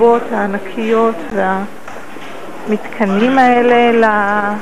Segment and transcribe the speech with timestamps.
[0.00, 1.14] הבובות הענקיות
[2.68, 4.52] והמתקנים האלה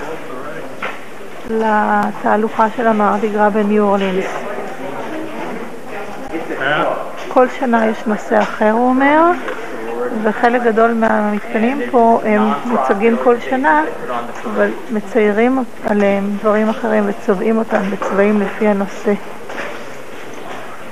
[1.50, 4.27] לתהלוכה של המרדי גרא בניו אורלינס.
[7.29, 9.22] כל שנה יש נושא אחר, הוא אומר,
[10.22, 13.84] וחלק גדול מהמתקנים פה הם מוצגים כל שנה,
[14.44, 19.12] אבל מציירים עליהם דברים אחרים וצובעים אותם בצבעים לפי הנושא.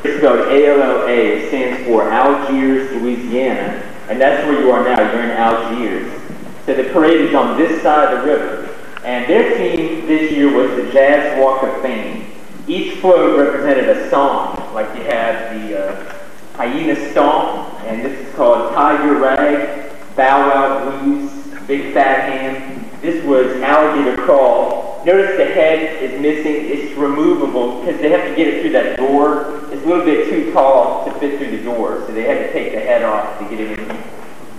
[0.04, 5.01] ALLA stands for Algiers, Louisiana, and that's where you are now.
[5.12, 6.23] You're in Algiers.
[6.65, 8.74] So the parade is on this side of the river.
[9.05, 12.32] And their theme this year was the Jazz Walk of Fame.
[12.66, 16.19] Each float represented a song, like you have the uh,
[16.56, 21.30] Hyena Stomp, and this is called Tiger Rag, Bow Wow Blues,
[21.66, 22.91] Big Fat Ham.
[23.01, 24.85] This was Alligator Crawl.
[25.06, 26.66] Notice the head is missing.
[26.66, 29.62] It's removable because they have to get it through that door.
[29.70, 32.52] It's a little bit too tall to fit through the door, so they had to
[32.52, 33.96] take the head off to get it in.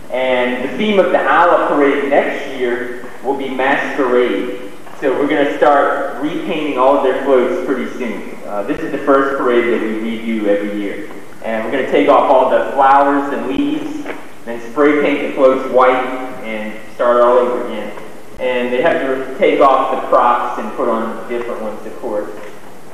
[0.10, 4.72] And the theme of the Ala Parade next year will be Masquerade.
[5.02, 8.34] So we're going to start repainting all of their floats pretty soon.
[8.46, 11.12] Uh, this is the first parade that we redo every year.
[11.44, 14.06] And we're going to take off all the flowers and leaves,
[14.46, 16.06] then spray paint the floats white
[16.46, 18.07] and start all over again.
[18.40, 22.30] And they have to take off the props and put on different ones, of course.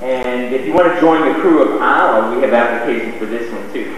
[0.02, 3.52] And if you want to join the crew of Isla, we have applications for this
[3.52, 3.96] one too.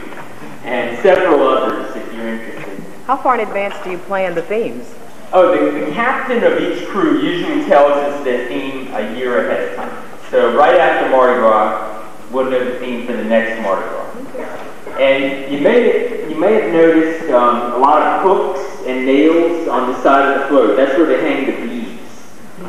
[0.64, 2.84] And several others if you're interested.
[3.06, 4.94] How far in advance do you plan the themes?
[5.34, 9.70] Oh, the, the captain of each crew usually tells us the theme a year ahead
[9.70, 10.22] of time.
[10.32, 14.98] So right after Mardi Gras, we'll know the theme for the next Mardi Gras.
[15.00, 19.92] And you may, you may have noticed um, a lot of hooks and nails on
[19.92, 20.78] the side of the float.
[20.78, 22.02] That's where they hang the beads.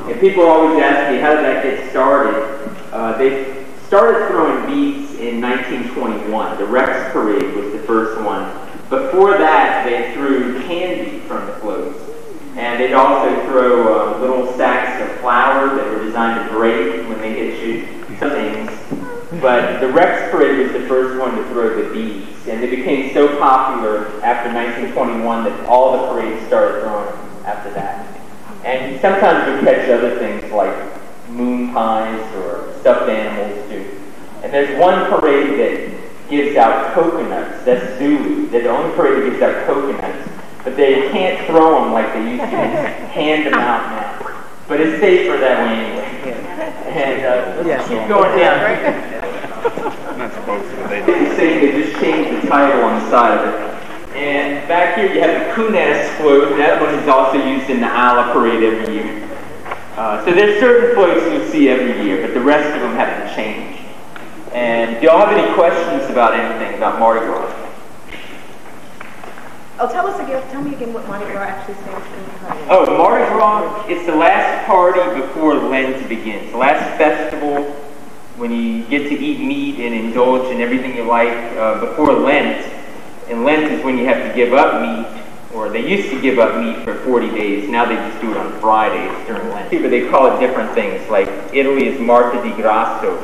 [0.09, 2.35] And people always ask me, how did that get started?
[2.93, 6.59] Uh, they started throwing beads in 1921.
[6.59, 8.51] The Rex Parade was the first one.
[8.89, 11.99] Before that, they threw candy from the floats.
[12.57, 17.21] And they'd also throw uh, little sacks of flour that were designed to break when
[17.21, 17.87] they hit you.
[18.17, 18.86] Things.
[19.41, 23.13] But the Rex Parade was the first one to throw the beads, and they became
[23.13, 28.07] so popular after 1921 that all the parades started throwing them after that.
[28.65, 30.75] And sometimes we catch other things like
[31.31, 33.85] moon pies or stuffed animals too.
[34.43, 37.65] And there's one parade that gives out coconuts.
[37.65, 38.49] That's Zulu.
[38.49, 40.31] They're the only parade that gives out coconuts.
[40.65, 42.47] But they can't throw them like they used to.
[43.17, 44.43] hand them out now.
[44.69, 46.03] But it's safer that way anyway.
[46.91, 48.01] And uh, let's Yeah.
[48.01, 49.26] keep going down.
[49.67, 50.77] Not supposed to.
[50.89, 53.77] They It's saying they just changed the title on the side of it.
[54.17, 56.57] And back here you have the Kunas float.
[56.57, 59.29] That one is also used in the Ala parade every year.
[59.97, 63.35] Uh, so there's certain floats you'll see every year, but the rest of them haven't
[63.35, 63.83] changed.
[64.53, 67.53] And do y'all have any questions about anything about Mardi Gras?
[69.79, 72.57] Oh, tell us again, tell me again what Mardi Gras actually stands for.
[72.71, 76.53] Oh, Mardi Gras, it's the last party before Lent begins.
[76.53, 77.65] The last festival
[78.37, 82.65] when you get to eat meat and indulge in everything you like uh, before Lent.
[83.29, 85.23] And Lent is when you have to give up meat,
[85.55, 87.69] or they used to give up meat for 40 days.
[87.69, 89.71] Now they just do it on Fridays during Lent.
[89.71, 93.17] But they call it different things, like Italy is Marta di Grasso.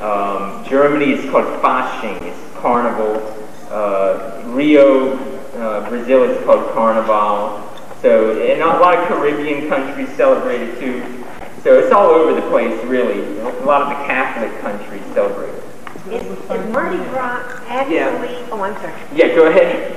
[0.00, 3.36] Um, Germany is called Fasching, it's Carnival.
[3.70, 5.16] Uh, Rio,
[5.58, 7.66] uh, Brazil is called Carnival.
[8.02, 11.24] So, and a lot of Caribbean countries celebrate it too.
[11.64, 13.20] So it's all over the place, really.
[13.40, 15.64] A lot of the Catholic countries celebrate it.
[16.08, 17.36] Is, is Mardi Gras
[17.68, 18.94] actually, oh, I'm sorry.
[19.14, 19.92] Yeah, go ahead.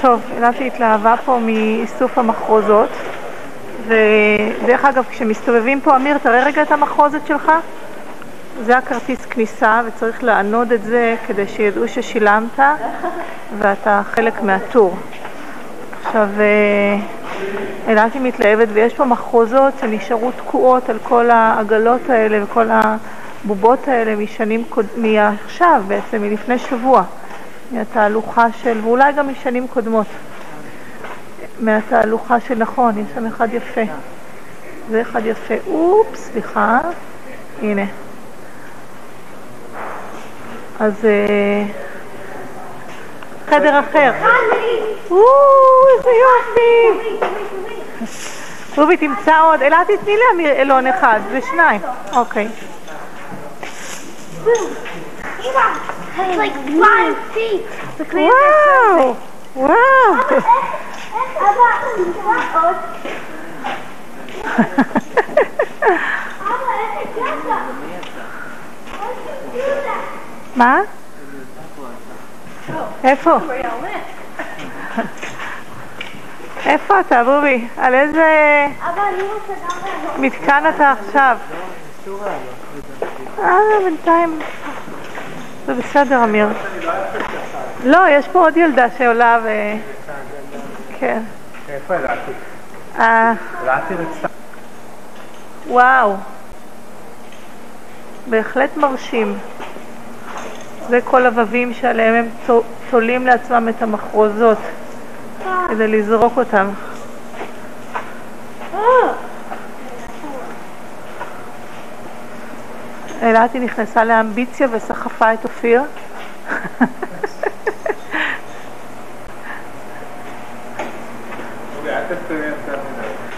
[0.00, 2.88] טוב, אילת התלהבה פה מאיסוף המחרוזות
[3.86, 7.52] ודרך אגב, כשמסתובבים פה, אמיר, תראה רגע את המחרוזת שלך
[8.64, 12.58] זה הכרטיס כניסה וצריך לענוד את זה כדי שידעו ששילמת
[13.58, 14.96] ואתה חלק מהטור.
[16.04, 16.98] עכשיו, אה,
[17.88, 24.16] אילת היא מתלהבת ויש פה מחרוזות שנשארו תקועות על כל העגלות האלה וכל הבובות האלה
[24.16, 24.64] משנים.
[24.96, 27.02] מעכשיו בעצם, מלפני שבוע.
[27.70, 30.06] מהתהלוכה של, ואולי גם משנים קודמות,
[31.60, 33.80] מהתהלוכה של, נכון, יש שם אחד יפה.
[34.90, 35.54] זה אחד יפה.
[35.66, 36.80] אופס, סליחה.
[37.62, 37.84] הנה.
[40.80, 41.64] אז אה,
[43.50, 44.12] חדר אחר.
[45.98, 46.90] איזה יופי.
[48.76, 49.62] רובי, תמצא עוד.
[49.62, 51.80] אלה, תתני לאמיר אלון אחד, זה שניים.
[52.12, 52.48] אוקיי.
[58.12, 59.14] וואו!
[59.56, 59.76] וואו!
[70.56, 70.80] מה?
[73.04, 73.38] איפה?
[76.66, 77.68] איפה אתה, בובי?
[77.76, 78.66] על איזה.
[80.18, 81.36] מתקן אתה עכשיו?
[83.38, 84.38] אה, בינתיים...
[85.66, 86.48] זה בסדר, אמיר.
[87.84, 89.48] לא, יש פה עוד ילדה שעולה ו...
[90.98, 91.22] כן.
[91.68, 92.32] איפה אלעתי?
[92.98, 94.28] אה, אלעתי רצתה.
[95.66, 96.16] וואו.
[98.26, 99.38] בהחלט מרשים.
[100.88, 104.58] זה כל הווים שעליהם הם תו- תולים לעצמם את המחרוזות
[105.68, 106.66] כדי לזרוק אותם.
[113.22, 115.82] אלעתי נכנסה לאמביציה וסחפה את אופיר.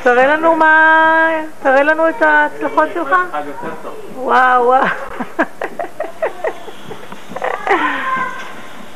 [0.03, 1.29] תראה לנו מה...
[1.63, 3.15] תראה לנו את ההצלחות שלך.
[4.17, 4.85] וואו, וואו.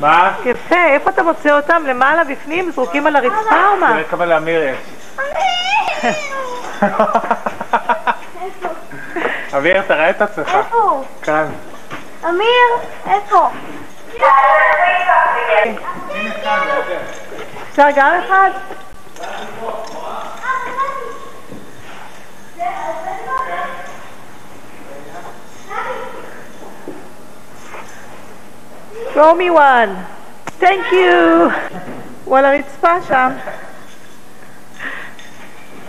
[0.05, 0.33] מה?
[0.45, 1.83] יפה, איפה אתה מוצא אותם?
[1.87, 2.71] למעלה, בפנים?
[2.71, 3.93] זרוקים על הרצפה או מה?
[3.93, 4.77] תראה כמה לאמיר יש.
[9.57, 10.55] אמיר, תראה את עצמך.
[10.55, 11.05] איפה הוא?
[11.23, 11.47] כאן.
[12.29, 13.49] אמיר, איפה?
[17.71, 18.51] אפשר גם אחד?
[29.15, 29.97] Throw me one.
[30.59, 31.51] Thank you.
[32.25, 33.33] הוא על הרצפה שם.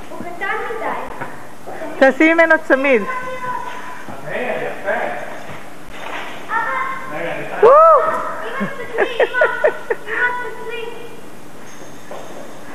[0.09, 0.85] הוא קטן מדי.
[1.99, 3.01] תעשי ממנו צמיד.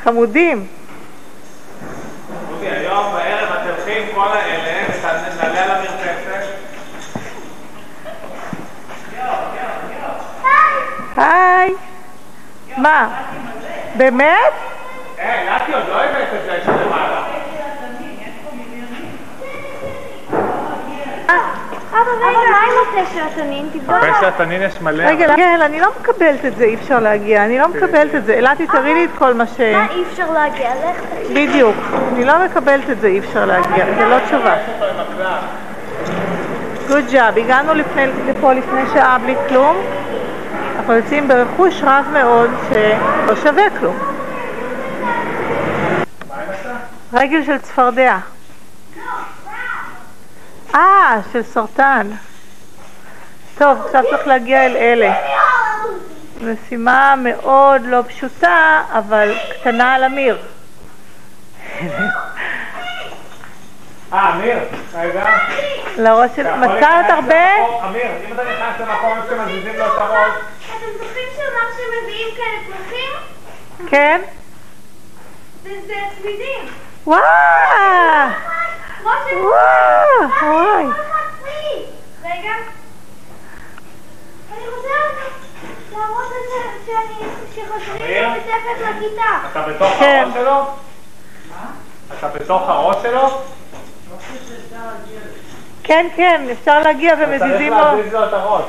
[0.04, 0.66] חמודים.
[2.50, 4.59] אודי, היום בערב אתם הולכים כל האלה,
[11.20, 11.74] היי.
[12.76, 13.08] מה?
[13.94, 14.52] באמת?
[15.18, 17.22] היי, נתי עוד לא הבאת את זה שלמעלה.
[21.92, 23.68] אבא, רגע, מה עם הפה של התנין?
[23.72, 23.96] תבדוק.
[24.20, 25.04] של התנין יש מלא.
[25.04, 27.44] רגע, רגע, אני לא מקבלת את זה, אי אפשר להגיע.
[27.44, 28.34] אני לא מקבלת את זה.
[28.34, 29.60] אלעתי, תראי לי את כל מה ש...
[29.60, 30.70] מה אי אפשר להגיע?
[30.70, 30.96] לך
[31.26, 31.48] תגיד.
[31.48, 31.76] בדיוק.
[32.12, 33.84] אני לא מקבלת את זה, אי אפשר להגיע.
[33.98, 34.54] זה לא תשובה.
[36.88, 37.38] גוד ג'אב.
[37.38, 37.72] הגענו
[38.26, 39.76] לפה לפני שעה בלי כלום.
[40.80, 43.98] אנחנו יוצאים ברכוש רב מאוד שלא שווה כלום.
[47.12, 48.18] רגל של צפרדע.
[50.74, 52.10] אה, של סרטן.
[53.58, 55.14] טוב, עכשיו צריך להגיע אל אלה.
[56.40, 60.38] משימה מאוד לא פשוטה, אבל קטנה על אמיר.
[64.12, 64.58] אה, אמיר,
[64.94, 65.24] רגע.
[65.96, 66.54] לראש של...
[66.56, 67.54] מצאת הרבה?
[67.88, 70.32] אמיר, אם אתה נכנס למקום שמזיזים לו את הראש,
[72.36, 73.12] כאלה פרחים?
[73.88, 74.20] כן?
[75.62, 76.66] וזה צמידים.
[77.06, 77.20] וואו!
[78.98, 79.32] כמו ש...
[79.32, 80.30] וואו!
[80.42, 80.86] וואי.
[82.24, 82.52] רגע.
[84.52, 84.88] אני רוצה
[85.92, 87.28] להראות את זה שאני...
[87.54, 88.28] שחוזרים אמיר?
[88.28, 89.48] לבית ספר לכיתה.
[89.52, 90.24] אתה בתוך כן.
[90.24, 90.64] הראש שלו?
[92.18, 93.40] אתה בתוך הראש שלו?
[95.82, 97.96] כן, כן, אפשר להגיע ומזיזים צריך לו.
[97.96, 98.64] להזיז לו את הראש.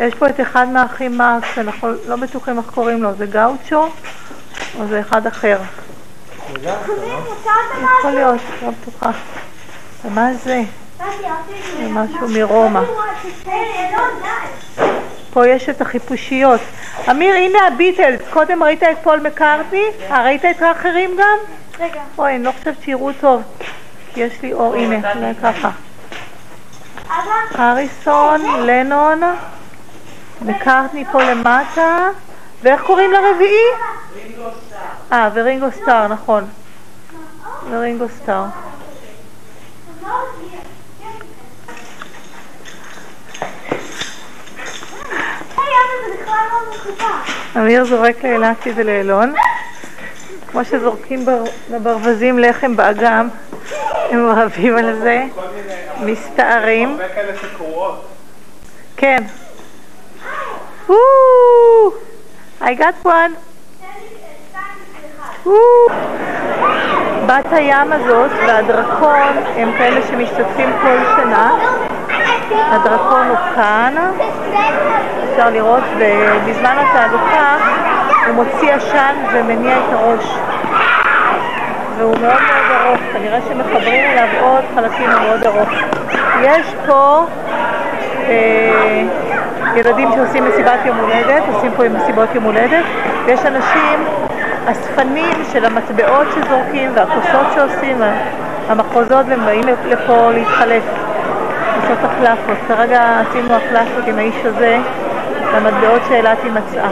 [0.00, 3.88] יש פה את אחד מהאחים מרקס, אנחנו לא בטוחים איך קוראים לו, זה גאוצ'ו
[4.78, 5.58] או זה אחד אחר?
[6.52, 9.10] יכול להיות, לא בטוחה.
[10.04, 10.62] ומה זה?
[11.78, 12.80] זה משהו מרומא.
[15.32, 16.60] פה יש את החיפושיות.
[17.10, 18.20] אמיר, הנה הביטלס.
[18.30, 19.84] קודם ראית את פול מקארטני?
[20.10, 21.38] אה, ראית את האחרים גם?
[21.80, 22.00] רגע.
[22.18, 23.42] אוי, אני לא חושבת שיראו טוב.
[24.14, 25.70] כי יש לי אור, הנה, ככה.
[27.58, 29.20] אריסון, לנון,
[30.42, 32.08] מקארטני פה למטה,
[32.62, 33.64] ואיך קוראים לרביעי?
[35.12, 36.44] אה, ורינגו סטאר, נכון.
[37.70, 38.44] ורינגו סטאר.
[47.56, 49.34] אמיר זורק לאילתי ולאלון.
[50.50, 53.28] כמו שזורקים בר- לברווזים לחם באגם,
[54.10, 55.22] הם רבים על זה,
[56.00, 56.90] מסתערים.
[56.90, 58.06] הרבה כאלה שקרועות.
[58.96, 59.22] כן.
[60.90, 61.92] וואו!
[62.60, 63.34] I got one.
[67.26, 71.58] בת הים הזאת והדרקון הם כאלה שמשתתפים כל שנה.
[72.50, 73.94] הדרקון הוא כאן,
[75.30, 77.56] אפשר לראות, ובזמן התהלוכה
[78.26, 80.24] הוא מוציא עשן ומניע את הראש.
[81.98, 85.68] והוא מאוד מאוד ארוך, כנראה שמחברים אליו עוד חלקים מאוד ארוך.
[86.42, 87.24] יש פה
[88.28, 89.02] אה,
[89.76, 92.84] ילדים שעושים מסיבת יום הולדת, עושים פה מסיבות יום הולדת,
[93.28, 94.04] יש אנשים,
[94.66, 98.02] אספנים של המטבעות שזורקים והכוסות שעושים,
[98.68, 100.82] המחוזות, והם באים לפה להתחלף,
[101.76, 102.56] לעשות החלפות.
[102.68, 104.78] כרגע עשינו החלפות עם האיש הזה,
[105.56, 106.90] למטבעות שאילתי מצאה.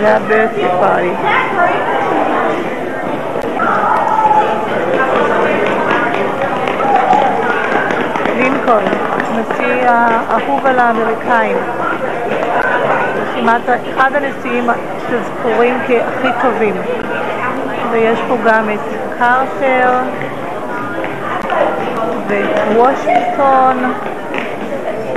[0.00, 1.14] זה הבirthday party.
[8.64, 11.56] לינקולן, נשיא האהוב על האמריקאים.
[13.94, 14.66] אחד הנשיאים
[15.10, 16.74] שזכורים כהכי טובים.
[17.90, 18.78] ויש פה גם את
[19.18, 19.90] קרטר
[22.28, 23.92] ואת וושינגטון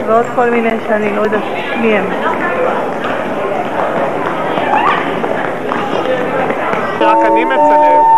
[0.08, 1.42] ועוד כל מיני שאני לא יודעת
[1.82, 2.06] מי הם.
[7.00, 8.17] רק אני מצלם.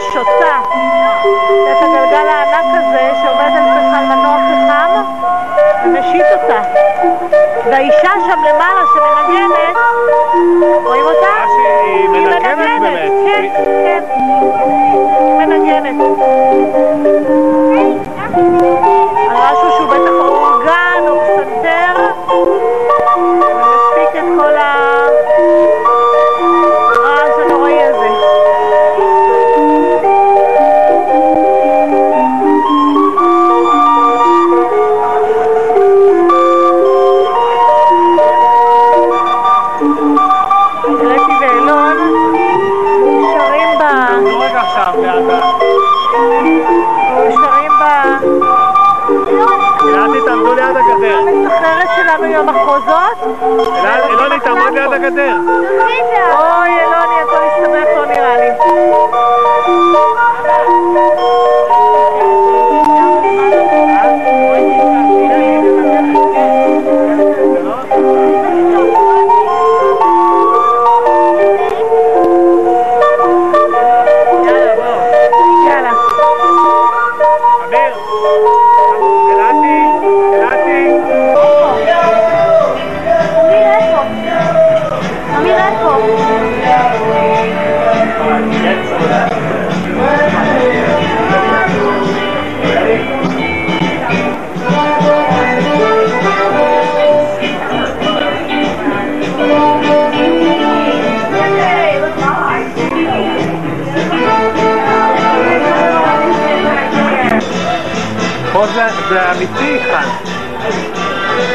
[0.00, 5.02] זה את הגלגל הענק הזה שעובד על פחם, מנוע פחם,
[5.84, 6.62] ומשית אותה.
[7.66, 9.76] והאישה שם למעלה שמנגנת,
[10.84, 11.44] רואים אותה?
[11.46, 13.12] שהיא מנגנת.
[13.26, 13.44] כן,
[13.84, 14.02] כן.
[15.20, 15.96] היא מנגנת.
[54.92, 55.51] da cadeia.
[109.12, 110.08] זה אמיתי, חן.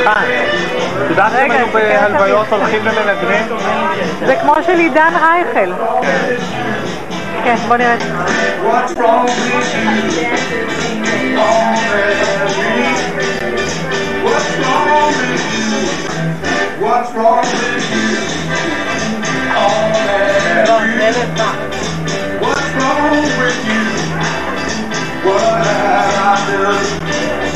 [0.03, 0.23] חן.
[1.05, 2.47] את יודעת רגע, היינו תסתכל בהלוויות.
[2.49, 3.45] הולכים ומנגנים?
[4.25, 5.73] זה כמו של עידן רייכל.
[7.43, 7.95] כן, בוא נראה.
[16.79, 17.91] What's wrong with
[21.61, 21.76] you?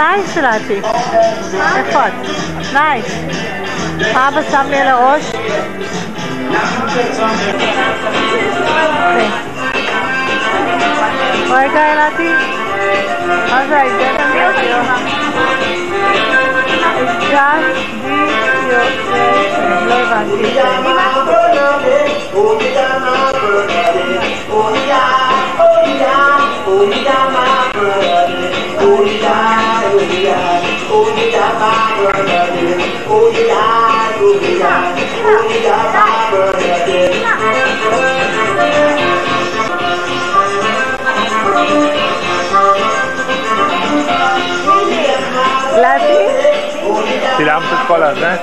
[0.00, 0.78] Nice, Lati.
[1.80, 2.14] Effort.
[2.72, 3.12] Nice.
[4.16, 5.28] Aber sammeln wir euch.
[9.10, 9.28] Okay.
[11.50, 12.30] Okay, Lati.
[13.52, 14.80] Alright, then I'm with you.
[17.28, 17.68] Just
[18.02, 18.16] be
[18.72, 20.48] yourself and live as you
[24.52, 25.04] Oh yeah,
[25.60, 27.19] oh yeah, oh yeah.
[47.36, 48.38] Tiramos as colas, né?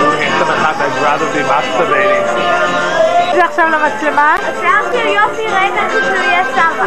[0.00, 2.89] We're going to have to grab the masturbating.
[3.30, 3.34] Daily.
[3.34, 4.34] זה עכשיו למצלמה?
[4.34, 6.84] השיער של יופי רגע כשהוא יהיה סבא.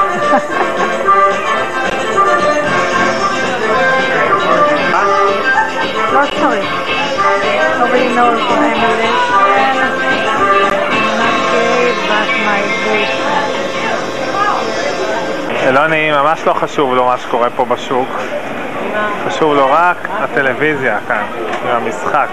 [6.13, 6.65] לא צריך.
[7.79, 9.15] Nobody knows I'm a lesbian.
[11.19, 13.53] Not gay, but my boyfriend.
[15.67, 18.09] אלוני, ממש לא חשוב לו מה שקורה פה בשוק.
[19.27, 21.23] חשוב לו רק הטלוויזיה כאן,
[21.65, 22.27] והמשחק.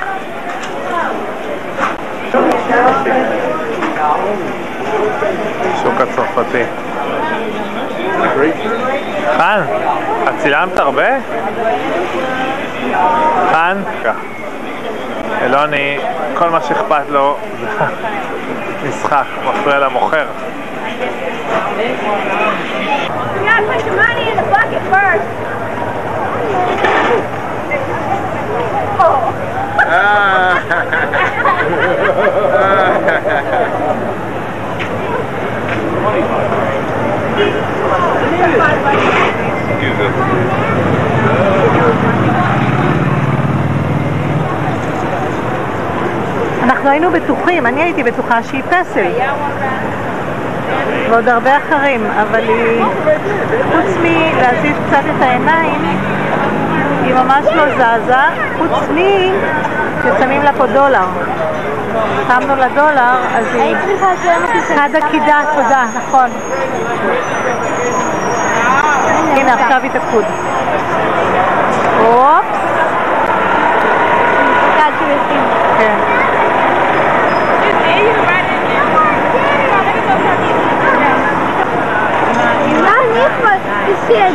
[5.82, 6.62] שוק הצרפתי.
[9.36, 9.60] חן,
[10.28, 11.08] את צילמת הרבה?
[13.52, 13.76] חן?
[15.42, 15.98] אלוני,
[16.34, 20.26] כל מה שאכפת לו זה משחק, מפריע למוכר.
[21.80, 21.86] You
[23.46, 25.28] gotta put the money in the bucket first.
[29.90, 30.06] אנחנו
[46.90, 49.10] היינו בטוחים, אני הייתי בטוחה שהיא פסל.
[51.10, 52.82] ועוד הרבה אחרים, אבל היא,
[53.72, 55.80] חוץ מלהזיז קצת את העיניים,
[57.04, 58.14] היא ממש לא זזה,
[58.58, 58.98] חוץ מ...
[60.18, 61.04] ששמים לה פה דולר.
[62.28, 63.76] שמנו לה דולר, אז היא...
[64.76, 66.30] חד עקידה, תודה, נכון.
[69.36, 70.24] הנה, עכשיו היא תקוד.
[72.00, 72.60] אופס.
[75.78, 75.94] כן.
[82.82, 83.62] מה נכנס
[84.08, 84.34] בשם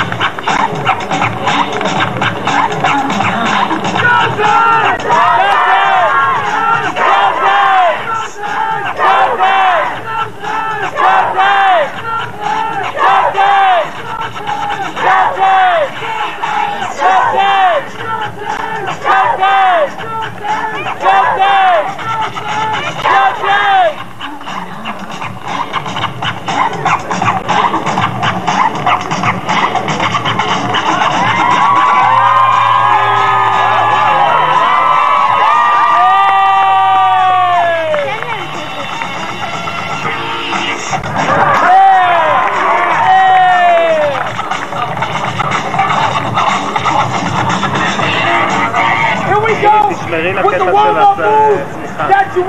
[4.41, 4.80] Stop!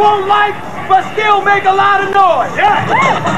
[0.02, 0.54] Won't like,
[0.88, 2.56] but still make a lot of noise.
[2.58, 3.31] Yeah.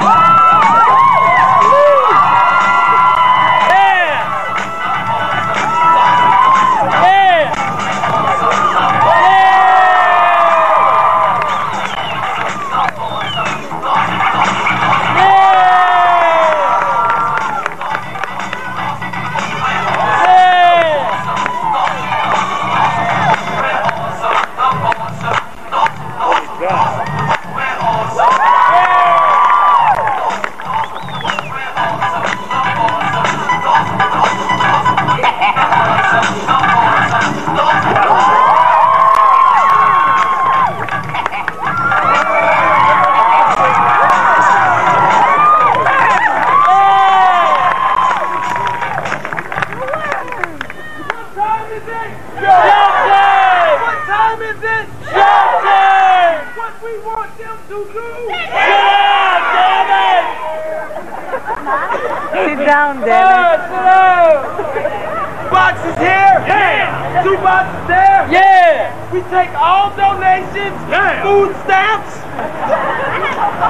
[69.35, 70.79] Take all donations.
[70.87, 71.27] Yeah.
[71.27, 72.15] Food stamps.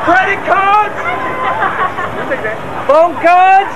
[0.05, 0.93] credit cards.
[2.85, 3.73] Phone cards.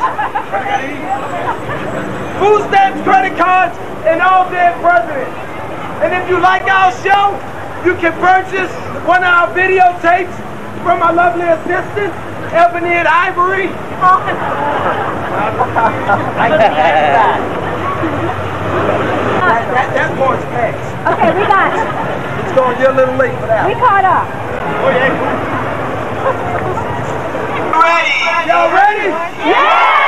[2.36, 5.32] Food stamps, credit cards, and all dead presidents.
[6.04, 7.32] And if you like our show,
[7.88, 8.70] you can purchase
[9.08, 10.36] one of our videotapes
[10.84, 12.12] from our lovely assistant,
[12.52, 13.72] Ebony and Ivory.
[19.48, 20.87] That, that that part's past.
[21.08, 21.88] Okay, we got it.
[22.44, 23.64] It's going, you're a little late for that.
[23.66, 24.28] We caught up.
[24.84, 25.08] Oh, yeah.
[27.88, 28.48] ready?
[28.48, 29.08] Y'all ready?
[29.12, 30.07] I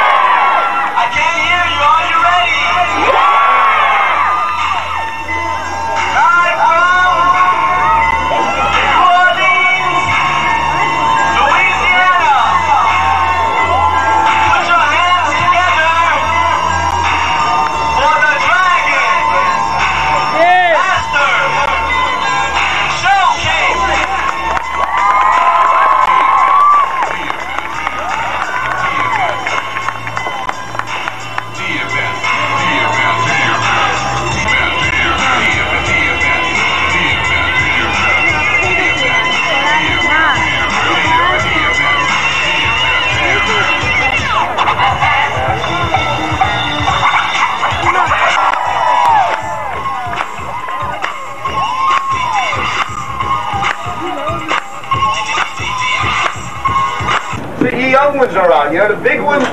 [58.81, 59.45] know, the big ones,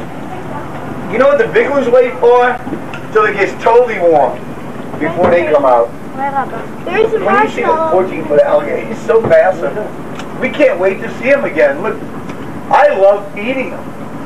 [1.12, 2.56] you know what the big ones wait for?
[3.12, 4.38] Till it gets totally warm
[5.00, 5.92] before they come out.
[6.86, 9.76] There's a When you see a 14 foot alligator, he's so massive.
[10.42, 11.82] We can't wait to see him again.
[11.84, 12.02] Look,
[12.72, 13.80] I love eating them.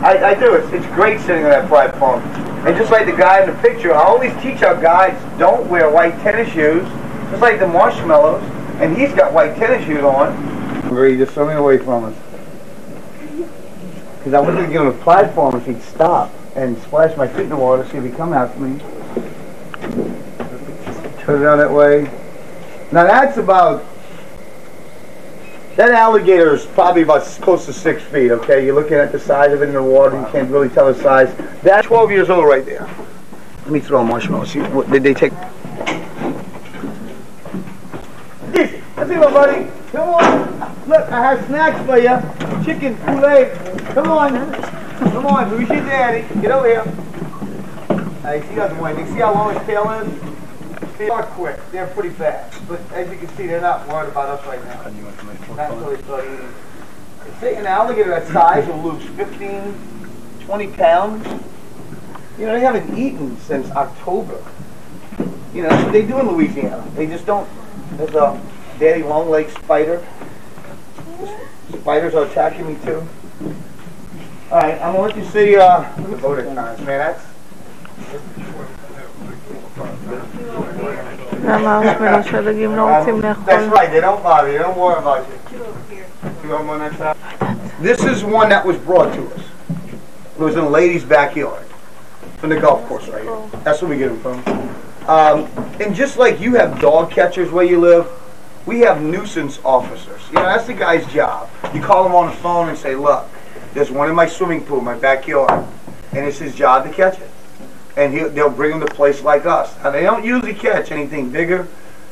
[0.04, 0.56] I, I do.
[0.56, 2.22] It's, it's great sitting on that platform.
[2.66, 5.90] And just like the guy in the picture, I always teach our guides don't wear
[5.90, 6.84] white tennis shoes,
[7.30, 8.44] just like the marshmallows.
[8.82, 10.34] And he's got white tennis shoes on.
[10.90, 12.16] Where he just swimming away from us.
[14.32, 17.28] Because I wasn't going to give him a platform if he'd stop and splash my
[17.28, 18.80] feet in the water, see if he'd come after me.
[21.20, 22.04] Turn around that way.
[22.94, 23.84] Now that's about,
[25.76, 28.65] that alligator is probably about close to six feet, okay?
[28.65, 31.02] You're looking at the size of it in the water, you can't really tell the
[31.02, 31.36] size.
[31.62, 32.89] That's 12 years old right there.
[33.63, 35.34] Let me throw a marshmallow, see, what, did they take?
[38.54, 39.70] Easy, that's it, my buddy.
[39.91, 40.51] Come on.
[40.88, 42.65] Look, I have snacks for you.
[42.65, 43.54] Chicken, Kool-Aid.
[43.94, 44.52] Come on.
[45.12, 46.41] Come on, who's your daddy?
[46.41, 46.84] Get over here.
[48.22, 49.15] Hey, he doesn't want anything.
[49.15, 50.98] See how long his tail is?
[50.98, 51.60] They are quick.
[51.72, 52.67] They're pretty fast.
[52.67, 54.84] But as you can see, they're not worried about us right now.
[55.56, 56.26] Not until they start
[57.44, 59.76] an alligator that size will lose 15,
[60.41, 61.28] 20 pounds.
[62.38, 64.44] You know, they haven't eaten since October.
[65.54, 66.84] You know, that's what they do in Louisiana.
[66.96, 67.50] They just don't.
[67.98, 68.41] There's a
[68.80, 70.06] daddy long leg spider.
[71.72, 73.08] Spiders are attacking me too.
[74.52, 75.56] All right, I'm gonna let you see.
[75.56, 77.00] Uh, voting times, man.
[77.00, 77.26] That's.
[81.42, 83.90] Um, that's right.
[83.90, 84.58] They don't bother you.
[84.58, 85.38] They don't worry about you.
[87.80, 89.44] This is one that was brought to us.
[90.36, 91.66] It was in a lady's backyard,
[92.38, 93.50] from the golf course right here.
[93.64, 94.44] That's where we get them from.
[95.08, 95.48] Um,
[95.80, 98.08] and just like you have dog catchers where you live,
[98.65, 100.21] we have nuisance officers.
[100.30, 101.50] You know, that's the guy's job.
[101.74, 103.28] You call him on the phone and say, look,
[103.74, 105.65] there's one in my swimming pool, my backyard,
[106.13, 107.30] and it's his job to catch it.
[107.97, 109.76] And they'll bring him to place like us.
[109.84, 111.67] Now, they don't usually catch anything bigger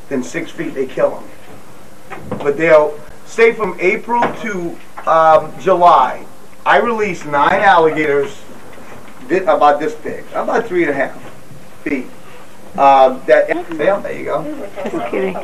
[0.09, 1.29] than six feet, they kill them.
[2.39, 6.25] But they'll say from April to um, July,
[6.65, 8.41] I release nine alligators
[9.29, 11.15] about this big, about three and a half
[11.83, 12.07] feet.
[12.77, 14.43] Uh, that yeah, there you go.
[14.89, 15.36] Just kidding.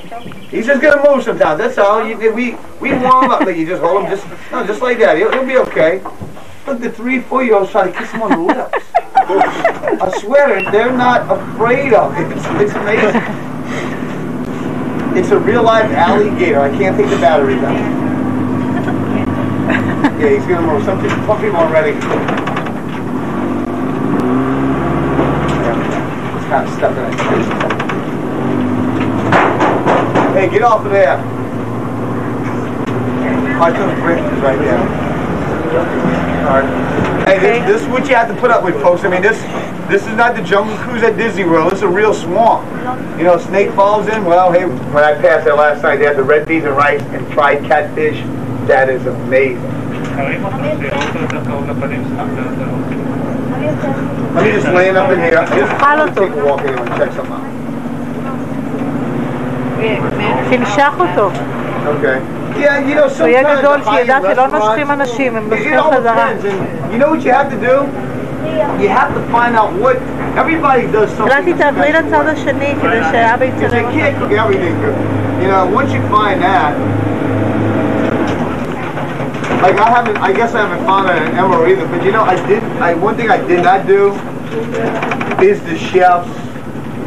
[0.50, 1.60] He's just gonna move sometimes.
[1.60, 2.08] That's all.
[2.08, 3.42] You, we we warm up.
[3.42, 5.18] Like you just hold him just no, just like that.
[5.18, 6.02] He'll, he'll be okay.
[6.68, 8.86] Look, the three, four year olds try to kiss him on the lips.
[9.18, 12.32] I swear, they're not afraid of it.
[12.32, 13.22] It's, it's amazing.
[15.18, 16.60] It's a real live alligator.
[16.60, 17.74] I can't take the batteries out.
[20.20, 20.84] Yeah, he's gonna move.
[20.86, 21.92] Some people, some people are ready.
[25.52, 27.14] Yeah, It's kind of stuck in it.
[30.34, 31.18] Hey, get off of there.
[33.62, 34.80] I took Brit is right there.
[36.46, 37.28] Alright.
[37.28, 39.04] Hey, this, this is what you have to put up with, folks.
[39.04, 39.42] I mean, this
[39.90, 41.74] this is not the jungle cruise at Disney World.
[41.74, 42.66] It's a real swamp.
[43.18, 44.24] You know, Snake Falls in.
[44.26, 47.02] Well, hey, when I passed there last night, they had the red beans and rice
[47.02, 48.18] and fried catfish.
[48.68, 49.62] That is amazing.
[54.35, 55.45] Let me just land up in here.
[55.59, 57.47] Just take a walk in and check something out.
[60.51, 61.31] תמשך אותו.
[61.87, 62.19] Okay.
[62.61, 65.43] Yeah, you know, שהוא יהיה sometimes גדול, the שידע high-end שלא restaurants- נושכים אנשים, הם
[65.47, 66.15] It נושכים all חזרה.
[66.15, 66.45] depends.
[66.45, 67.77] And you know what you have to do?
[68.83, 69.97] You have to find out what
[70.43, 71.39] everybody does something.
[71.41, 72.07] אולי תעברי special.
[72.07, 74.33] לצד השני כדי שאבא Because יצלם they can't אותך.
[74.33, 74.97] cook everything good.
[75.43, 76.73] You know, once you find that,
[79.65, 81.87] like I haven't, I guess I haven't found it in Emerald either.
[81.93, 82.63] But you know, I did.
[82.82, 84.12] I, one thing I did not do
[85.44, 86.28] is the chef's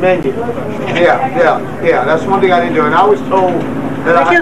[0.01, 0.33] menu.
[0.33, 2.05] Yeah, yeah, yeah.
[2.05, 2.85] That's one thing I didn't do.
[2.85, 3.61] And I was told
[4.07, 4.33] that I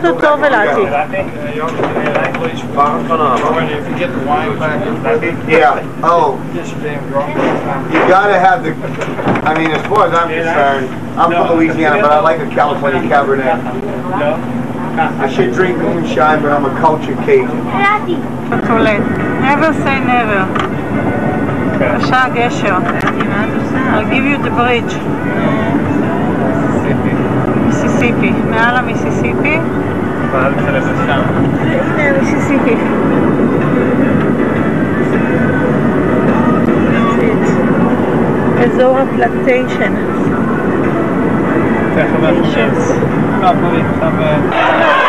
[3.72, 4.56] If you get the wine
[5.50, 6.00] yeah.
[6.02, 6.38] Oh.
[7.92, 8.74] You gotta have the,
[9.42, 13.00] I mean, as far as I'm concerned, I'm from Louisiana, but I like a California
[13.02, 13.62] Cabernet.
[14.18, 14.62] No.
[14.96, 17.64] I should drink moonshine, but I'm a culture Cajun.
[19.42, 20.85] Never say never.
[21.78, 22.76] בבקשה, גשר.
[23.94, 24.94] I'll give you the bridge.
[27.66, 28.32] מיסיסיפי.
[28.50, 29.58] מעל המיסיסיפי.
[30.32, 32.76] הנה מיסיסיפי.
[36.92, 37.44] That's it.
[38.64, 39.92] אזור הפלנטיישן.
[44.58, 45.05] אלו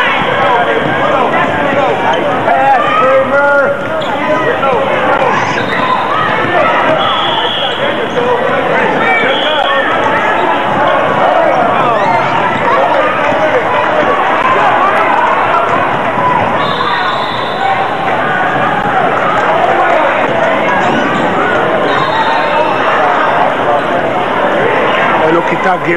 [25.50, 25.96] כיתה ג'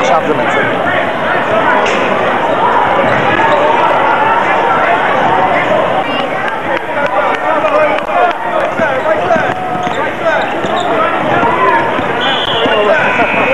[0.00, 0.66] עכשיו זה מצלם.
[13.16, 13.45] יופי.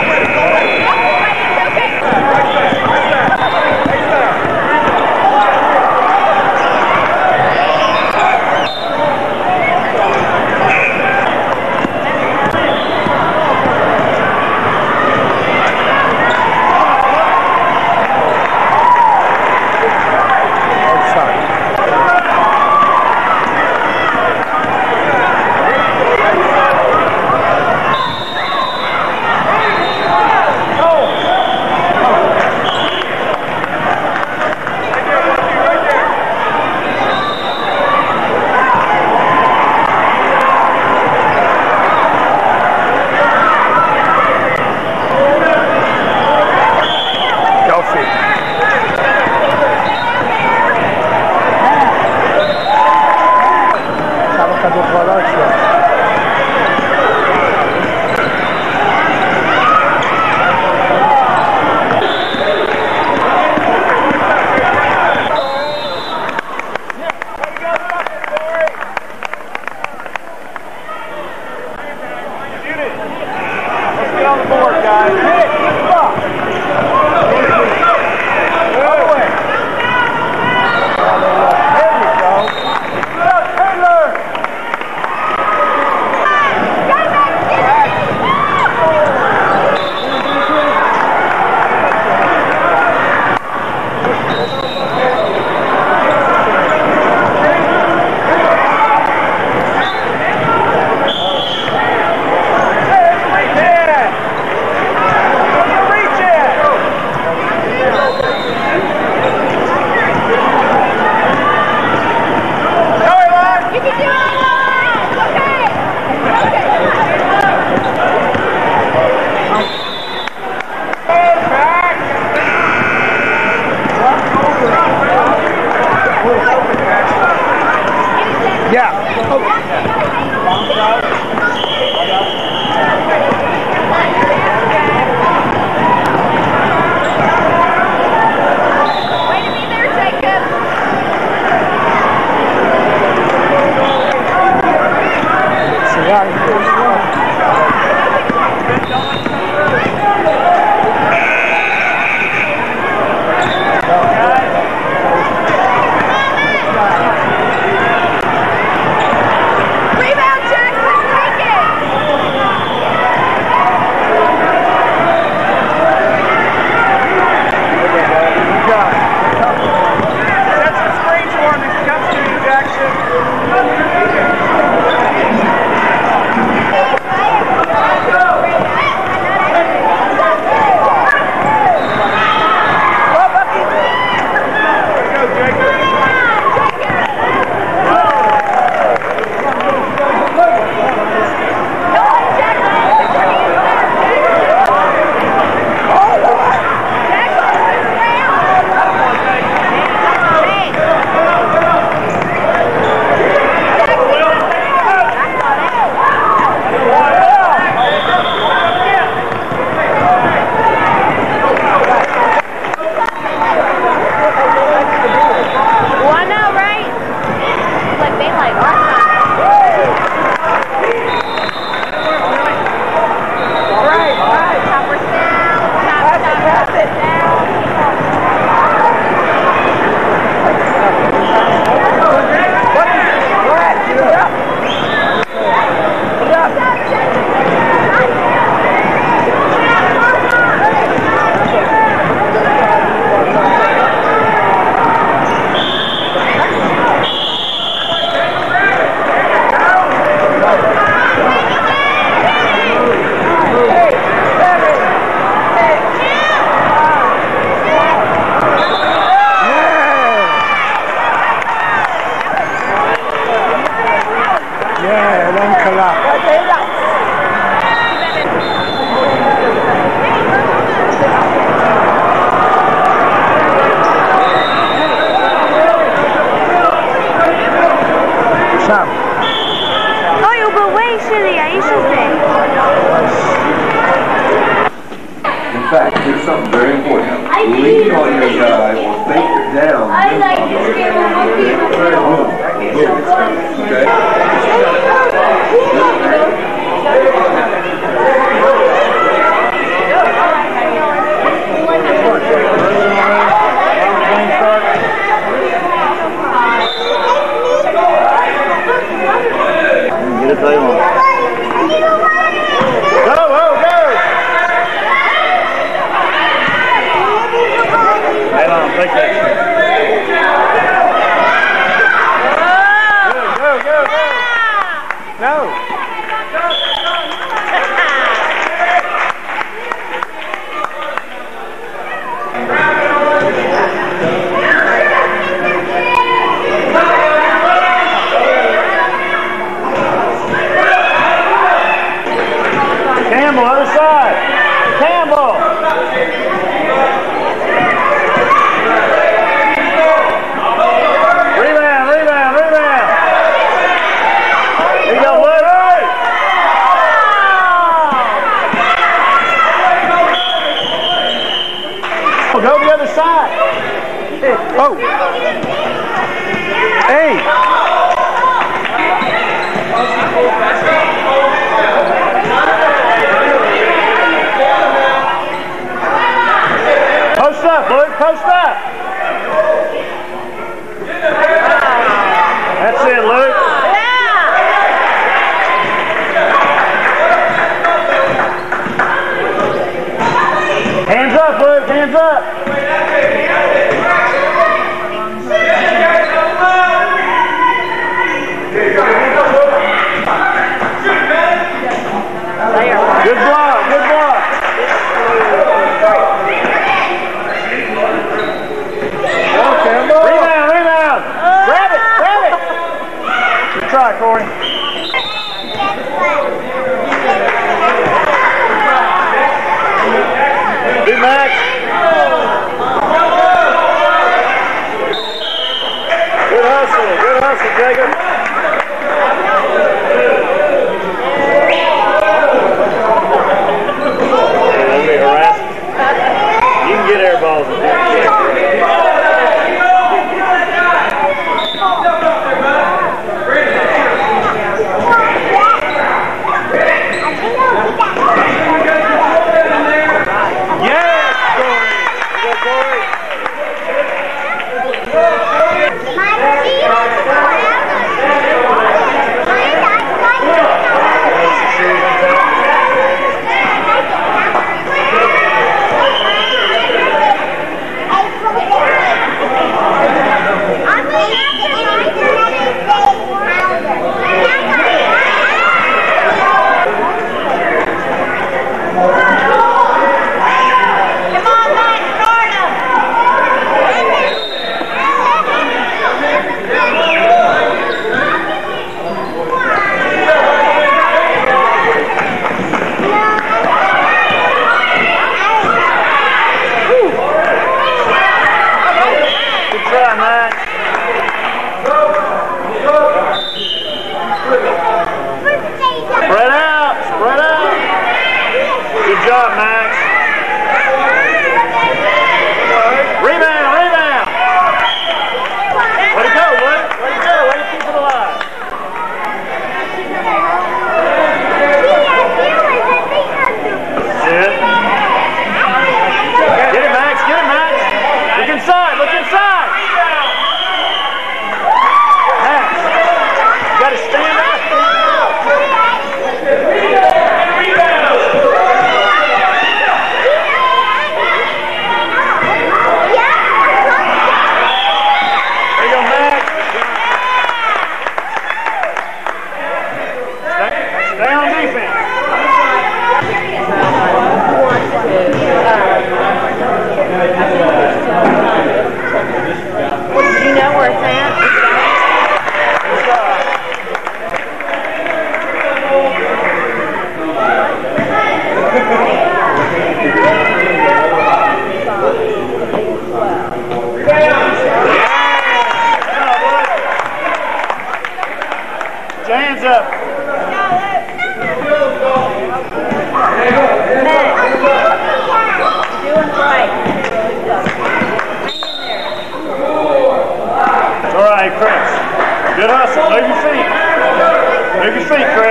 [594.63, 595.22] Take a seat,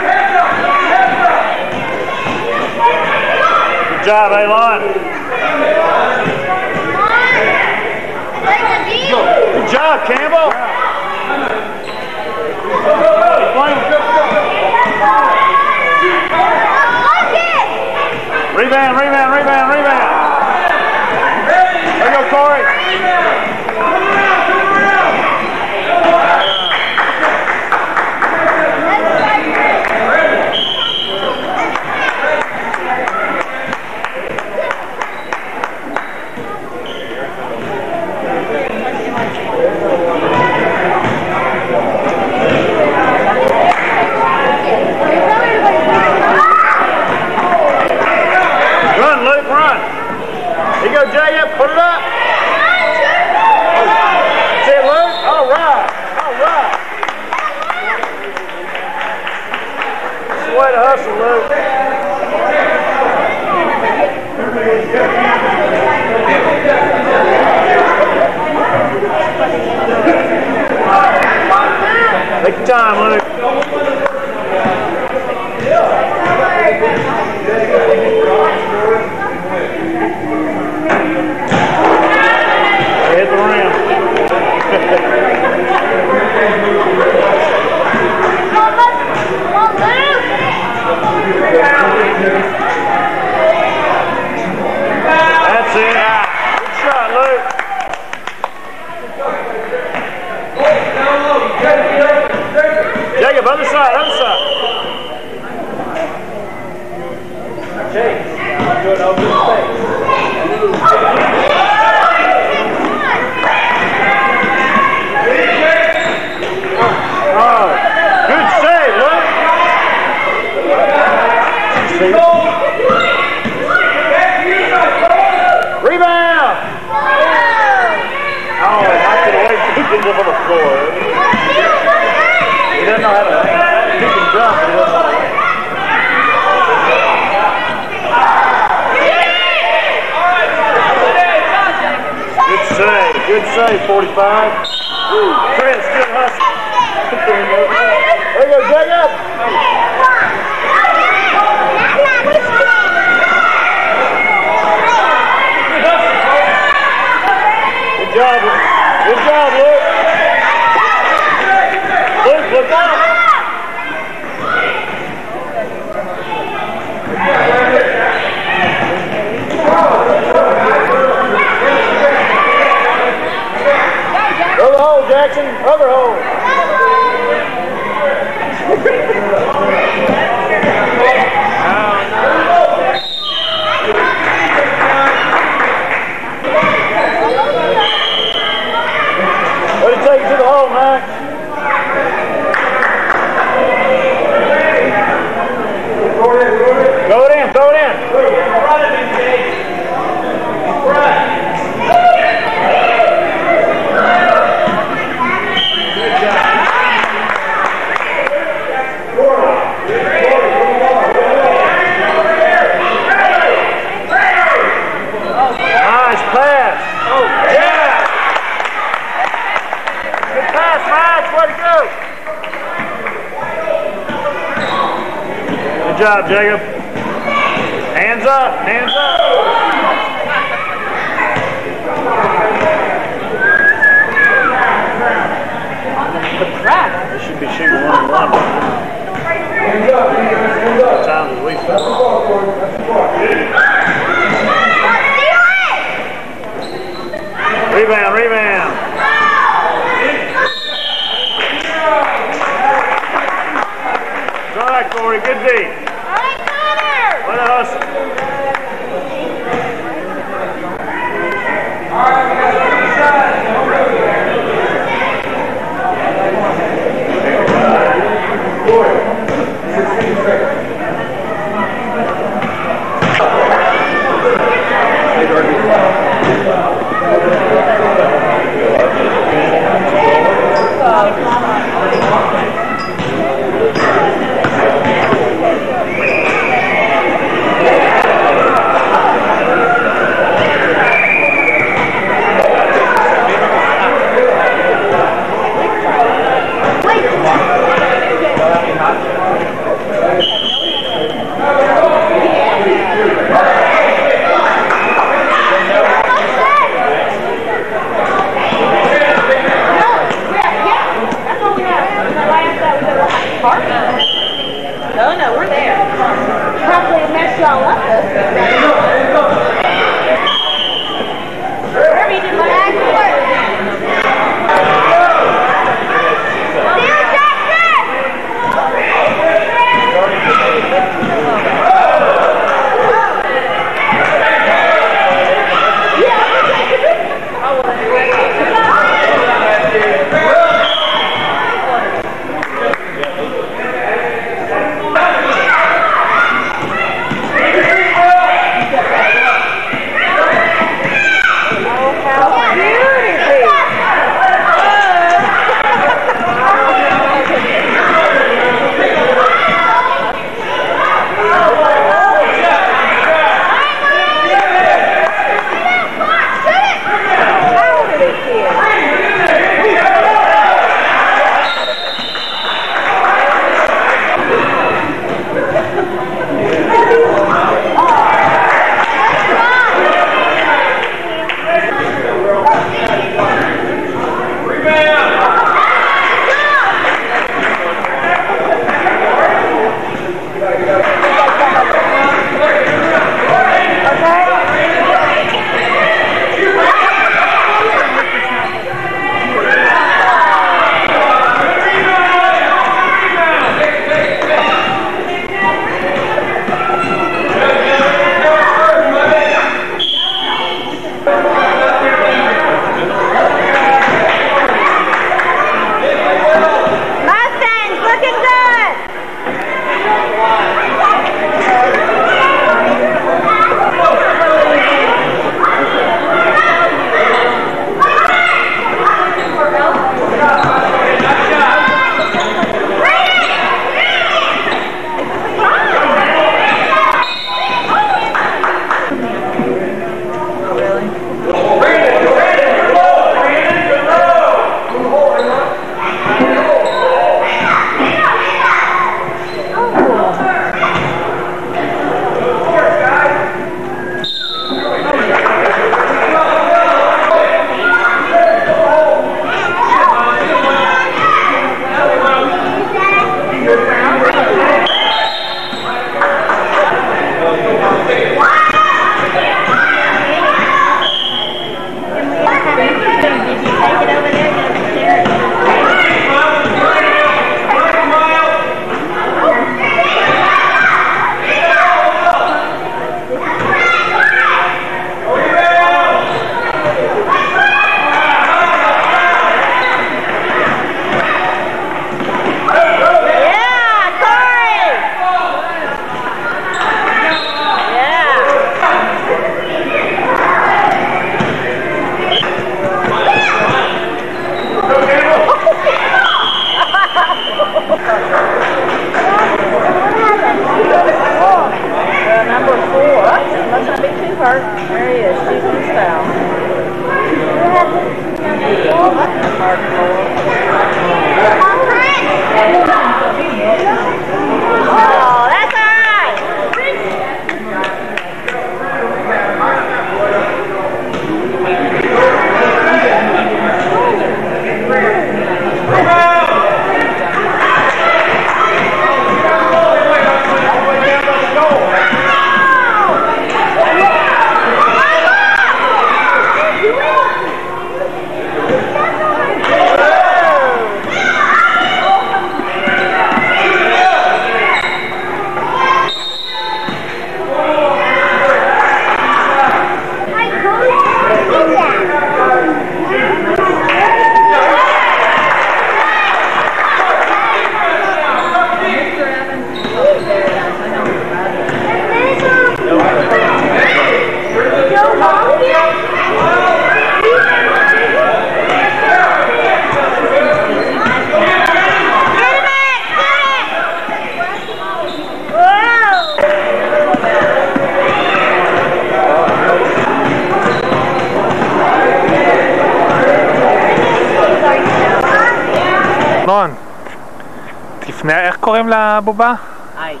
[599.06, 599.34] לבובה?
[599.78, 600.00] אייק.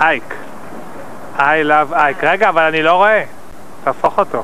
[0.00, 0.34] אייק.
[1.38, 2.24] I love אייק.
[2.24, 3.24] רגע, אבל אני לא רואה.
[3.84, 4.42] תהפוך אותו.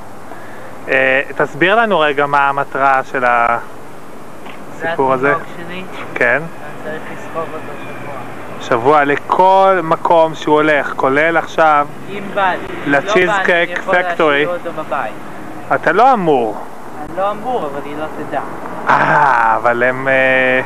[0.88, 5.26] אה, תסביר לנו רגע מה המטרה של הסיפור הזה.
[5.26, 5.84] זה התינוק שלי,
[6.14, 6.43] כן.
[6.43, 6.45] אני
[6.84, 8.14] צריך לסחוב אותו שבוע.
[8.61, 12.90] שבוע לכל מקום שהוא הולך, כולל עכשיו אם בא לי.
[12.90, 14.47] לצ'יז לא פקטורי.
[15.74, 16.64] אתה לא אמור.
[17.09, 18.40] אני לא אמור, אבל היא לא תדע.
[18.88, 20.09] אה, אבל הם...
[20.09, 20.62] אה,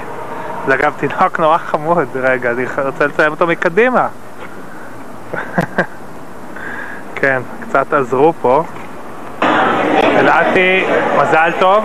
[0.67, 2.09] זה אגב תינוק נורא חמוד.
[2.15, 4.09] רגע, אני רוצה לציין אותו מקדימה.
[7.21, 8.65] כן, קצת עזרו פה.
[10.19, 10.85] אלעתי,
[11.19, 11.85] מזל טוב.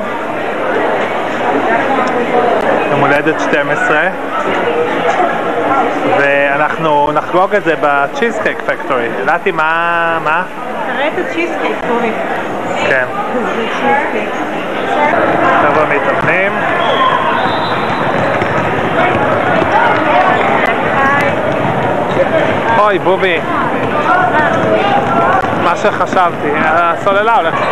[2.92, 4.10] יום הולדת 12.
[6.20, 9.10] ואנחנו נחגוג את זה בצ'יזקייק פקטורי.
[9.24, 10.20] אלעתי, מה...
[10.24, 10.44] מה?
[10.86, 12.12] תראה את הצ'יזקייק, טוני.
[12.88, 13.06] כן.
[15.62, 16.52] חבר'ה מתאמנים.
[22.80, 23.40] אוי, בובי.
[25.64, 27.66] מה שחשבתי, הסוללה הולכת.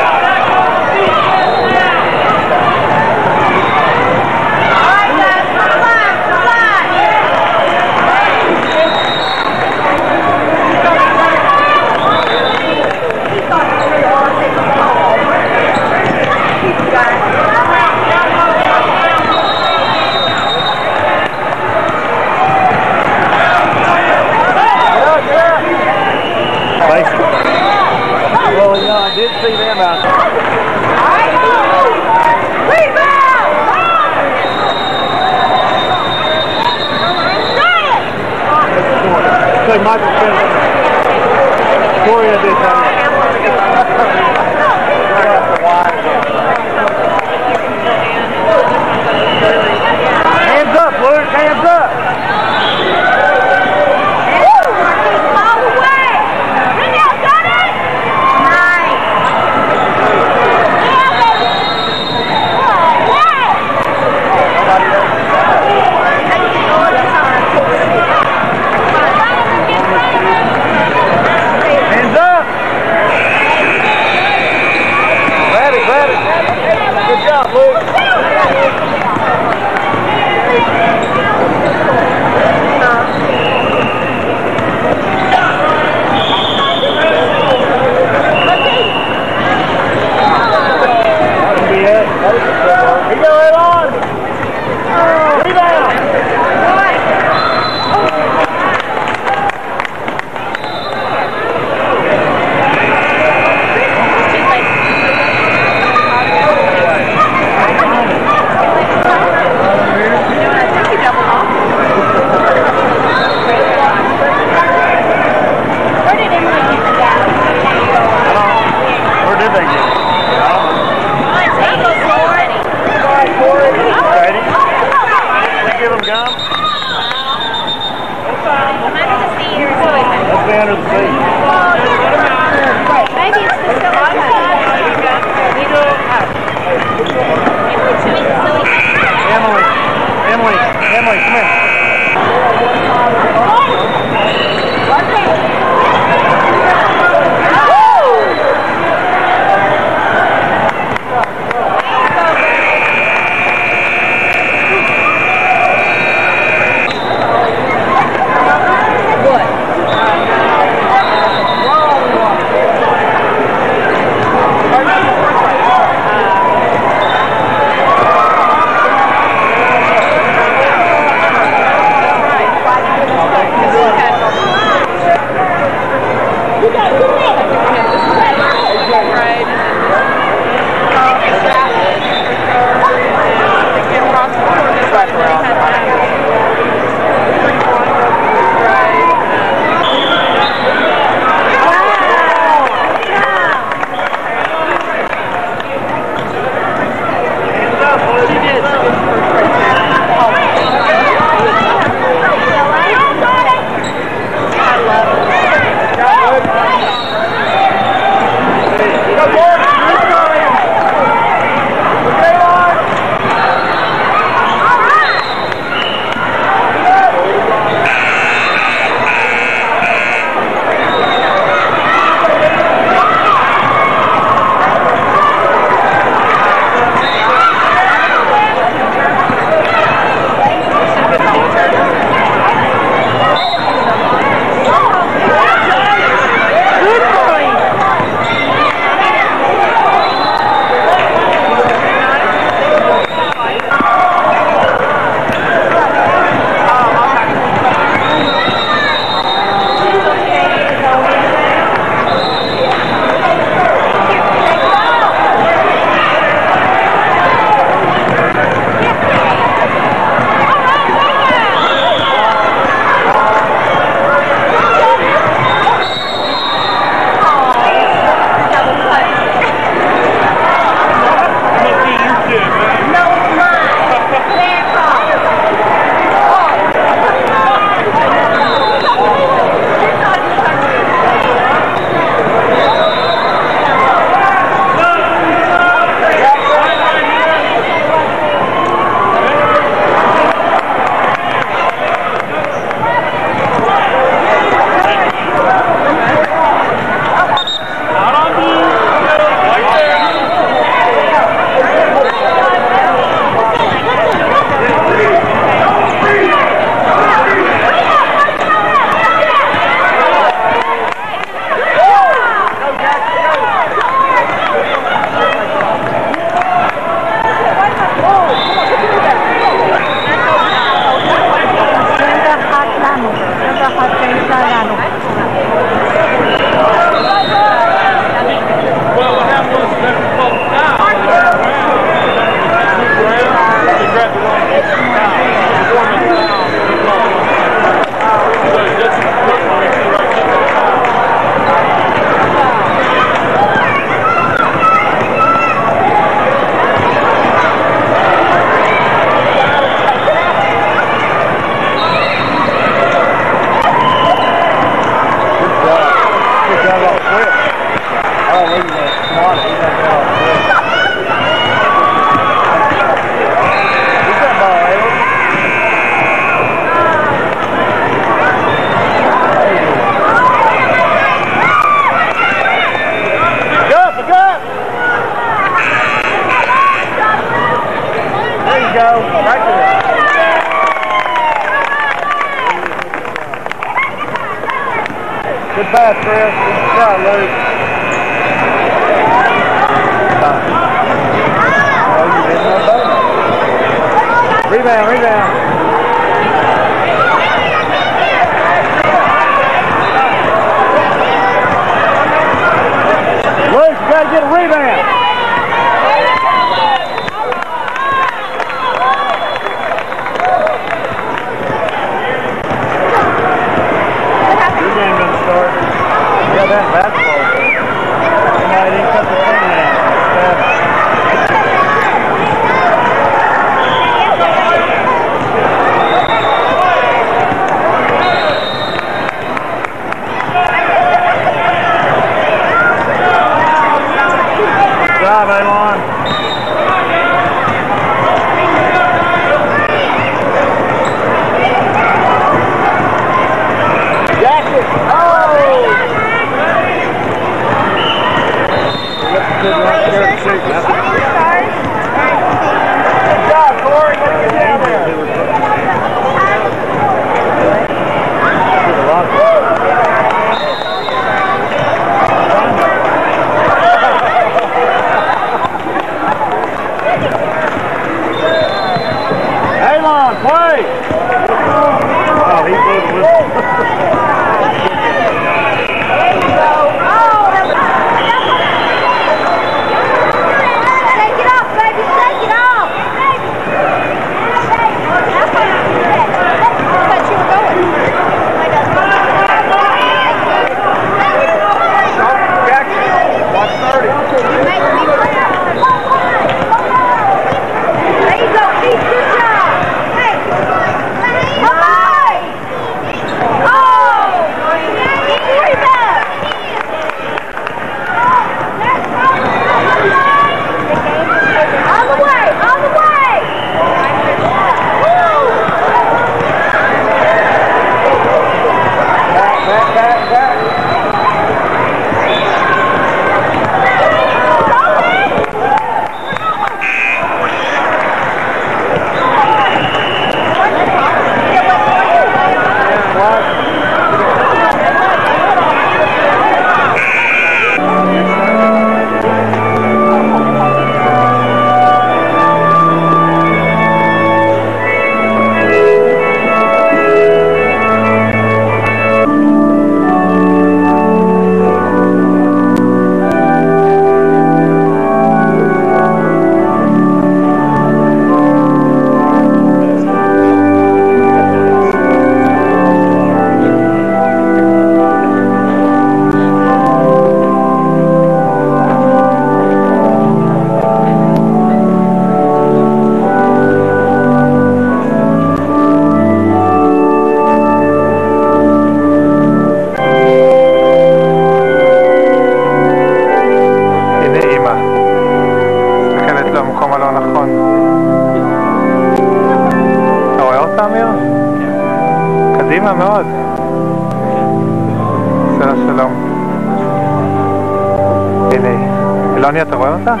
[599.20, 600.00] Melania, ¿te acuerdas?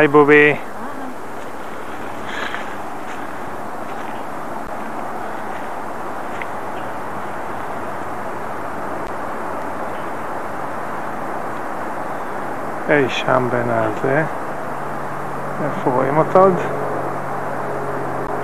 [0.00, 0.56] היי בובי.
[12.90, 14.24] אי שם בין הזה.
[15.64, 16.54] איפה רואים אותו עוד?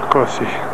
[0.08, 0.65] קושי.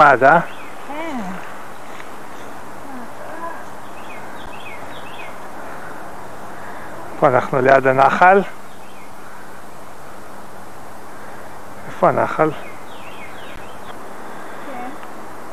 [0.00, 0.40] נחמד, אה?
[7.20, 8.42] פה אנחנו ליד הנחל.
[11.86, 12.50] איפה הנחל?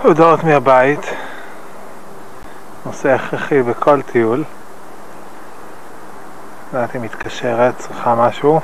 [0.03, 1.05] הודעות מהבית.
[2.85, 4.43] נושא הכרחי בכל טיול.
[6.73, 8.59] לא יודעת אם מתקשרת, צריכה משהו.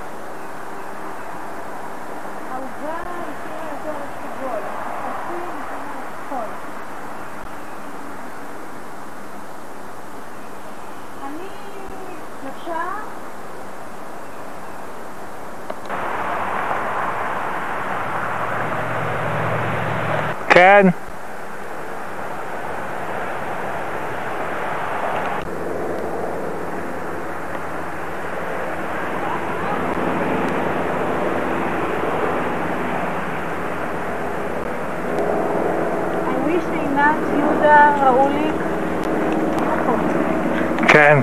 [20.54, 20.88] כן.
[36.28, 38.56] אני שעינת יהודה ראוליק.
[40.88, 41.20] כן.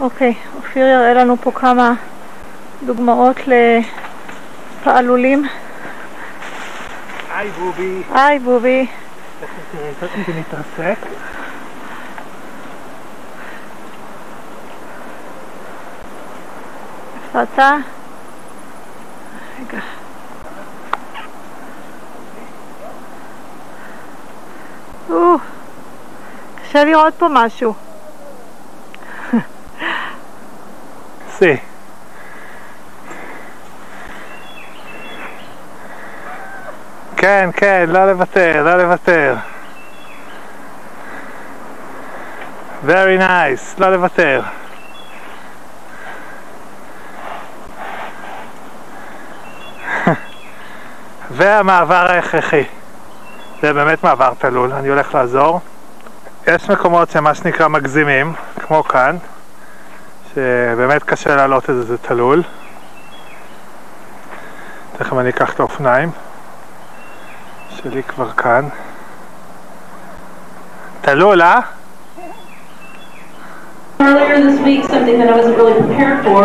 [0.00, 1.94] אוקיי, אופיר יראה לנו פה כמה
[2.86, 3.36] דוגמאות
[4.80, 5.48] לפעלולים.
[7.34, 8.02] היי בובי.
[8.14, 8.86] היי בובי.
[10.00, 10.98] זה מתרסק.
[17.24, 17.76] איפה אתה?
[19.60, 19.80] רגע.
[25.10, 25.36] או,
[26.62, 27.74] קשה לראות פה משהו.
[37.42, 39.34] כן, כן, לא לוותר, לא לוותר.
[42.86, 44.42] Very nice, לא לוותר.
[51.30, 52.64] והמעבר ההכרחי.
[53.62, 55.60] זה באמת מעבר תלול, אני הולך לעזור.
[56.46, 59.16] יש מקומות שהם מה שנקרא מגזימים, כמו כאן,
[60.34, 62.42] שבאמת קשה לעלות את זה, זה תלול.
[64.98, 66.10] תכף אני אקח את האופניים.
[67.81, 68.67] שלי כבר כאן.
[71.01, 71.59] תלול, אה?
[73.99, 76.43] Earlier this week, something that I wasn't really prepared for.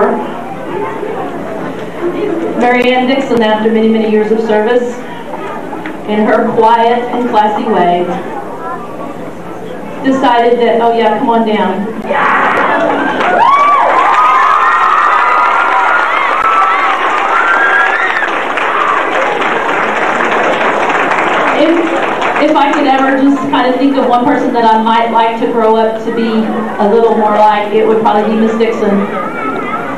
[2.63, 4.97] Mary Ann Dixon, after many, many years of service,
[6.09, 8.05] in her quiet and classy way,
[10.05, 11.89] decided that, oh yeah, come on down.
[12.05, 12.46] If,
[22.58, 25.48] I could ever just kind of think of one person that I might like to
[25.52, 28.98] grow up to be a little more like, it would probably be Miss Dixon.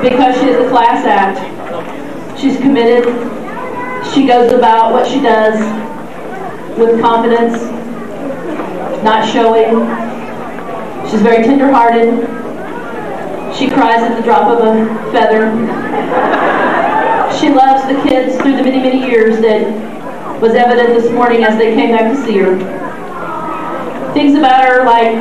[0.01, 1.39] Because she is a class act.
[2.39, 3.05] She's committed.
[4.13, 5.57] She goes about what she does
[6.77, 7.63] with confidence,
[9.03, 9.87] not showing.
[11.09, 12.27] She's very tender-hearted.
[13.55, 15.49] She cries at the drop of a feather.
[17.39, 19.88] She loves the kids through the many, many years that
[20.41, 22.57] was evident this morning as they came back to see her.
[24.13, 25.15] Things about her like,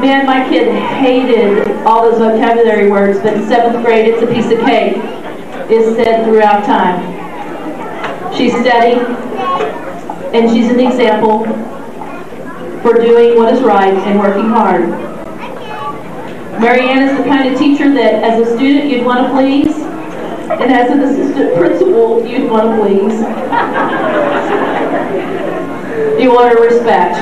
[0.00, 4.50] man, my kid hated all those vocabulary words, but in seventh grade, it's a piece
[4.50, 4.96] of cake,
[5.70, 7.00] is said throughout time.
[8.34, 9.00] She's steady,
[10.36, 11.44] and she's an example
[12.82, 14.88] for doing what is right and working hard.
[16.60, 19.76] Marianne is the kind of teacher that as a student you'd want to please,
[20.50, 23.33] and as an assistant principal you'd want to please.
[26.24, 27.16] You want to respect.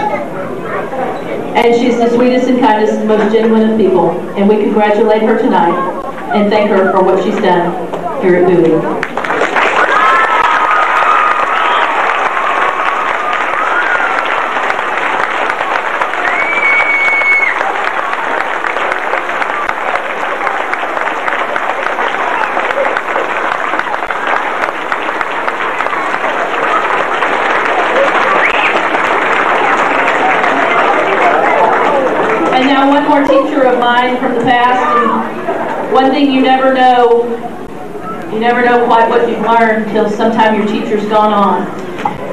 [1.57, 4.11] And she's the sweetest and kindest and most genuine of people.
[4.37, 5.75] And we congratulate her tonight
[6.35, 9.23] and thank her for what she's done here at Bowie.
[32.55, 33.27] And now one more
[33.83, 37.25] mine from the past, and one thing you never know,
[38.33, 41.67] you never know quite what you've learned until sometime your teacher's gone on.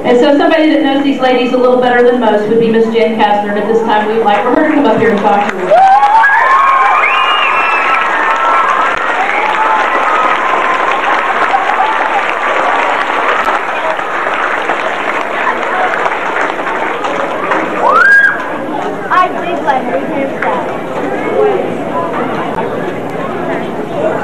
[0.06, 2.84] And so somebody that knows these ladies a little better than most would be Miss
[2.94, 5.50] Jan Kastner, at this time we'd like for her to come up here and talk
[5.50, 5.66] to you.
[19.12, 20.80] I did let her hear that.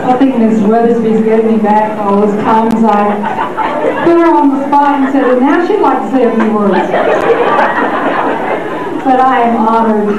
[0.06, 0.55] I think Ms.
[0.66, 5.24] Weathersby's getting me back all those times I put her on the spot and said,
[5.24, 6.90] and now she'd like to say a few words.
[9.04, 10.18] But I am honored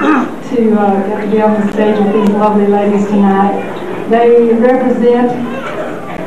[0.52, 3.60] to uh, get to be on the stage with these lovely ladies tonight.
[4.10, 5.30] They represent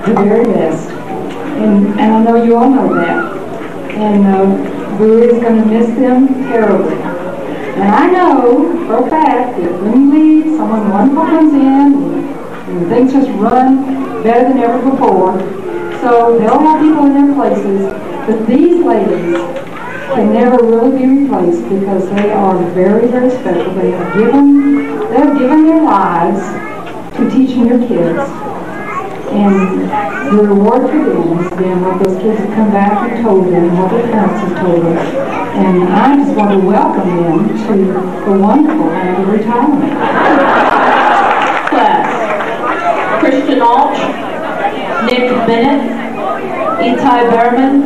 [0.05, 3.37] the very best, and, and I know you all know that.
[3.97, 6.97] And uh, Bowie is going to miss them terribly.
[6.97, 12.11] And I know for a fact that when you leave, someone wonderful comes in
[12.71, 15.39] and things just run better than ever before.
[16.01, 17.93] So they'll have people in their places,
[18.27, 19.37] but these ladies
[20.15, 23.75] can never really be replaced because they are very, very special.
[23.75, 26.41] They have given, they have given their lives
[27.17, 28.31] to teaching your kids.
[29.31, 29.89] And
[30.37, 33.79] the reward for them has been what those kids have come back and told them,
[33.79, 34.97] what their parents have told them.
[34.97, 37.77] And I just want to welcome them to
[38.25, 40.80] the wonderful land of retirement.
[43.51, 45.83] Christian Nick Bennett,
[46.79, 47.83] Itai Berman,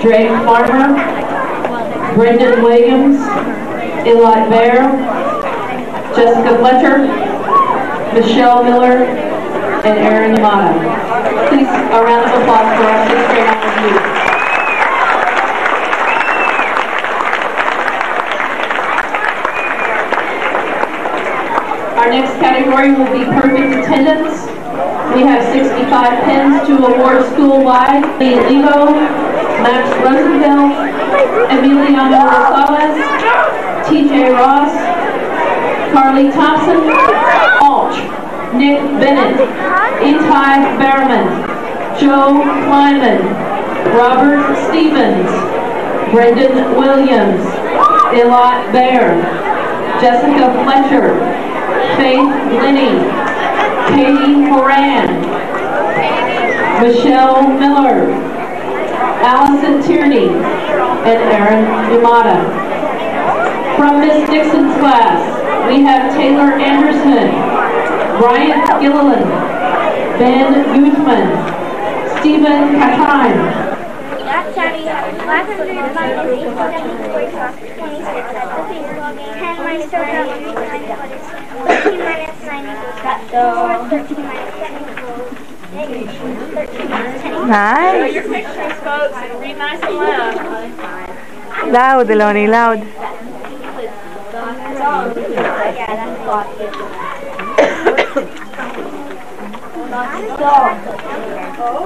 [0.00, 0.94] Drake Farmer,
[2.14, 3.18] Brendan Williams,
[4.06, 4.82] Eli Bear,
[6.14, 6.98] Jessica Fletcher,
[8.14, 9.04] Michelle Miller,
[9.84, 11.48] and Aaron Yamada.
[11.48, 14.22] Please, a round of applause for our sixth grade honors youth.
[21.98, 23.31] Our next category will be
[25.92, 28.18] 65 pins to award school-wide.
[28.18, 28.92] Lee Lebo,
[29.60, 30.72] Max Rosenfeld,
[31.52, 32.96] Emiliano Rosales,
[33.84, 34.72] TJ Ross,
[35.92, 36.80] Carly Thompson,
[37.60, 38.00] Alch,
[38.56, 39.36] Nick Bennett,
[40.00, 41.28] Itai Behrman,
[42.00, 43.20] Joe Kleinman,
[43.92, 45.28] Robert Stevens,
[46.10, 47.44] Brendan Williams,
[48.16, 49.20] Elot Baer,
[50.00, 51.12] Jessica Fletcher,
[51.98, 52.32] Faith
[52.62, 52.96] Linney,
[53.94, 55.31] Katie Moran,
[56.82, 58.10] Michelle Miller,
[59.22, 61.64] Allison Tierney, and Aaron
[61.94, 62.42] Yamada.
[63.76, 65.22] From Miss Dixon's class,
[65.68, 67.30] we have Taylor Anderson,
[68.18, 69.30] Bryant Gilliland,
[70.18, 72.74] Ben Guzman, Stephen
[74.54, 74.84] Saturday,
[75.22, 77.62] 500 minus 18 46,
[79.38, 80.10] 10 minus 13 minus 9
[80.42, 81.12] equals
[81.68, 84.51] 13 minus 7 negative 13 minus 10 equals
[85.72, 86.04] Nice.
[88.12, 90.36] your pictures, folks, read nice and loud.
[91.72, 92.82] Loud, Eloni, loud.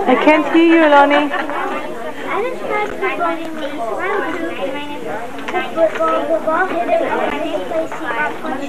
[0.09, 1.31] I can't hear you, Eloni.
[2.29, 2.63] I just
[7.77, 8.67] minus minus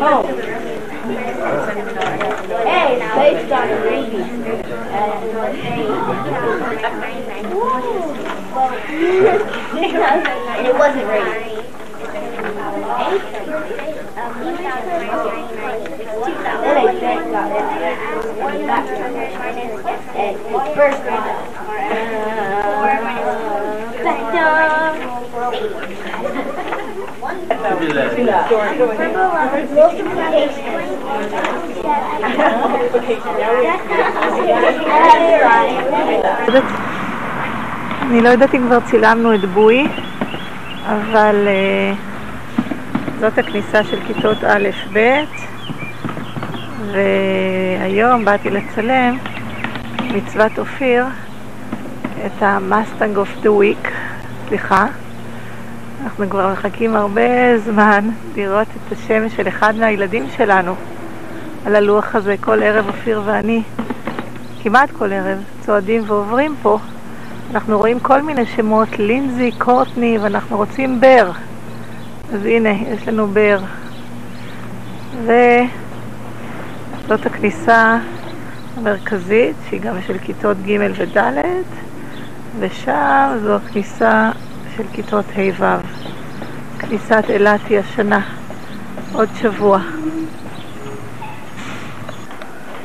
[0.00, 0.22] Oh.
[2.68, 2.98] Hey.
[10.58, 11.48] And it wasn't ready.
[38.10, 39.86] אני לא יודעת אם כבר צילמנו את בוי,
[40.86, 42.17] אבל אה,
[43.20, 44.98] זאת הכניסה של כיתות א'-ב',
[46.92, 49.18] והיום באתי לצלם
[50.14, 51.04] מצוות אופיר
[52.26, 53.92] את ה Mustang of the Week,
[54.48, 54.86] סליחה.
[56.04, 60.74] אנחנו כבר מחכים הרבה זמן לראות את השם של אחד מהילדים שלנו
[61.66, 63.62] על הלוח הזה, כל ערב אופיר ואני,
[64.62, 66.78] כמעט כל ערב, צועדים ועוברים פה.
[67.54, 71.30] אנחנו רואים כל מיני שמות, לינזי, קורטני, ואנחנו רוצים בר.
[72.32, 73.58] אז הנה, יש לנו בר.
[75.22, 77.98] וזאת הכניסה
[78.76, 81.22] המרכזית, שהיא גם של כיתות ג' וד',
[82.58, 84.30] ושם זו הכניסה
[84.76, 85.64] של כיתות ה'-ו'.
[86.78, 88.20] כניסת אילתי השנה,
[89.12, 89.80] עוד שבוע.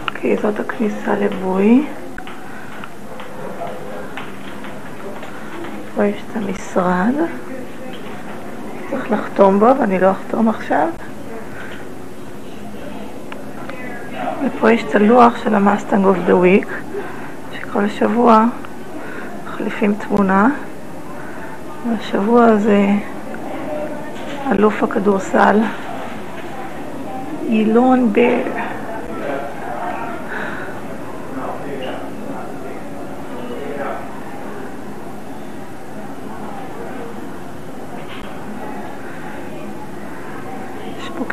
[0.07, 1.85] אוקיי, זאת הכניסה לבוי.
[5.95, 7.13] פה יש את המשרד,
[8.93, 10.87] צריך לחתום בו, ואני לא אחתום עכשיו.
[14.45, 16.67] ופה יש את הלוח של ה Mustang of the Week,
[17.53, 18.45] שכל שבוע
[19.47, 20.49] מחליפים תמונה.
[21.89, 22.87] והשבוע הזה
[24.51, 25.59] אלוף הכדורסל,
[27.47, 28.62] אילון בר.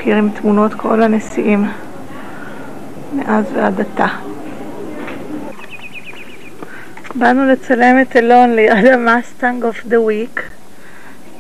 [0.09, 1.65] קיר עם תמונות כל הנשיאים
[3.13, 4.07] מאז ועד עתה.
[7.15, 10.41] באנו לצלם את אלון ליד המאסטנג אוף דה וויק.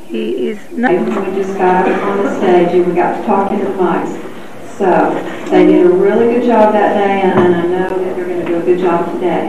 [0.09, 0.91] He is not...
[0.91, 4.13] We just got up on the stage and we got to talking to the mics.
[4.77, 4.87] So
[5.49, 8.41] they did a really good job that day and and I know that they're going
[8.45, 9.43] to do a good job today.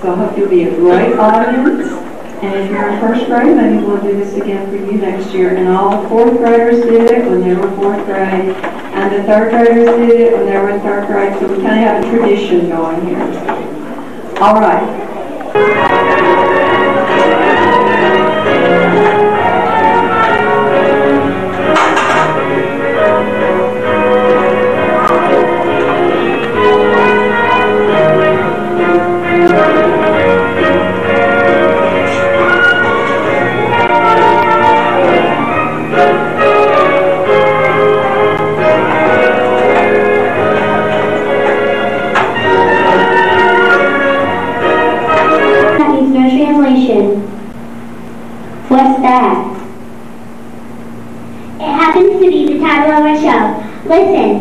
[0.00, 1.97] So I hope you'll be a great audience.
[2.41, 5.55] And if you're in first grade, maybe we'll do this again for you next year.
[5.55, 8.55] And all the fourth graders did it when they were fourth grade.
[8.95, 11.37] And the third graders did it when they were in third grade.
[11.39, 13.19] So we kind of have a tradition going here.
[14.39, 15.09] All right.
[53.99, 54.38] present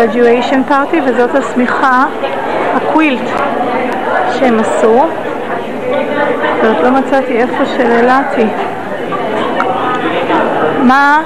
[0.00, 2.04] graduation party, וזאת השמיכה,
[2.74, 3.20] הקווילט
[4.38, 5.06] שהם עשו.
[6.62, 8.46] ועוד לא מצאתי איפה אילתי.
[10.82, 11.22] מה?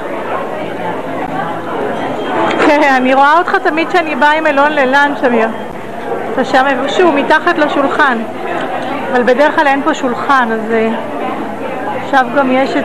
[2.67, 5.49] כן, אני רואה אותך תמיד כשאני באה עם אלון ללאנץ', אמיר.
[6.33, 8.19] אתה שם איפשהו, מתחת לשולחן.
[9.13, 10.89] אבל בדרך כלל אין פה שולחן, אז אה,
[12.05, 12.85] עכשיו גם יש את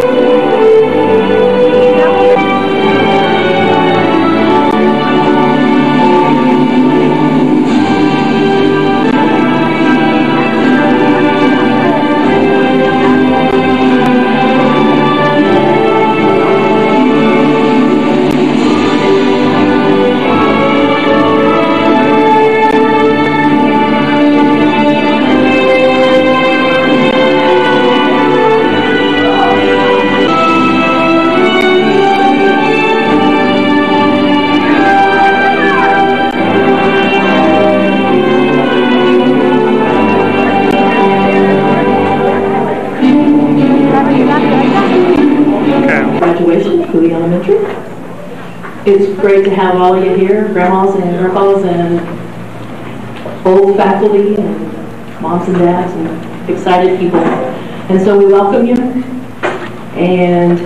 [49.25, 51.99] Great to have all of you here, grandmas and grandpas and
[53.47, 57.21] old faculty and moms and dads and excited people.
[57.21, 58.77] And so we welcome you.
[59.97, 60.61] And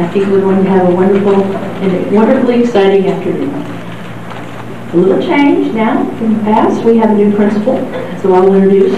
[0.00, 3.50] I think we're going to have a wonderful and wonderfully exciting afternoon.
[3.50, 6.84] A little change now from the past.
[6.84, 7.74] We have a new principal,
[8.22, 8.92] so I'll introduce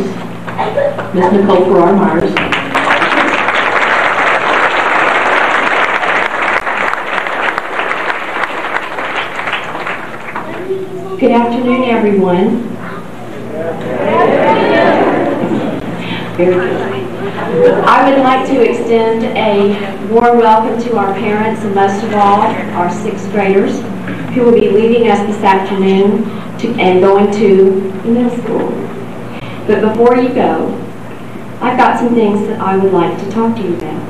[1.14, 2.57] Miss Nicole Farrar Myers.
[11.18, 12.64] Good afternoon, everyone.
[17.88, 19.74] I would like to extend a
[20.12, 23.80] warm welcome to our parents and most of all, our sixth graders
[24.32, 26.22] who will be leaving us this afternoon
[26.60, 27.72] to, and going to
[28.04, 28.70] middle school.
[29.66, 30.72] But before you go,
[31.60, 34.02] I've got some things that I would like to talk to you about.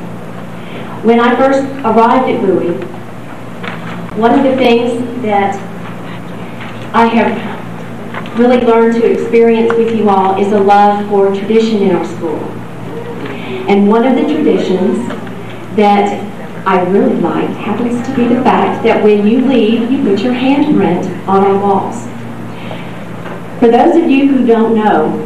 [1.06, 2.74] When I first arrived at Bowie,
[4.20, 5.67] one of the things that
[6.98, 11.94] I have really learned to experience with you all is a love for tradition in
[11.94, 12.40] our school.
[13.70, 15.06] And one of the traditions
[15.76, 16.08] that
[16.66, 20.32] I really like happens to be the fact that when you leave, you put your
[20.32, 22.02] handprint on our walls.
[23.60, 25.22] For those of you who don't know,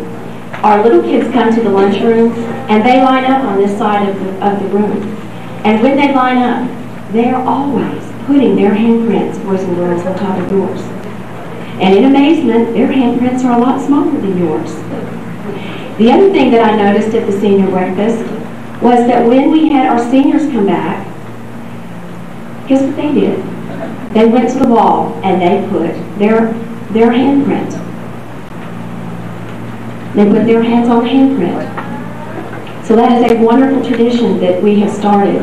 [0.63, 2.33] our little kids come to the lunchroom
[2.69, 5.03] and they line up on this side of the, of the room.
[5.65, 10.19] And when they line up, they are always putting their handprints, boys and girls, on
[10.19, 11.02] top of yours.
[11.81, 14.75] And in amazement, their handprints are a lot smaller than yours.
[15.99, 18.19] The other thing that I noticed at the senior breakfast
[18.83, 21.07] was that when we had our seniors come back,
[22.69, 23.39] Guess what they did?
[24.15, 26.53] They went to the wall and they put their,
[26.93, 27.71] their handprint.
[30.15, 32.87] They put their hands on the handprint.
[32.87, 35.43] So that is a wonderful tradition that we have started.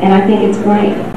[0.00, 1.15] And I think it's great.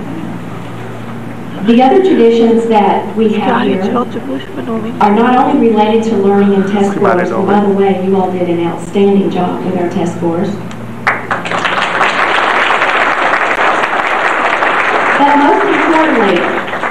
[1.66, 6.96] The other traditions that we have here are not only related to learning and test
[6.96, 10.50] scores, and by the way, you all did an outstanding job with our test scores.
[15.20, 16.40] But most importantly,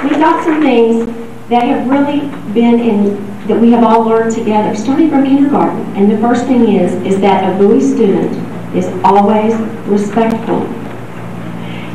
[0.07, 1.07] we've got some things
[1.49, 5.81] that have really been in, that we have all learned together, starting from kindergarten.
[5.95, 8.31] And the first thing is, is that a Bowie student
[8.75, 9.55] is always
[9.87, 10.78] respectful.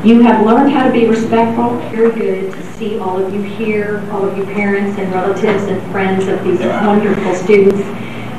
[0.04, 1.78] You have learned how to be respectful.
[1.88, 5.80] Very good to see all of you here, all of you parents and relatives and
[5.90, 7.80] friends of these wonderful students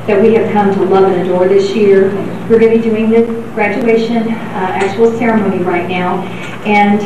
[0.06, 2.14] that we have come to love and adore this year.
[2.48, 3.26] We're going to be doing the
[3.56, 6.22] graduation uh, actual ceremony right now.
[6.68, 7.02] And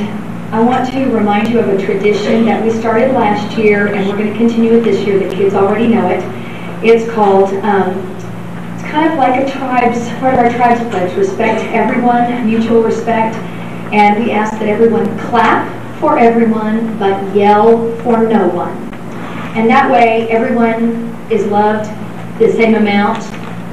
[0.54, 4.18] I want to remind you of a tradition that we started last year and we're
[4.18, 5.20] going to continue it this year.
[5.20, 6.22] The kids already know it.
[6.84, 7.98] It's called, um,
[8.76, 13.38] it's kind of like a tribe's, part of our tribe's pledge, respect everyone, mutual respect.
[13.92, 15.68] And we ask that everyone clap
[16.00, 18.76] for everyone, but yell for no one.
[19.56, 21.90] And that way, everyone is loved
[22.40, 23.24] the same amount,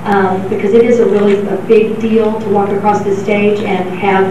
[0.07, 3.89] um, because it is a really a big deal to walk across the stage and
[3.91, 4.27] have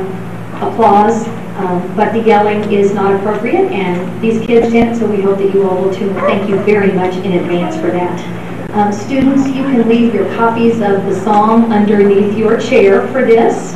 [0.62, 1.28] applause.
[1.58, 5.54] Um, but the yelling is not appropriate, and these kids did, so we hope that
[5.54, 6.10] you all will too.
[6.16, 8.72] Thank you very much in advance for that.
[8.72, 13.74] Um, students, you can leave your copies of the song underneath your chair for this.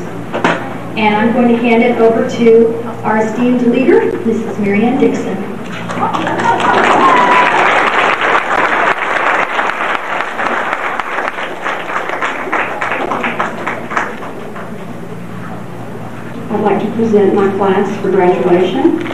[1.00, 4.60] And I'm going to hand it over to our esteemed leader, Mrs.
[4.60, 5.38] Marianne Dixon.
[16.52, 19.09] I'd like to present my class for graduation.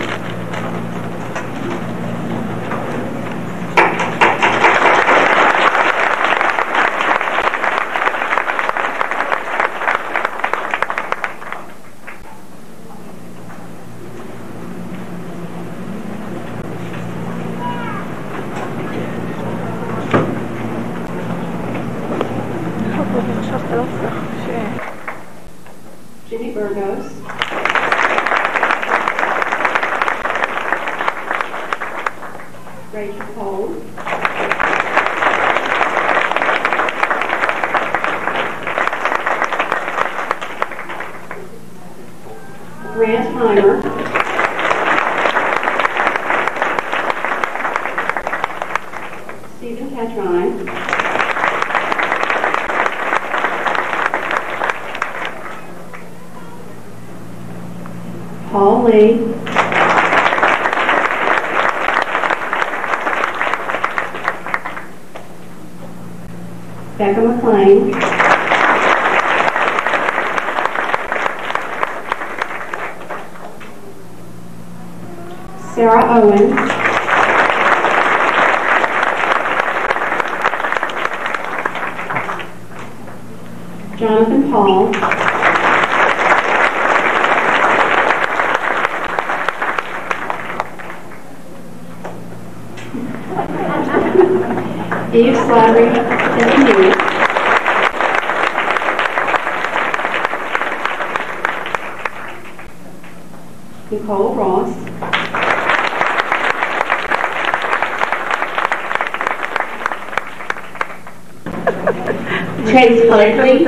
[112.76, 113.66] Chase Blakely.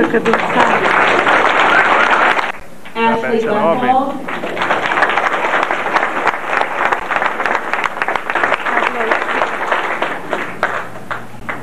[2.94, 4.22] Ashley Lundhold.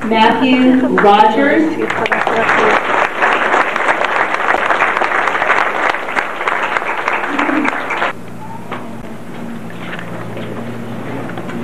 [0.09, 1.65] Matthew Rogers.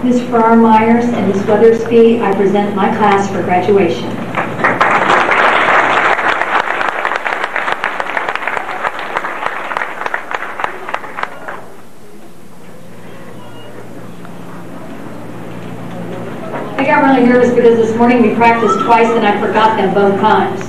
[0.03, 0.21] Ms.
[0.29, 1.41] Farrar Myers and Ms.
[1.41, 4.15] Weathersby, I present my class for graduation.
[16.81, 20.20] I got really nervous because this morning we practiced twice and I forgot them both
[20.20, 20.60] times.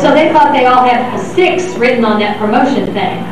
[0.00, 3.24] So they thought they all had a six written on that promotion thing.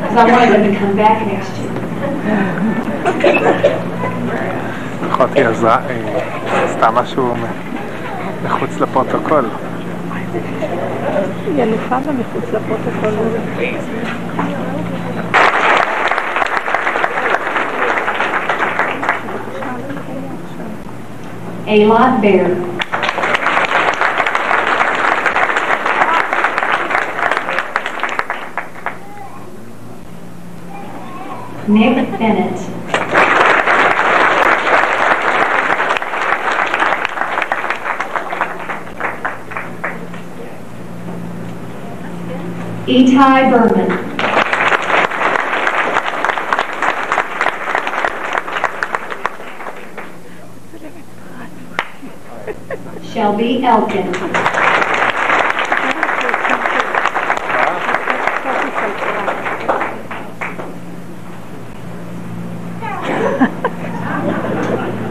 [0.00, 1.70] Because I wanted them to come back next year.
[5.12, 7.34] אחותי עזה, היא עשתה משהו
[8.44, 9.44] מחוץ לפרוטוקול.
[11.46, 13.10] היא אלופה במחוץ לפרוטוקול.
[21.67, 22.55] a lot better.
[31.67, 32.57] Nick Bennett.
[42.87, 44.06] Itai Berman.
[53.17, 54.11] Shelby Elkin.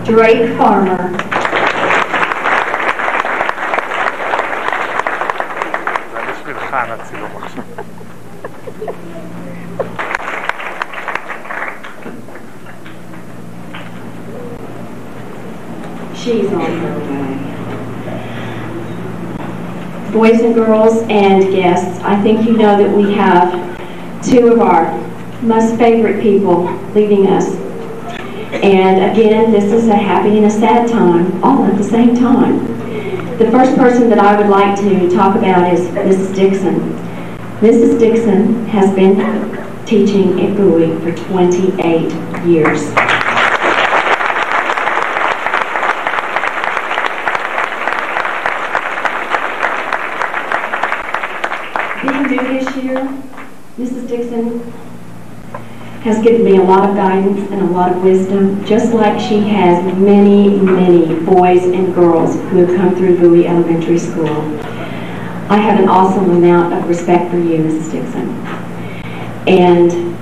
[0.04, 1.16] Drake Farmer.
[20.16, 23.52] Boys and girls and guests, I think you know that we have
[24.24, 24.96] two of our
[25.42, 26.64] most favorite people
[26.94, 27.54] leaving us.
[28.54, 32.66] And again, this is a happy and a sad time, all at the same time.
[33.36, 36.34] The first person that I would like to talk about is Mrs.
[36.34, 36.80] Dixon.
[37.60, 37.98] Mrs.
[37.98, 39.18] Dixon has been
[39.84, 42.90] teaching at Bowie for 28 years.
[52.02, 52.96] Being new this year,
[53.78, 54.06] Mrs.
[54.06, 54.72] Dixon
[56.06, 59.40] has given me a lot of guidance and a lot of wisdom, just like she
[59.40, 64.28] has many, many boys and girls who have come through Bowie Elementary School.
[65.50, 67.90] I have an awesome amount of respect for you, Mrs.
[67.90, 68.28] Dixon.
[69.48, 70.16] And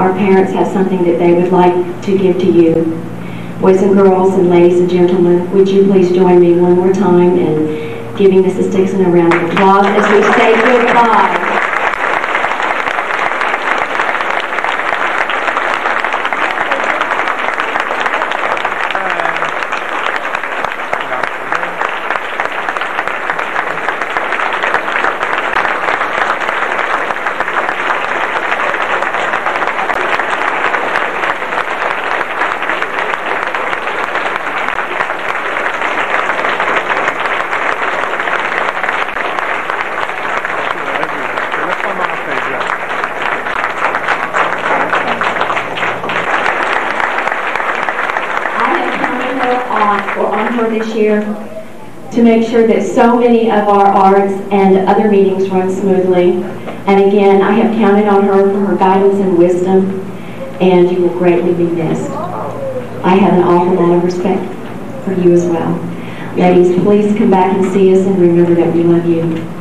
[0.00, 2.74] our parents have something that they would like to give to you.
[3.60, 7.38] Boys and girls and ladies and gentlemen, would you please join me one more time
[7.38, 8.72] in giving Mrs.
[8.72, 10.54] Dixon a round of applause as we say
[10.84, 11.44] goodbye.
[48.60, 53.50] I have counted her on, or on her this to make sure that so many
[53.50, 56.42] of our arts and other meetings run smoothly.
[56.86, 60.00] And again, I have counted on her for her guidance and wisdom,
[60.60, 62.10] and you will greatly be missed.
[62.10, 64.44] I have an awful lot of respect
[65.04, 65.72] for you as well.
[66.36, 69.57] Ladies, please come back and see us and remember that we love you.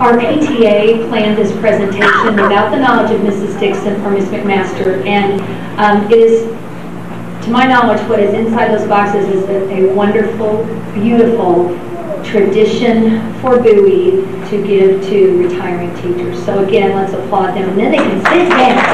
[0.00, 3.58] Our PTA planned this presentation without the knowledge of Mrs.
[3.58, 4.26] Dixon or Ms.
[4.26, 5.40] McMaster, and
[5.80, 6.44] um, it is,
[7.44, 10.64] to my knowledge, what is inside those boxes is a a wonderful,
[10.94, 11.76] beautiful
[12.22, 16.44] tradition for Bowie to give to retiring teachers.
[16.44, 18.87] So again, let's applaud them, and then they can sit down.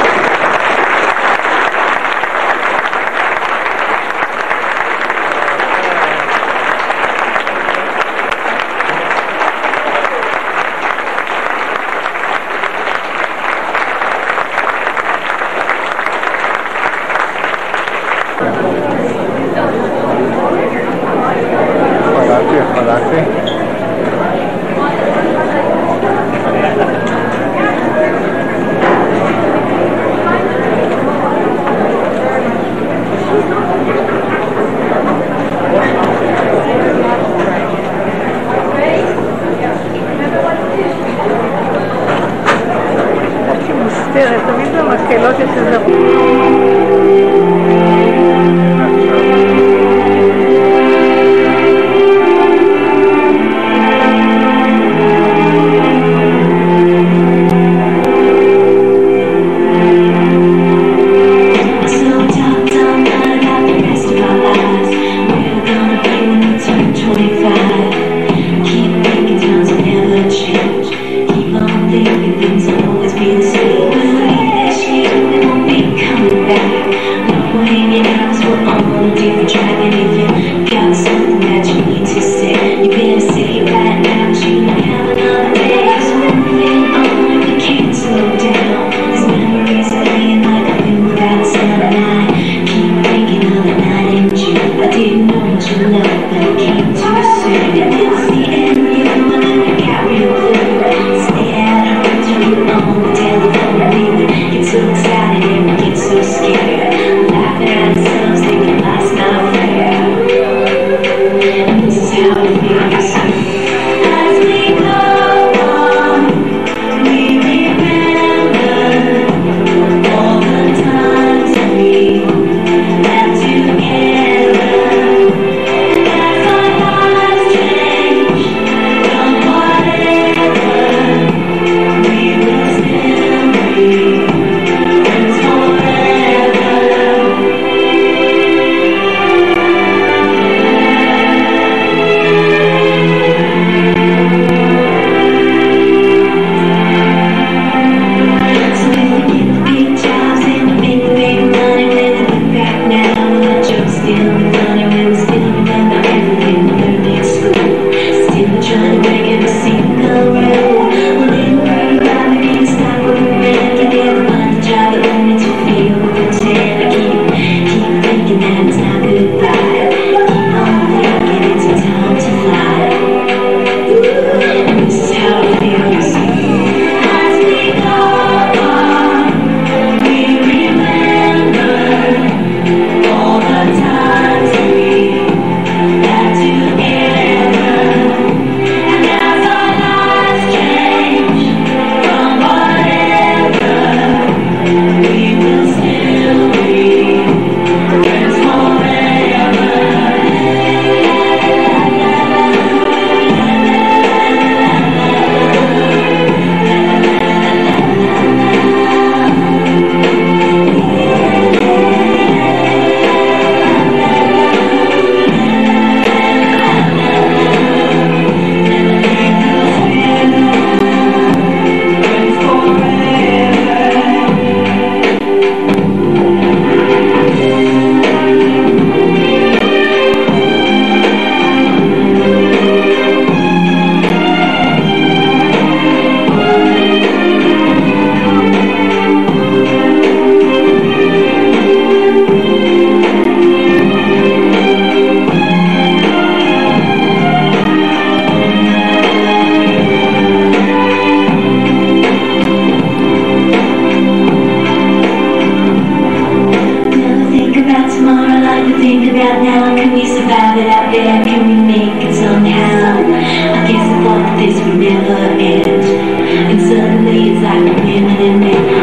[267.14, 268.73] Please, I can feel it in me.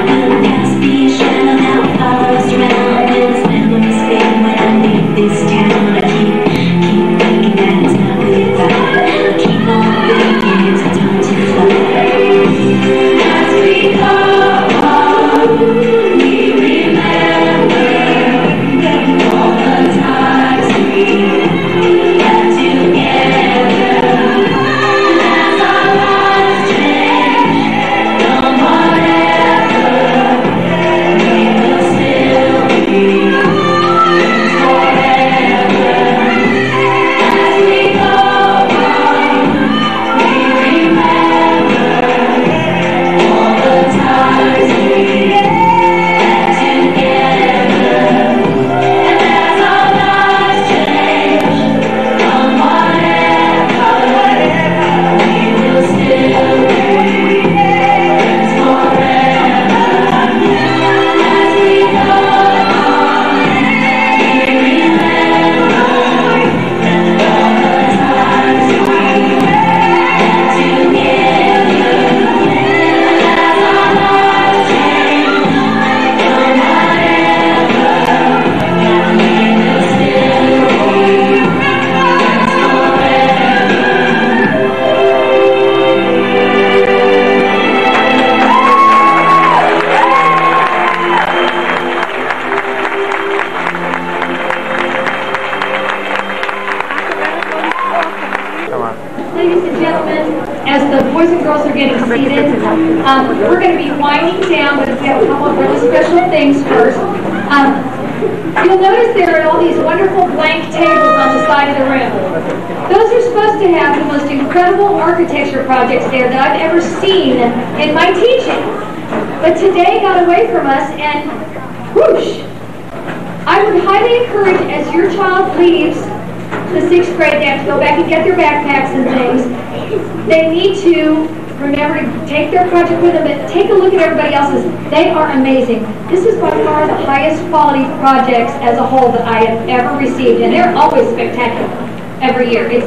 [134.92, 135.84] They are amazing.
[136.12, 139.98] This is by far the highest quality projects as a whole that I have ever
[139.98, 141.72] received, and they're always spectacular
[142.20, 142.70] every year.
[142.70, 142.84] It's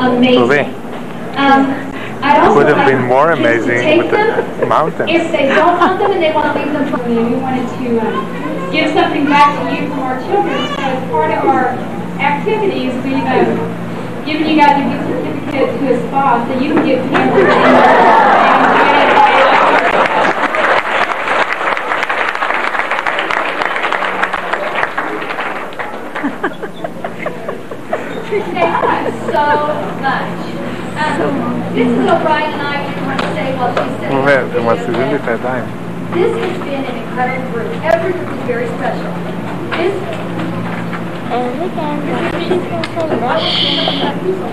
[0.00, 0.72] amazing.
[1.36, 1.68] Um,
[2.24, 5.10] I'd also Could have been more amazing take with them the mountains.
[5.12, 7.20] if they don't want them and they want to leave them for me.
[7.20, 10.56] We wanted to uh, give something back to you from our children.
[10.56, 11.76] So as part of our
[12.16, 13.44] activities, we've uh,
[14.24, 18.32] given you guys a gift certificate to a spa so you can get pampered and
[28.32, 30.38] Thank you so much.
[30.94, 31.18] And
[31.74, 32.06] Mrs.
[32.06, 34.62] O'Brien and I didn't want to say while she's sitting well, here.
[34.62, 35.66] Well, segundo está time.
[36.14, 37.72] This has been an incredible group.
[37.82, 39.10] Every group is very special.
[39.72, 40.22] This
[41.32, 41.96] and again,
[42.44, 44.52] she's going to say that today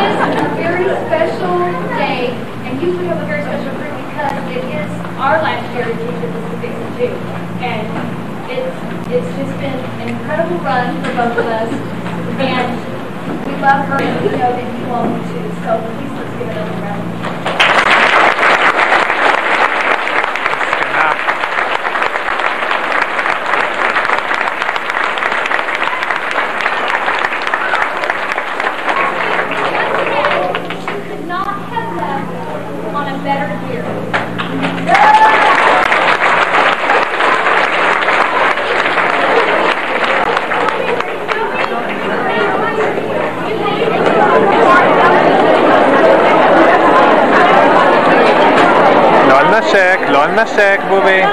[0.00, 1.60] is a very special
[1.92, 2.32] day,
[2.64, 4.90] and you have a very special group because it is
[5.20, 7.12] our last year that this is fixing too.
[7.60, 7.84] And
[8.48, 8.72] it's,
[9.12, 11.99] it's just been an incredible run for both of us
[12.40, 15.46] and we love her, and we know that you all do too.
[15.62, 17.19] So please let's give it another round.
[50.20, 51.29] One mistake, sec, booby.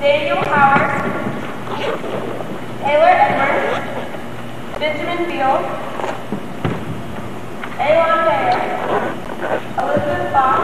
[0.00, 1.02] Daniel Howard,
[2.86, 3.82] Taylor Edwards,
[4.78, 5.58] Benjamin Beal,
[7.82, 8.62] Alon Bayer,
[9.82, 10.62] Elizabeth Fox,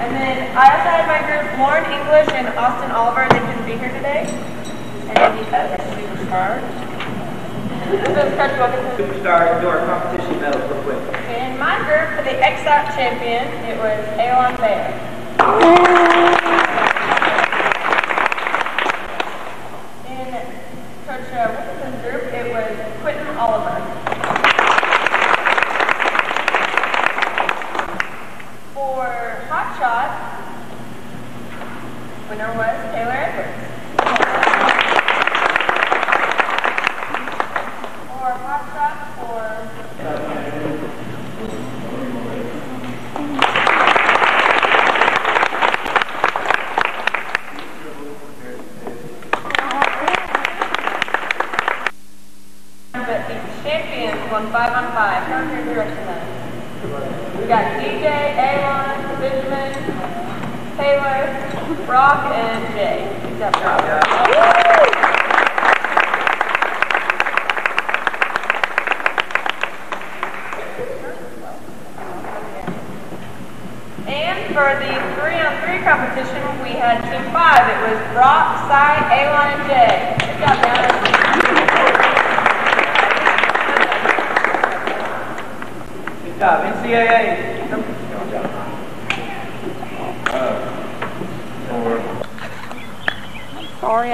[0.00, 3.26] and then I also had my group Lauren English and Austin Oliver.
[3.30, 4.28] They couldn't be here today.
[5.08, 6.60] And Nika, superstar.
[8.96, 11.00] Superstars do our competition medals real quick.
[11.40, 14.92] In my group for the XOP champion, it was Alon Bayer.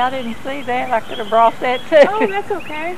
[0.06, 0.92] I didn't see that.
[0.92, 2.08] I could have brought that too.
[2.08, 2.96] Oh, that's okay.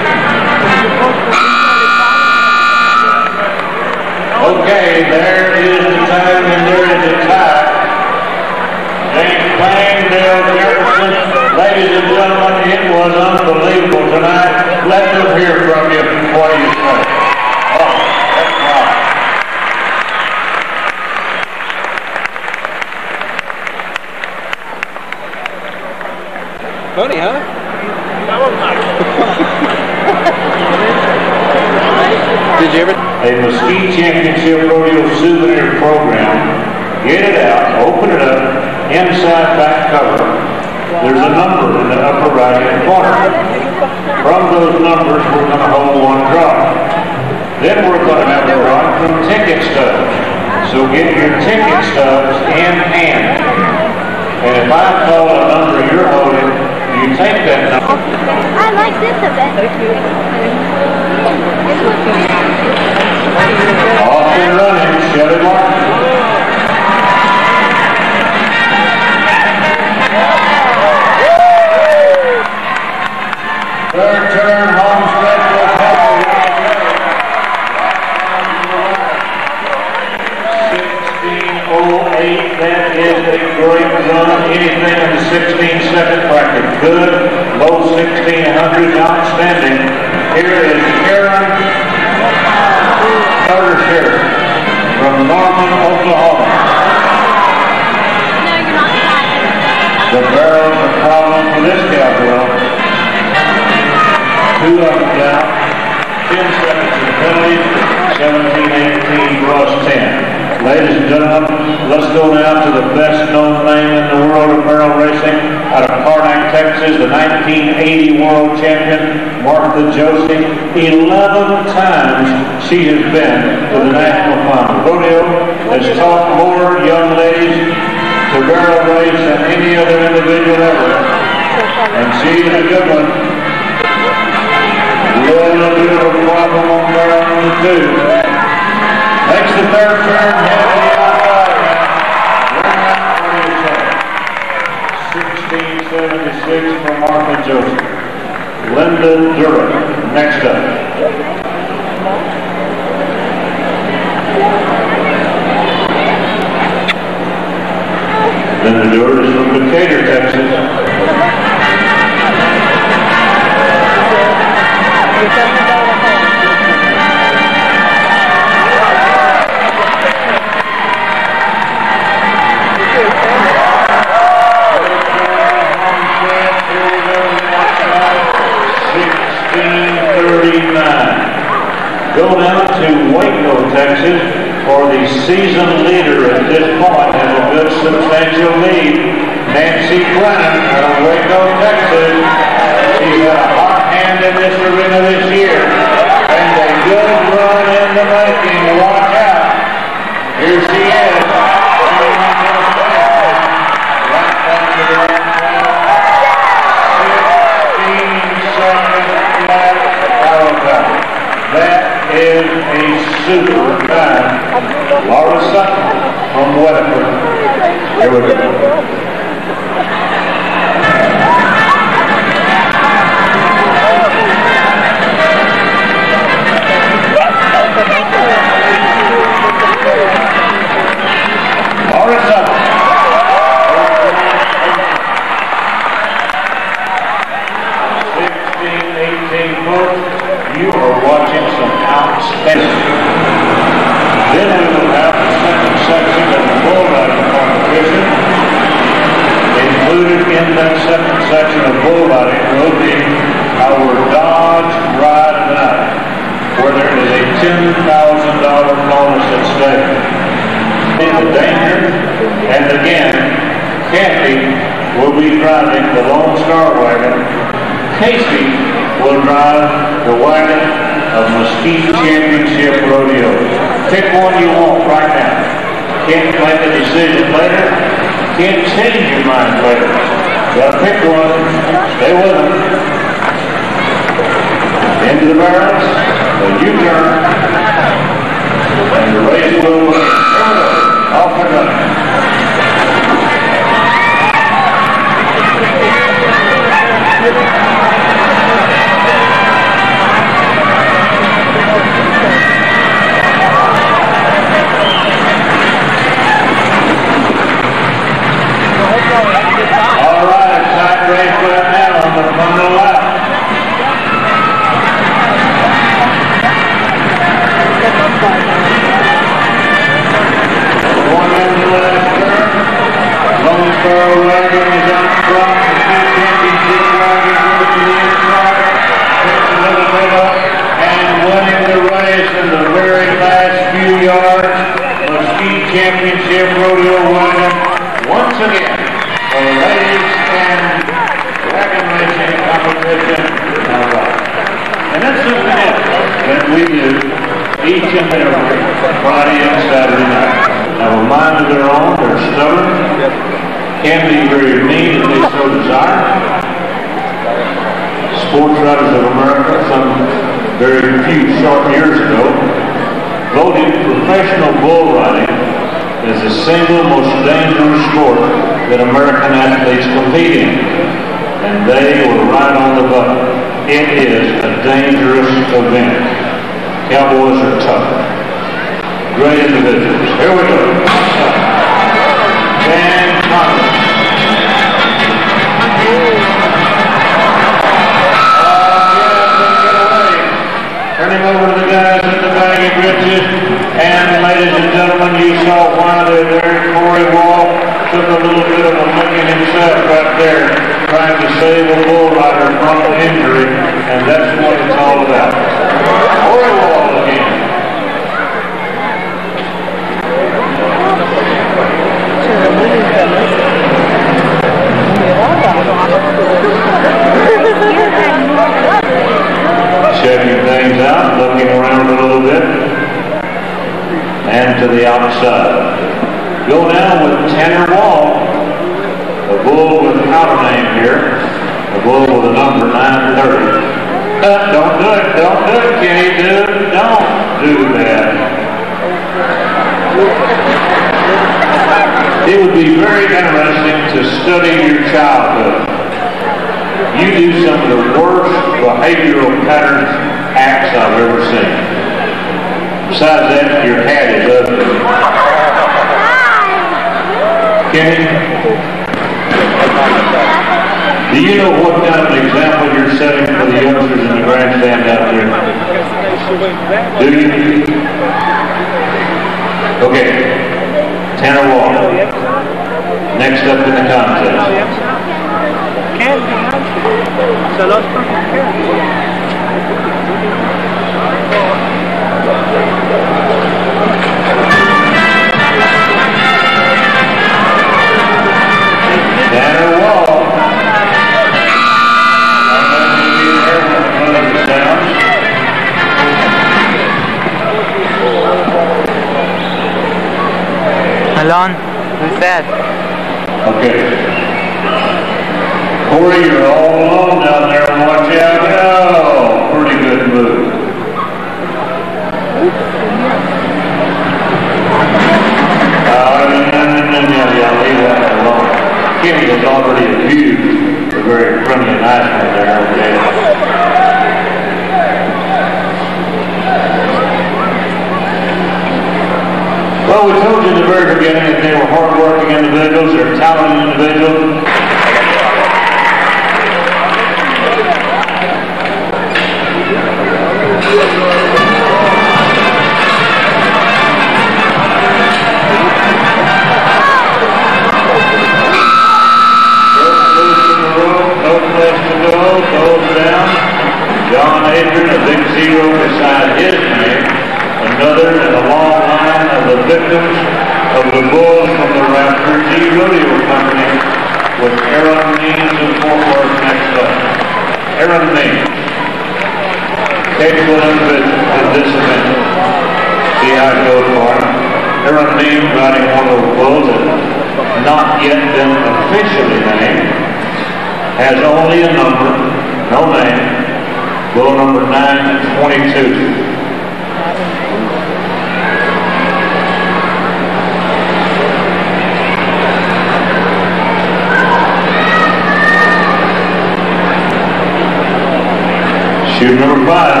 [599.20, 600.00] Shoot number five.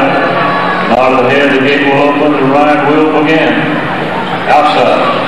[0.96, 3.52] Nod ahead, the gate will open, the ride will begin.
[4.48, 5.20] Outside.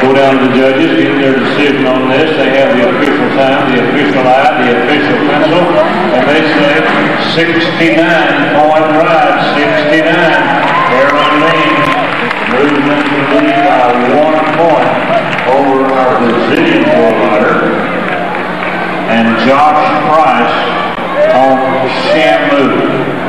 [0.00, 2.34] Go down to the judges, get their decision on this.
[2.38, 5.60] They have the official time, the official eye, the official pencil,
[6.16, 6.69] and they say
[7.40, 10.04] 69 point ride, 69.
[10.92, 11.72] Aaron Lean
[12.52, 14.92] moves into the lead by one point
[15.48, 17.80] over our Brazilian bull rider.
[19.08, 20.52] And Josh Price
[21.32, 21.56] on
[22.12, 22.76] Shamu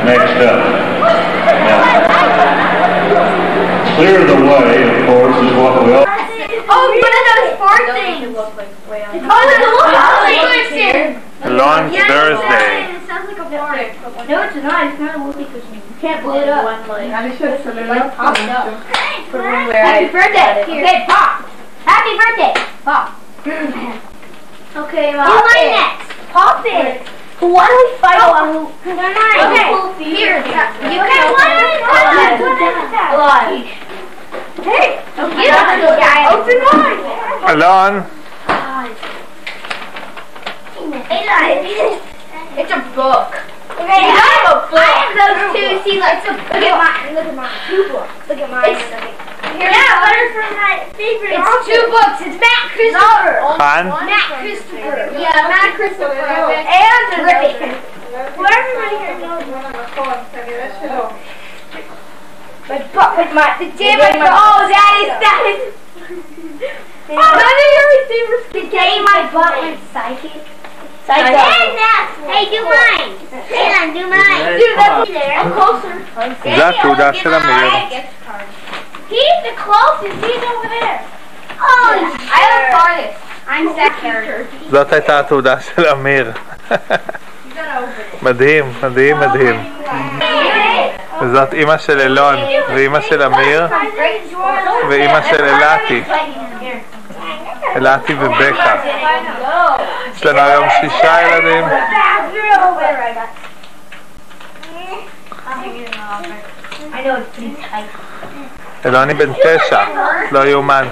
[0.04, 0.60] next up.
[1.64, 1.80] Now,
[3.96, 6.04] clear the way, of course, is what we all.
[6.68, 8.28] Oh, one of those four things.
[9.24, 10.02] Oh, there's a little
[10.76, 11.22] here.
[11.44, 12.94] Launch Thursday.
[12.94, 13.91] It sounds like a fart.
[14.02, 14.90] No, it's not.
[14.90, 15.74] It's not a whoopee cushion.
[15.74, 16.64] You can't blow it up.
[16.64, 16.86] Like
[18.16, 18.82] popped up.
[18.82, 20.62] Happy birthday.
[20.62, 21.46] Okay, pop.
[21.86, 22.52] Happy birthday.
[22.82, 23.14] Pop.
[24.74, 25.26] Okay, Mom.
[25.28, 26.10] Do mine next.
[26.34, 27.06] Pop it.
[27.38, 28.66] Why don't we fight oh, on who?
[28.82, 29.70] Okay,
[30.02, 30.38] here.
[30.38, 32.42] You okay, why don't we fight
[33.14, 33.66] Alive.
[34.62, 34.98] Hey,
[36.26, 36.98] open mine.
[37.50, 37.94] Alon,
[42.56, 43.51] It's a book.
[43.78, 44.80] Okay, I have a book.
[44.80, 45.68] I have those two.
[45.84, 47.14] See, look, look at mine.
[47.14, 47.56] Look at mine.
[47.68, 48.12] Two books.
[48.28, 48.76] Look at mine.
[49.56, 51.68] Here's yeah, but it's from my favorite It's author.
[51.68, 52.18] two books.
[52.24, 53.42] It's Matt Christopher.
[53.60, 53.84] Han?
[54.08, 55.12] Matt Christopher.
[55.12, 56.16] Yeah, Matt Christopher.
[56.16, 57.60] And Rick.
[58.36, 59.44] Well, everybody here knows
[62.68, 64.16] my book with my the damn it.
[64.22, 65.74] Oh, that is oh, that is.
[67.10, 70.61] Oh, none of your receivers can get my butt with psychic.
[71.08, 73.12] And that's hey, do mine.
[73.48, 74.58] Hey, do mine.
[74.58, 75.38] Dude, that's there.
[75.38, 75.94] I'm closer.
[76.56, 77.70] זה התעודה של אמיר.
[79.10, 80.24] He's the closest.
[80.24, 81.00] He's over there.
[81.60, 83.18] Oh, I am farthest.
[83.48, 84.46] I'm second.
[84.70, 86.32] זאת הייתה התעודה של אמיר.
[88.22, 89.74] מדהים, מדהים, מדהים.
[91.22, 92.36] וזאת אימא של אילון,
[92.68, 93.66] ואימא של אמיר,
[94.88, 96.02] ואימא של אלעתי.
[97.75, 98.75] אלעתי ובקה.
[100.15, 101.65] יש לנו היום שישה ילדים.
[106.93, 107.89] I know it's pretty tight.
[108.85, 109.83] אלוני בן תשע,
[110.31, 110.87] לא יאומן.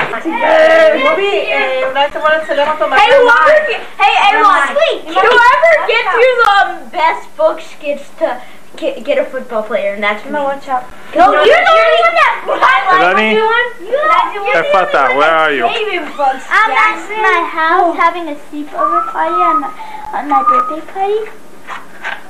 [1.02, 1.54] רובי,
[1.86, 4.68] אולי תבוא לצלם אותו Hey, whoever, get, hey, everyone,
[5.08, 6.58] whoever gets through the
[6.92, 8.28] best books gets to
[8.77, 10.85] get, get a football player, and that's my watch out.
[11.15, 12.31] No, you're, you're the only one that.
[13.01, 13.37] Ronnie,
[14.53, 15.67] Efata, where are you?
[15.67, 19.71] I'm at my house having a sleepover party on my,
[20.15, 21.31] on my birthday party.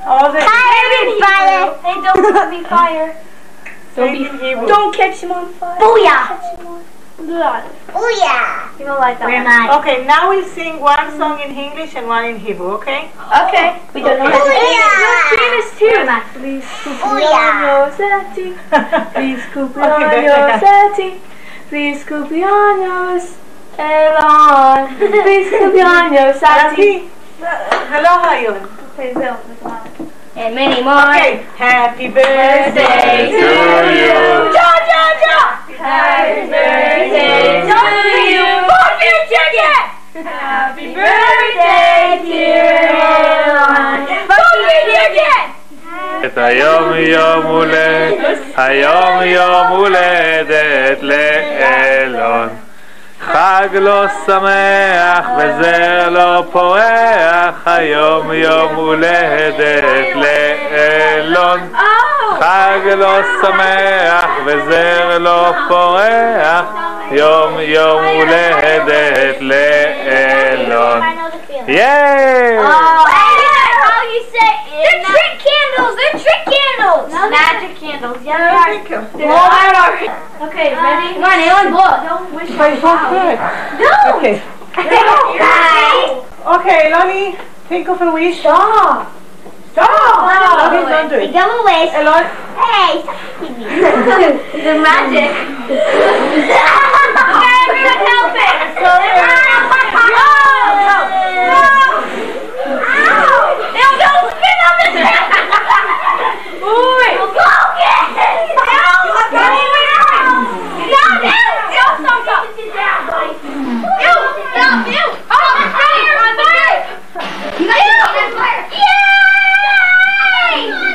[0.03, 0.47] Oh, fire!
[1.19, 1.77] Fire!
[1.83, 3.15] Hey, don't be fire.
[3.95, 4.23] Don't be
[4.67, 5.79] Don't catch him on fire.
[5.79, 6.27] Booyah!
[6.29, 6.90] Don't catch him on fire.
[7.93, 8.71] Oh yeah.
[8.79, 9.77] You don't like that Where am I?
[9.79, 13.11] Okay, now we sing one song in English and one in Hebrew, okay?
[13.17, 13.79] Oh, okay.
[13.93, 15.77] We don't know how to sing it.
[15.77, 15.85] too.
[15.85, 16.21] Where am I?
[16.33, 17.21] Please cook oh, on
[17.93, 18.47] Please, sati.
[19.19, 21.21] Please cook on your sati.
[21.69, 23.21] Please cook on your
[23.77, 24.97] Elon.
[24.97, 27.09] Please cook on your sati.
[27.41, 28.61] Uh, hello, Hayun.
[28.93, 29.37] Okay, Bill,
[30.36, 31.00] And many more.
[31.00, 31.46] Okay.
[31.56, 33.48] Happy birthday to
[34.00, 34.16] you.
[34.56, 35.40] Ja, ja, ja.
[35.80, 37.80] Happy birthday to
[38.34, 38.46] you.
[38.68, 39.82] Fuck you, chicken.
[40.26, 42.84] Happy birthday, dear
[43.48, 43.98] Elon.
[44.28, 45.42] Fuck you, chicken.
[46.26, 52.48] את היום יום הולדת, היום יום הולדת לאלון.
[53.25, 61.59] חג לא שמח וזר לא פורח, היום יום הולדת לאלון.
[62.39, 66.65] חג לא שמח וזר לא פורח,
[67.11, 71.01] יום יום הולדת לאלון.
[71.67, 72.57] ייי!
[76.19, 77.11] trick candles.
[77.11, 78.17] No, Magic candles.
[78.23, 78.83] Yeah, right.
[78.87, 79.93] Blow out our.
[80.47, 81.13] Okay, ready?
[81.15, 82.03] Come on, Alan, blow up.
[82.03, 83.11] Don't wish Wait, it out.
[83.11, 83.37] Good.
[83.79, 83.93] No.
[84.17, 84.41] Okay.
[84.75, 85.41] No.
[86.57, 87.35] okay, Lonnie,
[87.67, 88.39] think of a wish.
[88.39, 89.11] Stop.
[89.71, 89.87] Stop.
[89.87, 90.71] stop.
[90.71, 91.31] Okay, don't do it.
[91.31, 91.91] Think of wish.
[91.91, 93.21] Hey, stop
[94.65, 95.31] The magic.
[95.71, 98.55] okay, everyone help it.
[98.79, 100.09] So, everyone help my pop.
[100.11, 100.95] No.
[101.47, 101.90] no.
[106.81, 107.17] it!
[107.31, 107.61] Go!
[114.01, 114.15] You!
[114.91, 115.05] You!
[115.29, 116.15] Oh, You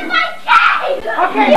[0.08, 1.00] my God.
[1.16, 1.54] Okay.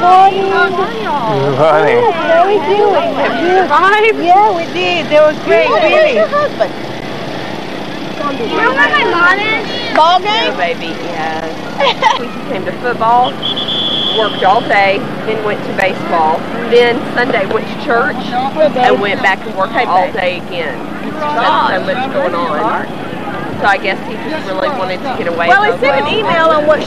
[0.00, 0.46] Morning.
[0.46, 2.00] Good morning.
[2.14, 3.10] Are we doing?
[4.24, 5.06] Yeah, we did.
[5.06, 5.68] That was great.
[5.68, 5.92] Really.
[5.92, 6.95] Where's your husband?
[8.26, 9.94] You know where my mom is?
[9.94, 10.50] Ball game?
[10.50, 11.46] No, baby, yes.
[12.18, 13.30] we came to football,
[14.18, 14.98] worked all day,
[15.30, 16.38] then went to baseball.
[16.66, 20.74] Then Sunday went to church and went back to work all day again.
[21.22, 22.86] Had so much going on.
[23.60, 25.46] So I guess he just really wanted to get away.
[25.46, 26.82] Well, he sent an email on what.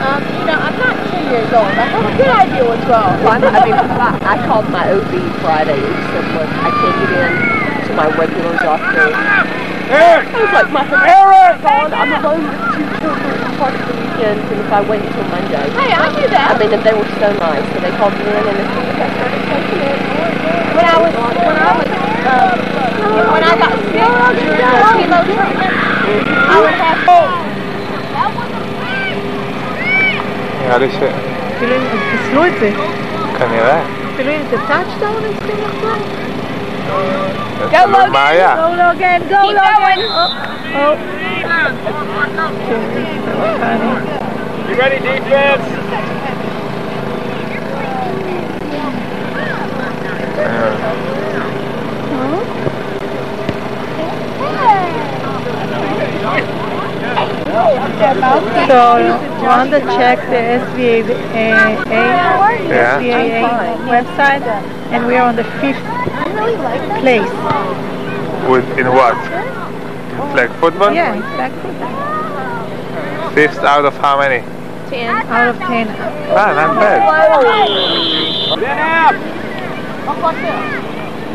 [0.00, 0.74] Um, you know, I'm
[1.50, 1.74] going.
[1.74, 3.18] I have a good idea what's wrong.
[3.26, 7.32] Well, I mean, I called my OB Friday and said, look, I can't get in
[7.86, 9.10] to my regular doctor.
[9.90, 10.30] Eric!
[10.30, 11.58] I was like, my Eric!
[11.66, 15.66] I'm alone with two children part of the weekend, and if I wait until Monday.
[15.74, 16.54] Hey, I knew that.
[16.54, 18.86] I mean, and they were so nice, so they called me in, and as soon
[19.50, 19.98] taking it,
[20.78, 22.54] when I was, when I was, uh,
[23.34, 24.06] when I got sick
[24.38, 25.74] during the chemo treatment,
[26.46, 26.90] I would have.
[30.70, 31.29] Yeah, they said.
[31.59, 32.71] כאילו אם חיסלו את זה.
[33.39, 33.81] כנראה.
[34.13, 35.97] אפילו אם זה טאצ'דאון הם צריכים לחזור.
[37.69, 38.55] תלוי מה היה.
[38.55, 39.99] Go Logan, go Logan.
[40.09, 40.31] Oh,
[40.75, 41.15] oh.
[44.69, 45.65] You ready, defense?
[57.60, 59.12] So you
[59.44, 61.04] want to check the SVA
[62.70, 62.98] Yeah.
[62.98, 63.42] SVAA
[63.84, 64.40] website,
[64.92, 65.84] and we are on the fifth
[67.00, 67.30] place.
[68.48, 69.14] With, in what?
[69.16, 69.22] In
[70.32, 70.92] flag football?
[70.94, 71.94] Yeah, in flag football.
[73.34, 74.40] Fifth out of how many?
[74.88, 75.86] Ten out of ten.
[76.30, 77.00] Ah, not bad.
[78.58, 79.14] Then out.
[80.08, 80.80] Up like that.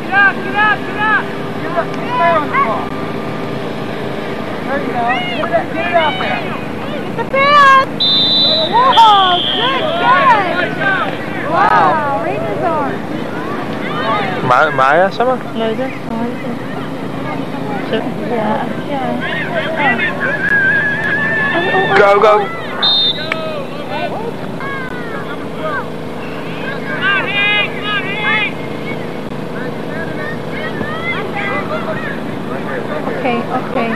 [0.06, 1.26] Get up, get up, get up.
[4.66, 4.94] There you go.
[4.94, 6.42] Get it, get it there.
[7.30, 7.86] Pass!
[8.98, 9.84] Whoa, good!
[11.52, 12.56] Wow, Rangers.
[14.44, 14.58] Ma
[21.98, 22.66] Go, go.
[33.26, 33.90] Okay, okay.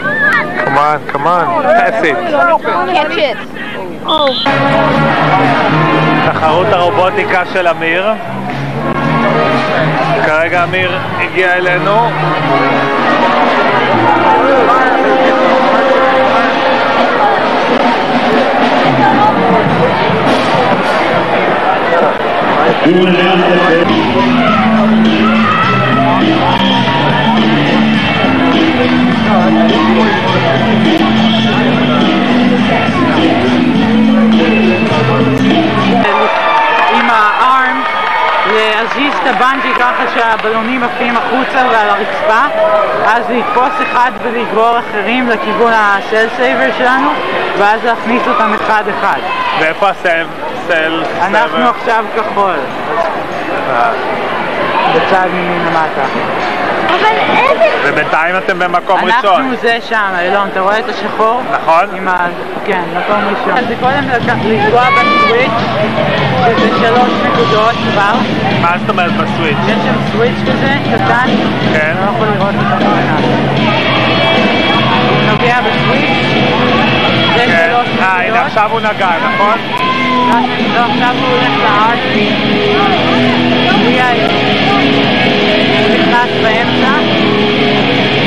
[0.66, 1.62] Come on, come on.
[1.62, 2.18] Pass it.
[2.98, 3.38] Catch it.
[4.10, 4.34] Oh.
[6.26, 8.06] תחרות הרובוטיקה של אמיר.
[10.26, 12.10] כרגע אמיר הגיע אלינו.
[36.94, 37.82] עם הארם
[38.54, 42.60] להזיז את הבנג'י ככה שהבלונים עפים החוצה ועל הרצפה
[43.06, 47.10] אז לתפוס אחד ולגרור אחרים לכיוון הסל סייבר שלנו
[47.58, 49.20] ואז להכניס אותם אחד אחד
[49.60, 50.26] ואיפה הסל?
[50.68, 51.70] סל אנחנו סייבר?
[51.70, 52.56] עכשיו כחול
[53.70, 53.92] אה.
[54.96, 56.06] בצד ממין למטה
[57.84, 59.42] ובינתיים אתם במקום ראשון.
[59.42, 61.42] אנחנו זה שם, אילון, אתה רואה את השחור?
[61.52, 61.96] נכון.
[61.96, 62.28] עם ה...
[62.66, 63.58] כן, מקום ראשון.
[63.58, 64.04] אז זה קודם
[64.46, 65.52] לפגוע בסוויץ',
[66.46, 68.14] שזה שלוש נקודות כבר.
[68.62, 69.58] מה זאת אומרת בסוויץ'?
[69.68, 71.28] יש שם סוויץ' כזה, קטן.
[71.74, 71.96] כן.
[72.00, 73.40] לא יכול לראות אותו בעיניים.
[75.32, 76.10] נוגע בסוויץ',
[77.36, 77.70] זה כן.
[77.70, 78.02] שלוש נקודות.
[78.02, 79.58] אה, הנה עכשיו הוא נגע, נכון?
[80.74, 82.30] לא, עכשיו הוא הולך לארטי.
[86.20, 86.92] קצת באמצע,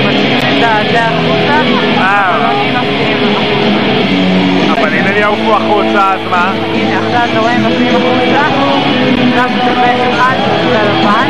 [0.03, 1.61] מוציאים את הזה החוצה,
[1.97, 3.19] הבלונים נוסעים.
[4.71, 6.53] הבלונים יעופו החוצה, אז מה?
[6.75, 8.43] הנה, עכשיו אתה רואה, נוסעים החוצה,
[9.29, 11.29] עכשיו תקבל אחד ללבן,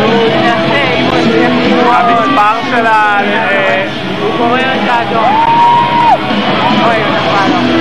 [0.00, 1.94] והוא ינסה, אם הוא יצליח לקרוא...
[1.94, 3.20] המספר של ה...
[4.20, 5.44] הוא גורר את האדום.
[6.84, 7.72] אוי, הוא נפל לו.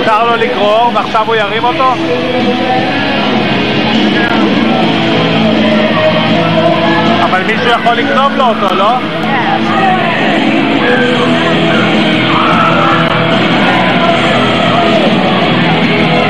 [0.00, 1.94] מותר לו לגרור ועכשיו הוא ירים אותו?
[7.24, 8.90] אבל מישהו יכול לגנוב לו אותו, לא?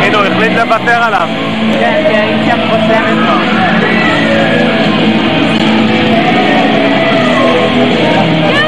[0.03, 1.29] הנה, הוא החליט לוותר עליו.
[1.81, 3.33] כן, כי האיש שם חוסמת לו.
[8.49, 8.60] הנה,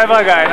[0.00, 0.49] Bye bye, guys.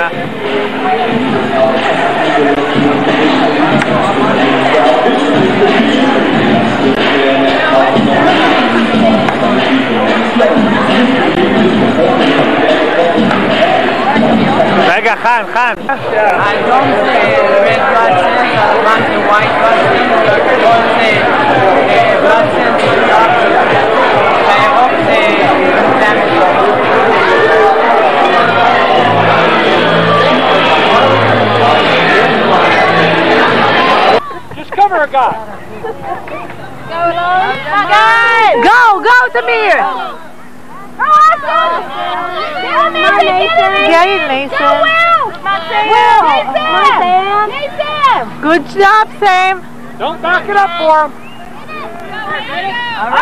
[50.48, 51.11] Pick it up for him.
[51.11, 52.32] Good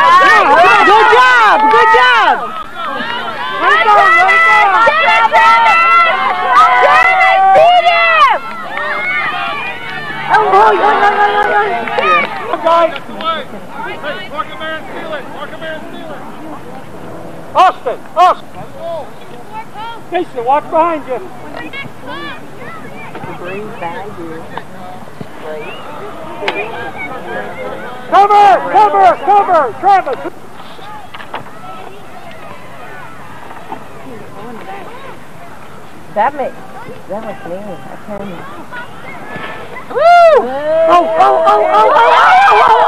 [0.06, 0.46] job!
[0.86, 1.58] good job.
[1.74, 2.54] Good job.
[3.66, 4.86] Right down, right down.
[4.86, 5.82] Dennis, Dennis,
[6.86, 8.38] Dennis, beat him.
[10.38, 11.18] Oh, boy, boy, boy,
[12.14, 12.94] boy, boy.
[14.06, 15.26] Hey, walk him there steal it.
[15.34, 16.22] Walk him there steal it.
[17.58, 18.54] Austin, Austin.
[20.12, 21.18] Jason, watch behind you.
[23.40, 24.46] Bring back you.
[25.42, 25.95] Great.
[28.10, 30.34] Cover, cover, cover, Travis.
[36.16, 36.56] That makes
[37.10, 37.58] that was me.
[37.58, 38.36] I tell you.
[39.94, 40.02] Woo!
[40.02, 42.16] Oh, oh, oh, oh, oh,
[42.68, 42.85] oh,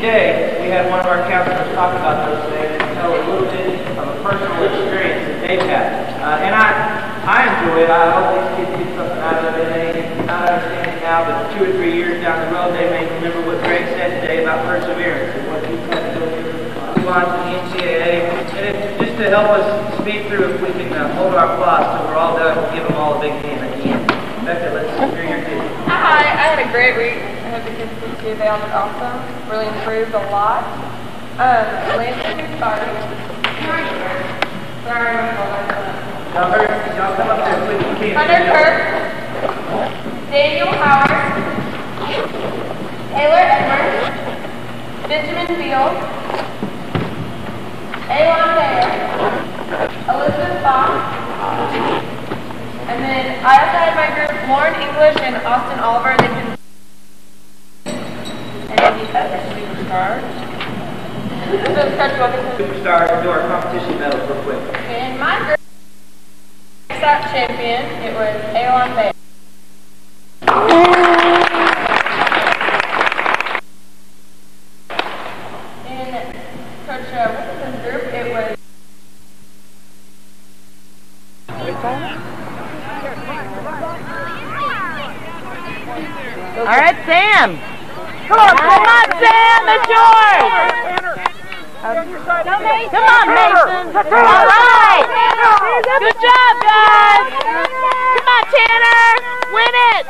[0.00, 3.44] today, we had one of our counselors talk about those things and tell a little
[3.52, 6.08] bit of a personal experience that they've had.
[6.24, 6.72] Uh, and I,
[7.28, 7.92] I enjoy it.
[7.92, 9.68] I hope these kids get something out of it.
[9.68, 13.12] They not understand it now, but two or three years down the road, they may
[13.20, 16.24] remember what Greg said today about perseverance and what he said to
[16.80, 18.24] uh, on to the NCAA.
[18.56, 19.68] And it, just to help us
[20.00, 22.96] speed through, if we can uh, hold our applause till we're all done, give them
[22.96, 24.08] all a big hand at the end.
[24.48, 25.68] Becca, let's hear your kids.
[25.92, 28.34] Hi, I had a great week certificates this year.
[28.36, 29.50] They all did awesome.
[29.50, 30.64] Really improved a lot.
[31.36, 31.66] Um,
[31.96, 32.80] Landon, sorry.
[34.84, 35.90] Sorry, my phone.
[38.16, 38.76] Hunter Kirk,
[40.30, 41.10] Daniel Howard,
[43.10, 44.06] Taylor Edwards,
[45.08, 45.96] Benjamin Beals,
[48.08, 48.88] Alon Bayer,
[50.08, 50.90] Elizabeth Fox,
[52.88, 56.16] and then I also had my group Lauren English and Austin Oliver.
[56.18, 56.49] They did
[58.80, 60.20] superstar.
[62.56, 64.58] Superstar, do our competition medals real quick.
[64.88, 65.60] in my group,
[66.90, 69.12] champion, it was Aylon Bay.
[75.86, 76.10] In
[76.86, 78.56] Coach uh, Wilson's group, it was
[86.60, 87.58] All right, Sam.
[88.30, 89.10] Come on, come on,
[89.90, 90.70] Yours.
[91.80, 93.90] Come on, Mason.
[93.96, 95.02] All right.
[95.98, 97.26] Good job, guys.
[97.40, 99.02] Come on, Tanner.
[99.50, 100.06] Win it.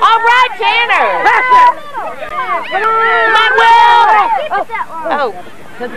[0.00, 1.08] All right, Tanner.
[2.72, 4.08] Come on, Will.
[5.12, 5.28] Oh.
[5.78, 5.92] Come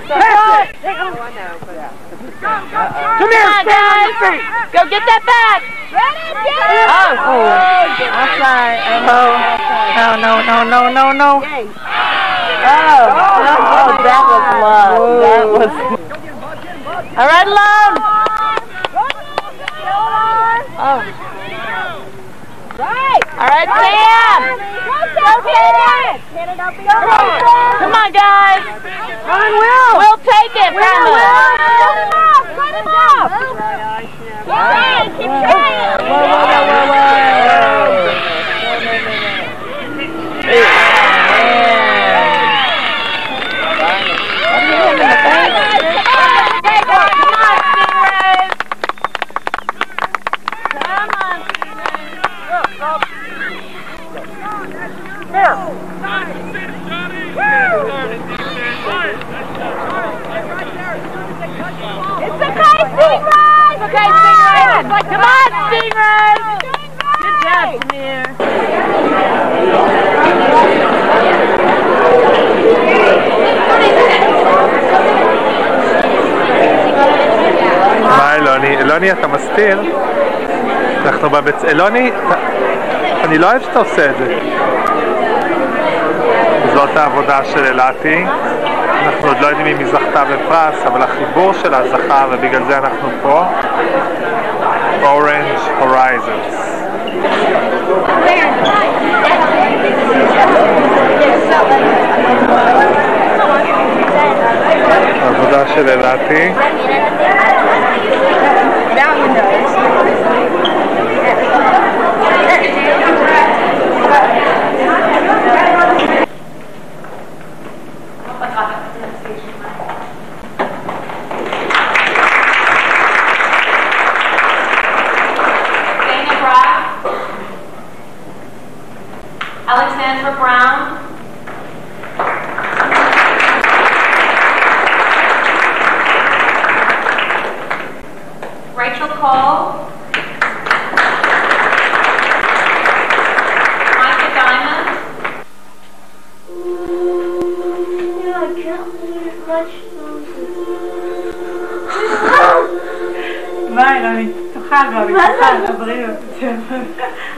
[3.32, 4.12] here, guys.
[4.74, 5.62] Go get that back.
[6.92, 7.16] Oh.
[8.12, 8.76] I'm sorry.
[9.08, 9.32] Oh.
[9.96, 11.32] No, no, no, no, no, no.
[12.66, 15.22] Oh, that was love.
[15.22, 15.70] That was.
[17.16, 17.96] All right, love.
[20.78, 21.00] Oh.
[22.78, 23.22] Right.
[23.38, 24.42] All right, Sam.
[25.16, 26.22] Go get it.
[27.80, 28.66] Come on, guys.
[29.26, 29.98] On, Will.
[29.98, 31.22] We'll take it from us.
[31.80, 32.46] Cut him off.
[32.56, 33.32] Cut him off.
[34.02, 34.10] Keep
[34.46, 35.10] trying.
[35.16, 37.45] Keep trying.
[55.46, 55.54] It's
[62.42, 63.70] okay, Stingray!
[63.74, 64.82] It's okay, Stingray!
[65.12, 66.36] Come on, Stingray!
[67.22, 68.26] Good job, Samir.
[78.02, 78.78] מה אלוני?
[78.78, 79.82] אלוני אתה מסתיר?
[81.06, 81.66] אנחנו בבית...
[81.66, 82.12] אלוני,
[83.24, 84.40] אני לא אוהב שאתה עושה את זה.
[86.76, 88.26] זאת העבודה של אילתי.
[89.06, 93.10] אנחנו עוד לא יודעים אם היא זכתה בפרס, אבל החיבור שלה זכה ובגלל זה אנחנו
[93.22, 93.44] פה.
[95.02, 96.56] Orange Horizons.
[105.28, 106.52] עבודה של אילתי.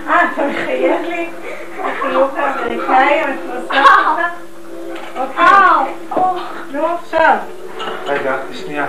[0.08, 1.28] אה, אתה מחייך לי?
[1.84, 4.22] החיוך האמריקאי המפורסם שלך?
[5.18, 5.94] אוקיי.
[6.72, 7.36] נו, עכשיו.
[8.06, 8.88] רגע, שנייה.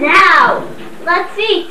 [0.00, 0.62] Now,
[1.04, 1.70] let's eat.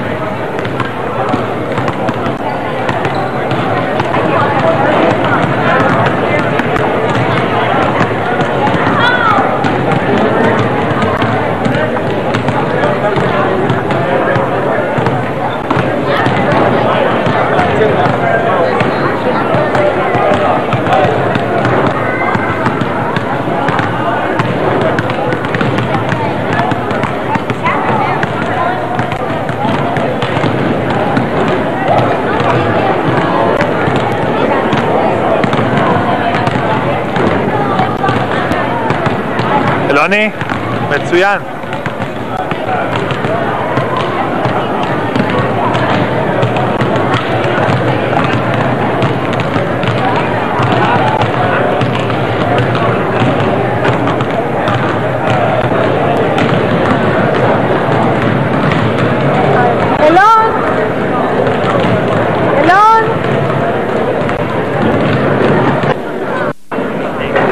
[40.11, 40.29] אילוני,
[40.89, 41.41] מצוין.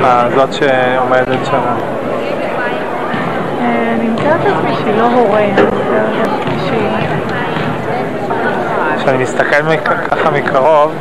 [0.03, 1.88] אה, זאת שעומדת שם.
[4.98, 5.72] לא הורה, אני מתארת
[6.16, 6.88] לעצמי שהיא...
[8.98, 10.92] כשאני מסתכל מק- ככה מקרוב,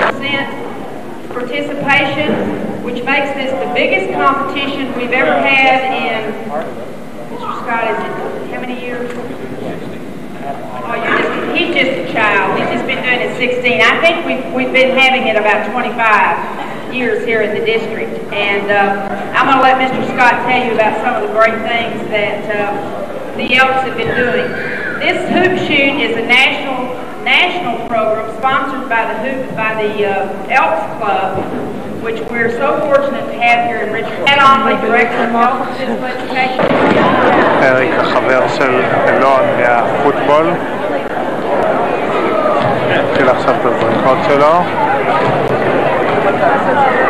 [0.00, 0.48] percent
[1.34, 2.30] participation,
[2.86, 6.20] which makes this the biggest competition we've ever had in,
[7.32, 7.52] Mr.
[7.62, 8.12] Scott, is it,
[8.54, 9.10] how many years?
[10.84, 12.58] Oh, you're just, he's just a child.
[12.58, 13.80] He's just been doing it 16.
[13.80, 16.55] I think we've, we've been having it about 25
[16.96, 18.12] years here in the district.
[18.32, 20.04] And uh, I'm going to let Mr.
[20.14, 24.14] Scott tell you about some of the great things that uh, the Elks have been
[24.14, 24.48] doing.
[25.00, 30.50] This hoop shoot is a national national program sponsored by the hoop by the uh,
[30.50, 31.38] Elks Club,
[32.02, 34.28] which we're so fortunate to have here in Richmond.
[34.28, 36.62] Ed Onley, Director of Health and Physical Education.
[37.62, 40.52] אריק החבר של אילון מהפוטבול.
[42.90, 44.52] התחיל עכשיו את הזריקות שלו.
[46.47, 47.06] Thank you.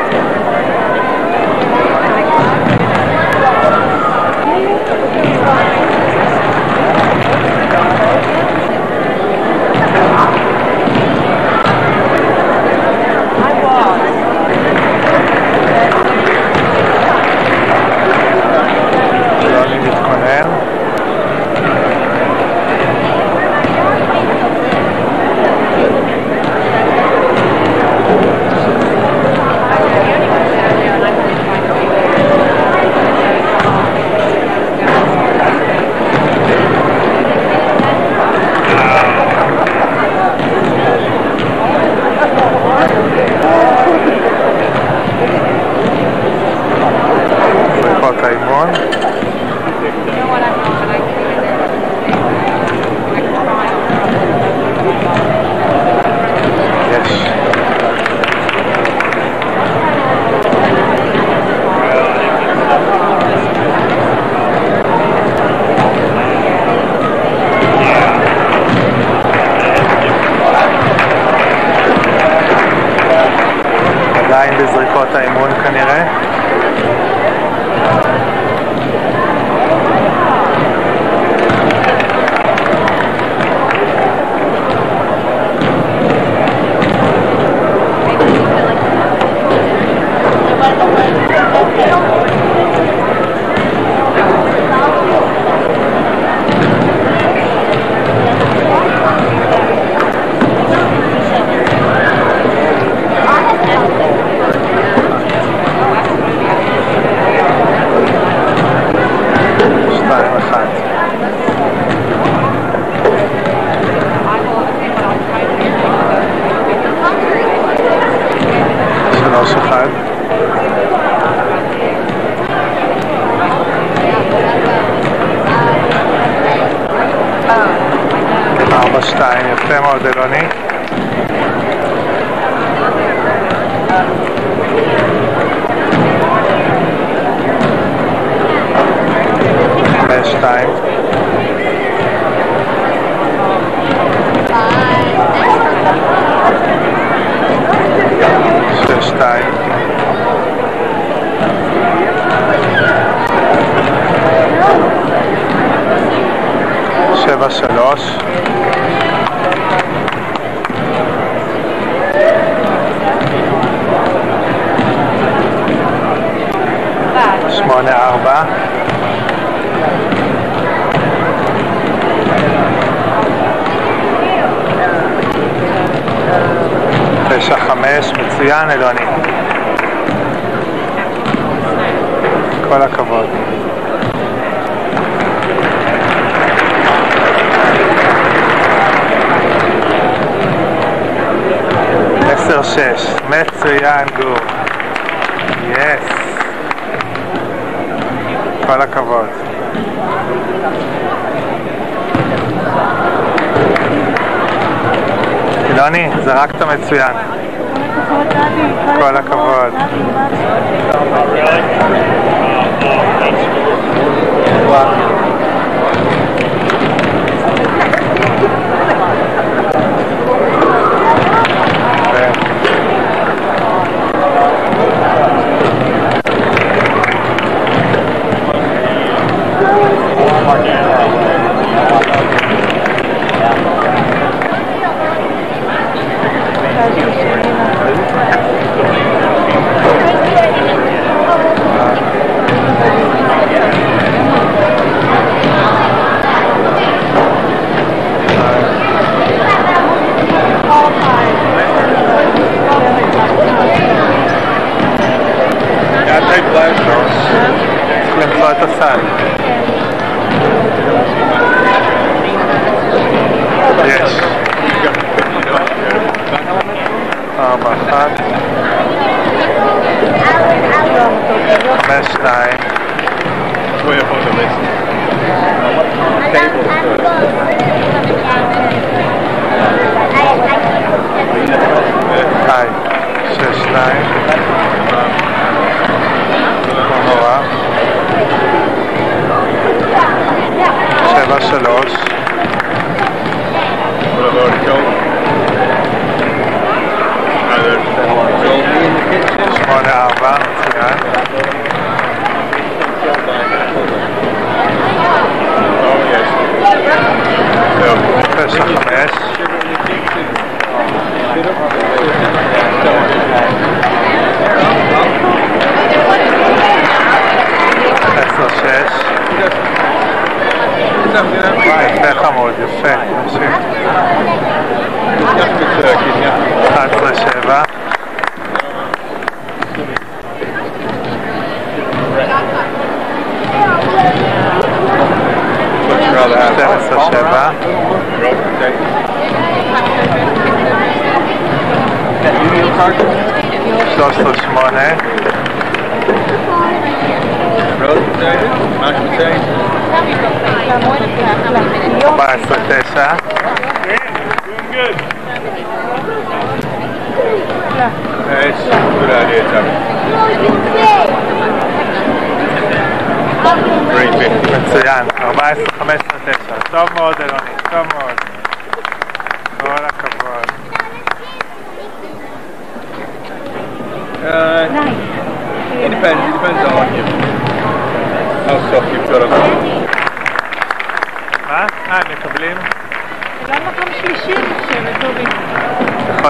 [206.38, 207.17] charaktermäßig wieder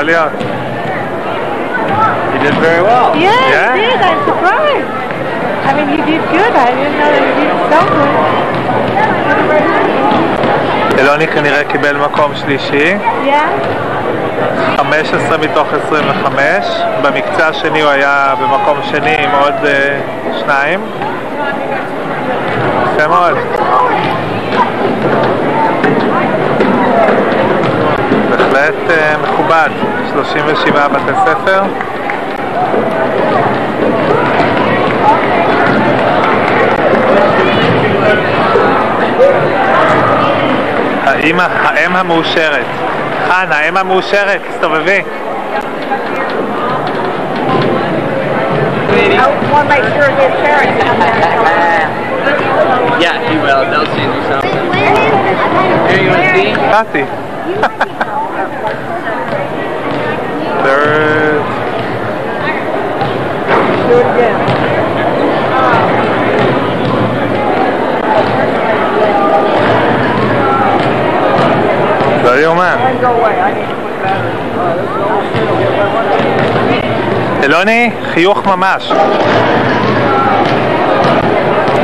[0.10, 0.32] להיות.
[2.34, 3.08] You did very well.
[3.16, 3.76] Yeah, Yeah?
[3.76, 4.00] you did.
[4.10, 4.90] I'm surprised.
[5.68, 6.53] I mean, you did good.
[6.66, 8.16] I didn't know that you did so good.
[11.00, 12.95] אלוני כנראה קיבל מקום שלישי,
[13.26, 13.32] Yeah?
[14.77, 16.66] 15 מתוך 25.
[17.02, 20.00] במקצה השני הוא היה במקום שני עם עוד אה,
[20.40, 20.80] שניים.
[22.95, 23.38] יפה מאוד.
[28.58, 29.69] בהחלט אה, מכובד.
[30.14, 31.64] 37 בתי ספר.
[41.06, 42.66] האמא, האם המאושרת.
[43.27, 45.02] חנה, האם המאושרת, תסתובבי.
[53.00, 53.61] Yeah, he will.
[53.72, 54.74] They'll you something.
[55.88, 57.27] Here, you want to see?
[60.68, 61.08] באתי.
[61.08, 61.44] Third.
[63.88, 64.38] Do it again.
[72.24, 72.78] לא יאומן.
[72.78, 73.68] Uh, is.
[77.44, 78.92] אלוני, חיוך ממש.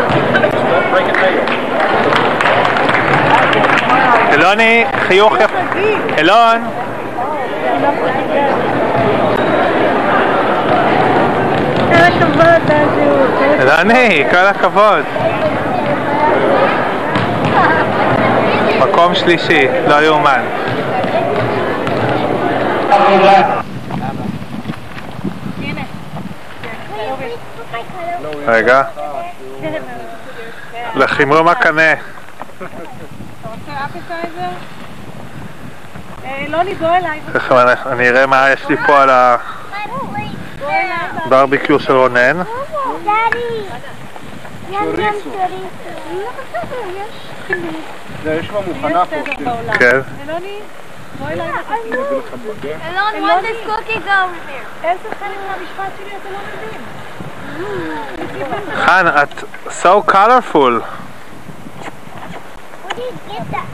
[4.34, 5.58] אלוני, חיוך יפה.
[6.18, 6.64] אלון.
[13.60, 15.04] אלוני, כל הכבוד.
[18.80, 20.42] מקום שלישי, לא יאומן.
[28.48, 28.84] רגע,
[30.96, 31.94] לחימום הקנה.
[37.86, 39.10] אני- אראה מה יש לי פה על
[41.26, 42.42] הברביקיו של רונן.
[48.26, 49.16] יש כבר מוכנה פה.
[49.80, 50.00] כן.
[53.22, 54.30] What cookie there?
[54.84, 56.82] איזה חלק מהמשפט שלי אתה לא מבין?
[58.76, 59.44] חן, את
[59.84, 60.76] so colorful.
[62.84, 63.68] Where you get that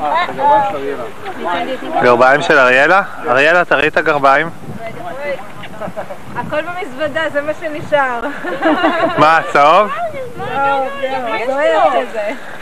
[0.00, 0.26] אה.
[2.02, 3.02] גרביים של אריאלה?
[3.28, 4.50] אריאלה, תראי את הגרביים.
[6.36, 8.20] הכל במזוודה, זה מה שנשאר.
[9.18, 9.90] מה, הצהוב?
[10.38, 10.44] לא,
[11.00, 11.90] שנייה?
[11.92, 12.06] כן.
[12.14, 12.61] לא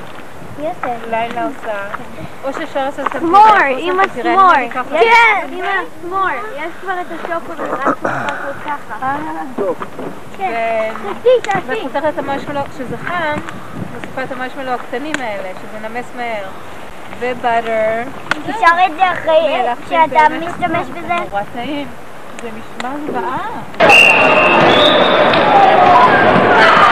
[1.09, 1.77] לילה עושה.
[2.43, 4.83] או ששר עושה את S'more, אמא s'more.
[4.89, 5.67] כן, אמא
[6.03, 6.57] s'more.
[6.57, 9.15] יש כבר את השוקולד, רק לחכות ככה.
[10.37, 10.93] כן.
[11.03, 11.79] תעשי, תעשי.
[11.79, 13.39] ופותחת את המשמלו, כשזה חם,
[13.93, 16.45] מוסיפה את המשמלו הקטנים האלה, שזה נמס מהר.
[17.19, 18.03] ובאטר.
[18.29, 21.15] תשאר את זה אחרי שאתה משתמש בזה?
[21.31, 21.87] נורא טעים.
[22.41, 23.47] זה נשמע זוועה.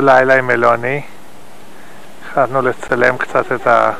[0.00, 1.02] טיול לילה עם מלוני.
[2.24, 3.92] החלטנו לצלם קצת את ה...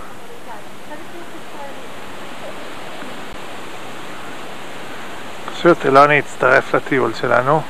[5.52, 7.62] פשוט אלוני הצטרף לטיול שלנו.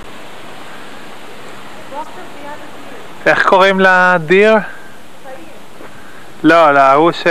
[3.27, 4.55] איך קוראים לדיר?
[6.43, 7.27] לא, להוא ש...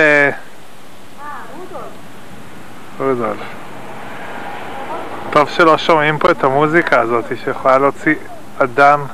[3.00, 3.38] רודולף.
[5.30, 8.16] טוב שלא שומעים פה את המוזיקה הזאת שיכולה להוציא
[8.58, 9.06] אדם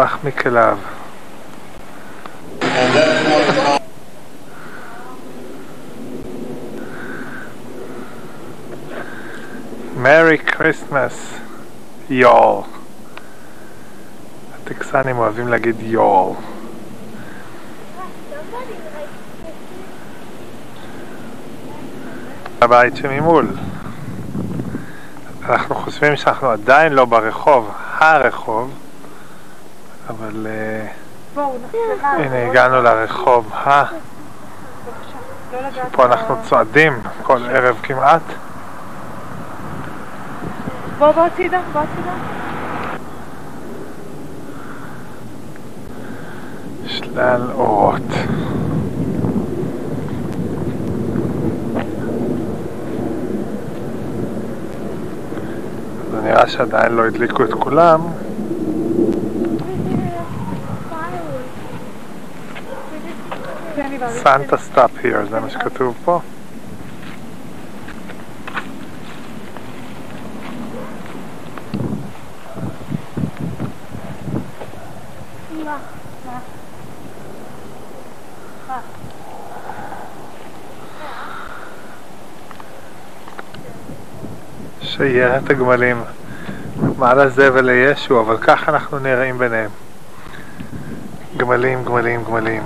[0.00, 0.78] מטבח מכליו.
[10.02, 11.40] Merry Christmas,
[12.10, 12.64] y'all.
[14.54, 16.34] הטקסנים אוהבים להגיד y'all.
[22.60, 23.46] הבית שממול.
[25.48, 28.74] אנחנו חושבים שאנחנו עדיין לא ברחוב, הרחוב,
[30.10, 30.86] אבל אה.
[32.02, 33.84] הנה הגענו לרחוב ה...
[35.52, 38.22] לגעת פה אנחנו צועדים כל ערב כמעט.
[40.98, 42.12] בוא, בוא הצידה, בוא הצידה.
[46.86, 48.02] שלל אורות.
[56.10, 58.00] זה נראה שעדיין לא הדליקו את כולם.
[64.08, 66.20] Santa stop here, זה מה שכתוב פה.
[84.80, 86.02] שיירת הגמלים
[86.98, 89.70] מעל הזבל לישו, אבל ככה אנחנו נראים ביניהם.
[91.36, 92.62] גמלים, גמלים, גמלים.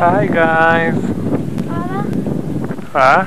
[0.00, 0.96] היי גייז.
[2.96, 3.22] אה?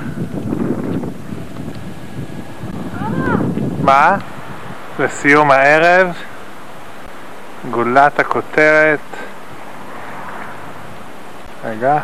[3.83, 4.17] מה?
[4.99, 6.13] לסיום הערב,
[7.71, 8.99] גולת הכותרת.
[11.63, 11.99] רגע.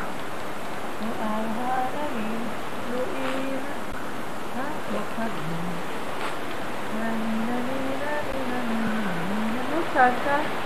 [9.95, 10.64] סנטה,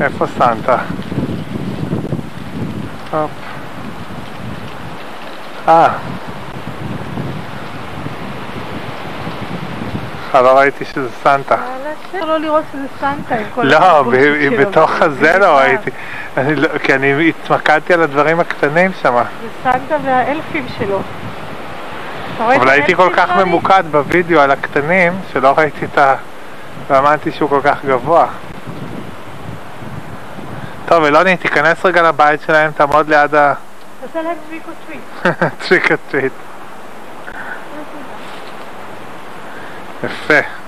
[0.00, 0.76] איפה סנטה?
[3.10, 3.30] הופ.
[5.68, 5.88] אה.
[10.34, 11.56] אה, לא ראיתי שזה סנטה.
[12.06, 14.02] אפשר לא לראות שזה סנטה עם כל לא.
[14.60, 15.90] בתוך הזה לא ראיתי.
[16.36, 19.14] לא- כי אני התמקדתי על הדברים הקטנים שם.
[19.14, 21.00] זה סנטה והאלפים שלו.
[22.40, 26.14] אבל הייתי כל כך ממוקד בווידאו על הקטנים, שלא ראיתי את ה...
[26.88, 28.26] ואמרתי שהוא כל כך גבוה.
[30.86, 33.54] טוב, אלוני, תיכנס רגע לבית שלהם, תעמוד ליד ה...
[34.00, 35.52] תעשה להם טריק או טריט.
[35.68, 36.32] טריק או טריט.
[40.04, 40.60] יפה.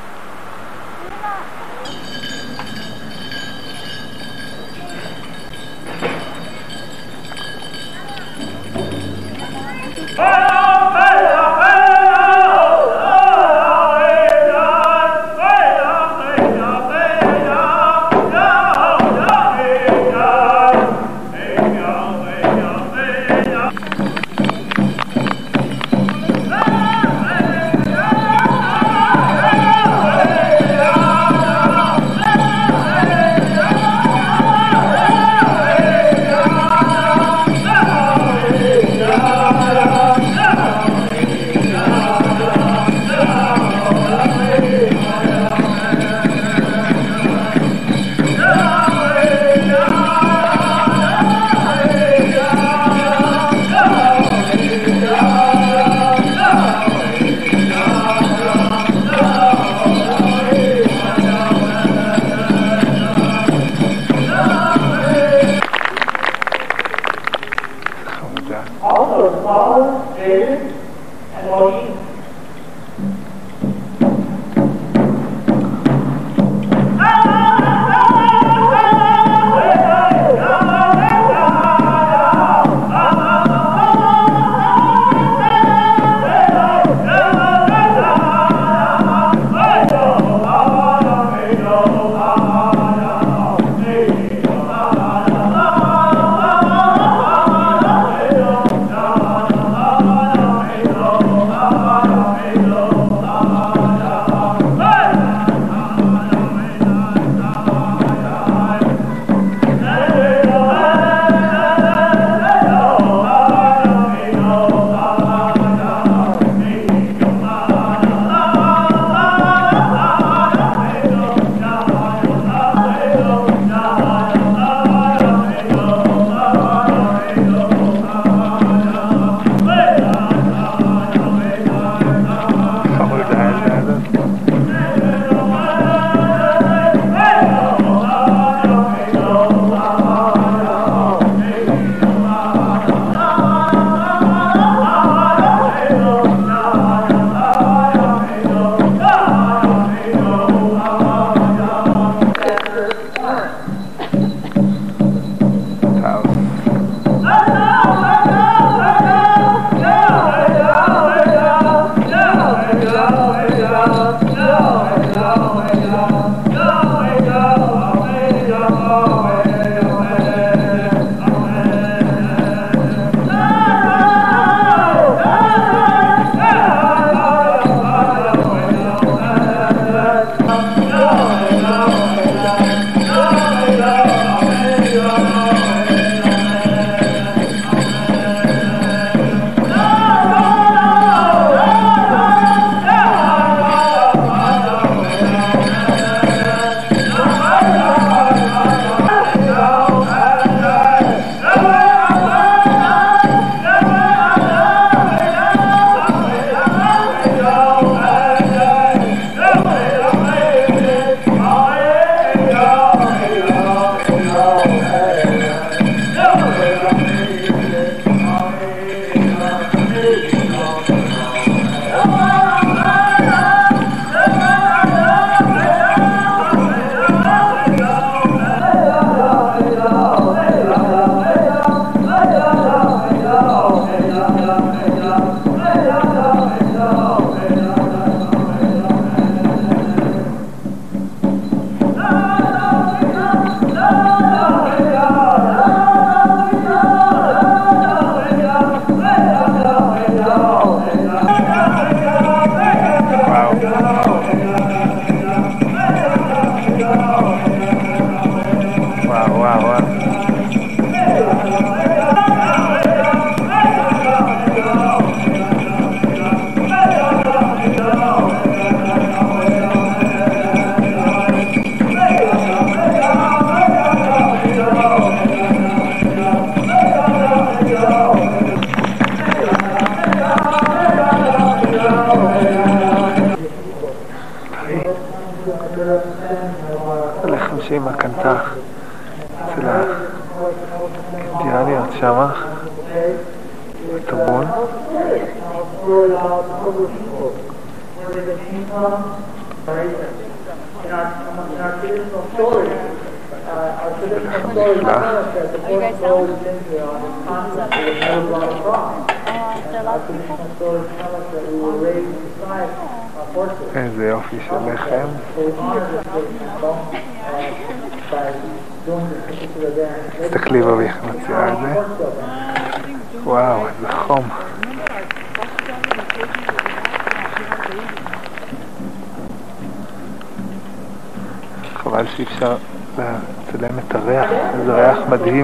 [256.95, 257.32] Oh!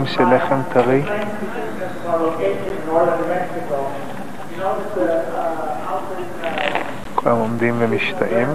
[0.08, 1.02] של לחם טרי.
[7.14, 8.48] כולם עומדים ומשתאים.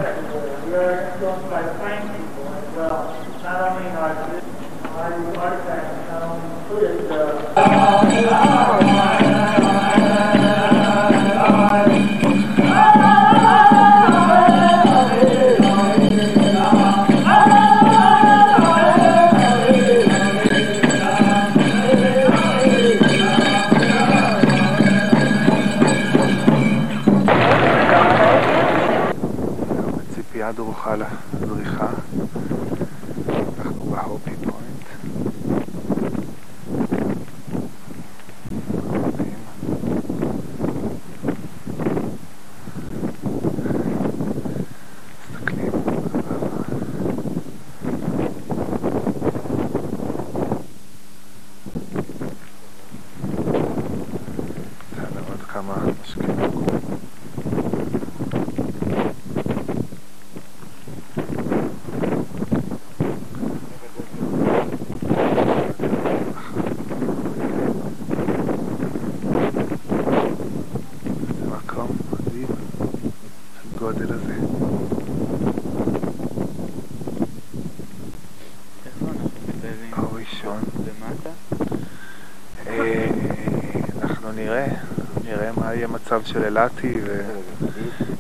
[85.83, 86.93] יהיה מצב של אילתי,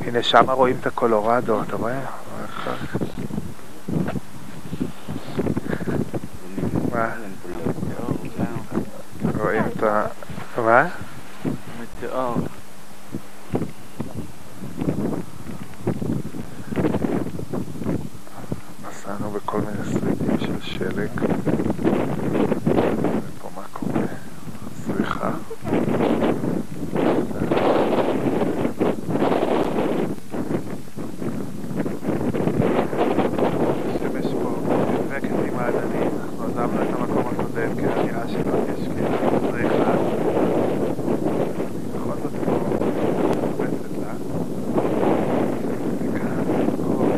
[0.01, 1.99] והנה שם רואים את הקולורדו, אתה רואה?
[6.91, 7.09] מה?
[9.37, 10.05] רואים את ה...
[10.57, 10.87] מה?
[11.81, 12.35] מטאור.
[18.89, 21.09] נסענו בכל מיני שרידים של שלג.
[23.37, 24.01] ופה מה קורה?
[24.85, 25.31] סליחה.
[33.95, 34.49] השמש פה
[35.09, 36.11] נאבקת עם העננים.
[36.23, 39.07] אנחנו עזבנו את המקום הקודם כי הנראה שלא יש כאילו
[39.51, 39.93] זריחה.
[41.95, 44.13] בכל זאת פה מרובצת לה.
[46.01, 46.45] וכאן
[46.83, 47.09] אור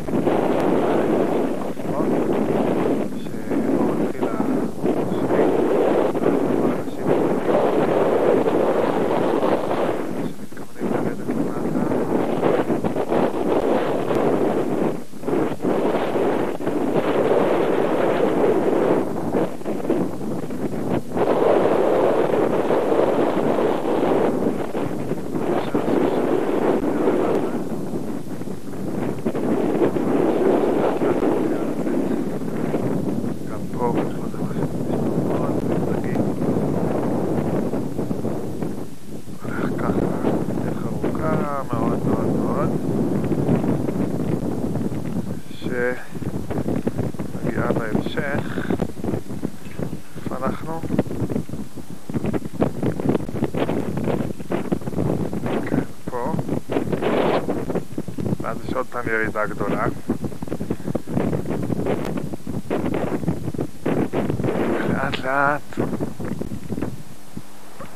[3.24, 4.32] שאור התחילה
[10.20, 11.86] שמתכוונים לרדת למטה.
[33.52, 34.54] גם פה בכל דבר
[35.28, 36.22] מאוד מודאגים.
[39.44, 39.92] הולך ככה,
[40.66, 41.34] דרך ארוכה
[41.74, 42.70] מאוד מאוד מאוד,
[45.60, 45.94] שמגיעה
[47.74, 48.68] בהמשך.
[50.18, 50.82] איפה אנחנו?
[55.66, 56.34] כן, פה.
[58.96, 59.86] פעם ירידה גדולה.
[64.90, 65.80] לאט לאט,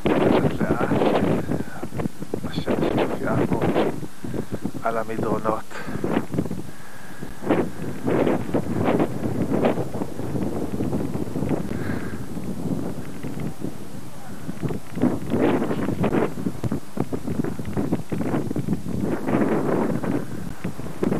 [0.05, 0.89] לאט לאט,
[2.45, 3.61] השמש מופיעה פה
[4.83, 5.63] על המדרונות.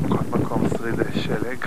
[0.09, 1.65] כל מקום שרידי שלג.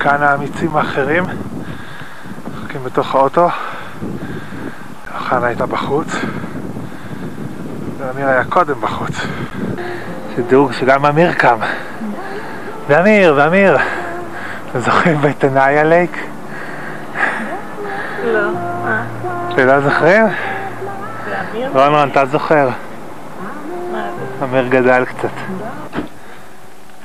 [0.00, 1.24] וכאן האמיצים האחרים
[2.46, 3.48] מחכים בתוך האוטו.
[5.18, 6.06] חנה הייתה בחוץ,
[7.98, 9.14] ואמיר היה קודם בחוץ.
[10.36, 11.56] שדרוג שגם אמיר קם.
[12.88, 13.76] ואמיר, ואמיר,
[14.70, 16.26] אתם זוכרים בתנאיה לייק?
[18.24, 18.38] לא.
[18.86, 19.02] אה,
[19.52, 20.26] אתם לא זוכרים?
[21.30, 21.70] ואמיר?
[21.74, 22.68] רונרון, אתה זוכר?
[22.68, 24.44] זה?
[24.44, 25.34] אמיר גדל קצת.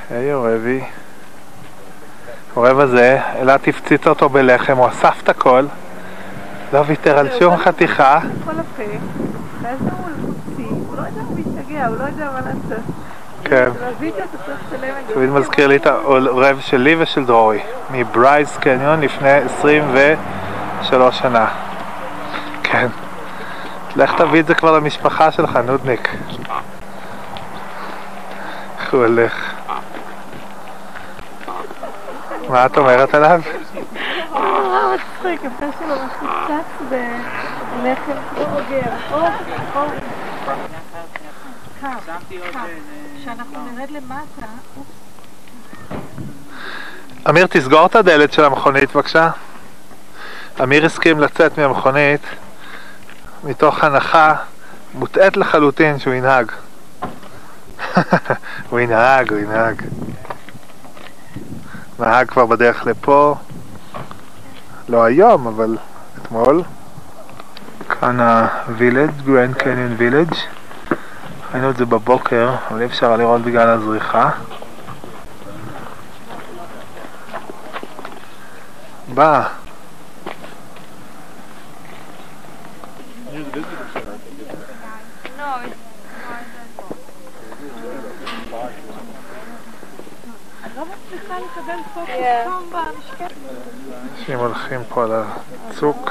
[0.10, 0.82] היי עורבי.
[2.56, 5.66] עורב הזה, אילת הפציץ אותו בלחם, הוא אסף את הכל,
[6.74, 8.20] לא ויתר על שום חתיכה.
[8.24, 8.54] לא לא.
[13.44, 13.70] כן.
[15.14, 17.60] תמיד מזכיר לי את העורב שלי ושל דרורי,
[17.92, 21.48] מברייס קניון לפני 23 שנה.
[22.64, 22.88] כן.
[23.96, 26.10] לך תביא את זה כבר למשפחה שלך, נודניק.
[28.80, 29.45] איך הוא הולך?
[32.56, 33.42] מה את אומרת עליו?
[34.32, 38.92] הוא נורא מצחיק, הפה שלו מחוצץ בלחם כמו אוגר.
[39.12, 39.28] אור,
[39.76, 39.92] אור.
[41.82, 41.88] קר,
[42.52, 42.60] קר.
[43.20, 44.46] כשאנחנו נרד למטה,
[47.30, 49.30] אמיר, תסגור את הדלת של המכונית בבקשה.
[50.64, 52.22] אמיר הסכים לצאת מהמכונית
[53.44, 54.36] מתוך הנחה
[54.94, 56.52] מוטעית לחלוטין שהוא ינהג.
[58.70, 59.82] הוא ינהג, הוא ינהג.
[62.00, 63.36] נהג כבר בדרך לפה,
[64.90, 65.78] לא היום, אבל
[66.22, 66.64] אתמול.
[67.90, 70.34] כאן ה village, Grand Canyon Village.
[71.54, 74.30] ראינו את זה בבוקר, אבל אי אפשר לראות בגלל הזריחה.
[79.14, 79.48] בא.
[94.12, 96.10] אנשים הולכים פה על הצוק,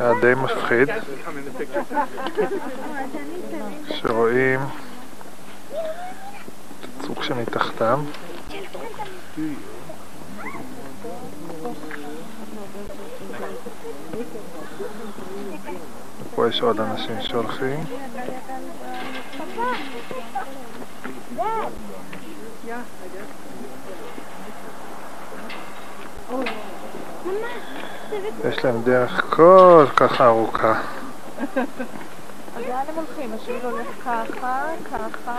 [0.00, 0.88] היה די מפחיד,
[3.88, 4.60] שרואים
[5.70, 8.04] את הצוק שמתחתם.
[16.34, 17.84] פה יש עוד אנשים שהולכים.
[28.48, 30.80] יש להם דרך כל כך ארוכה.
[32.68, 33.30] לאן הם הולכים?
[33.34, 35.36] השביל הולך ככה, ככה,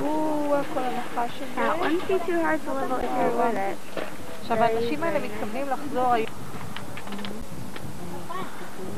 [0.00, 1.72] הוא כל הנחה של זה.
[1.72, 4.00] That wouldn't be too hard to level if you're with it.
[4.40, 6.26] עכשיו האנשים האלה מתכוונים לחזור היום.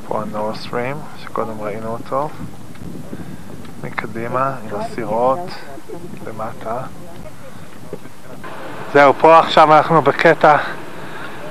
[0.09, 2.29] פה הנורס ריים, שקודם ראינו אותו.
[3.85, 5.49] מקדימה, עם הסירות,
[6.27, 6.81] למטה.
[8.93, 10.57] זהו, פה עכשיו אנחנו בקטע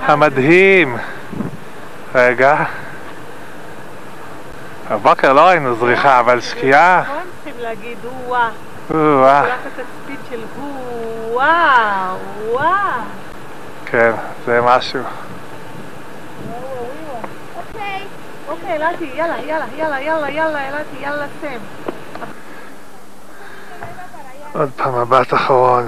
[0.05, 0.97] המדהים.
[2.15, 2.63] רגע.
[4.91, 6.97] בבוקר לא ראינו זריחה, אבל שקיעה.
[6.99, 7.97] הם צריכים להגיד
[10.29, 10.43] של
[12.51, 13.01] וואו.
[13.85, 14.11] כן,
[14.45, 14.99] זה משהו.
[17.57, 18.03] אוקיי.
[18.47, 21.57] אוקיי, אלעתי, יאללה, יאללה, יאללה, יאללה, יאללה, אלעתי, יאללה, סם.
[24.53, 25.87] עוד פעם מבט אחרון.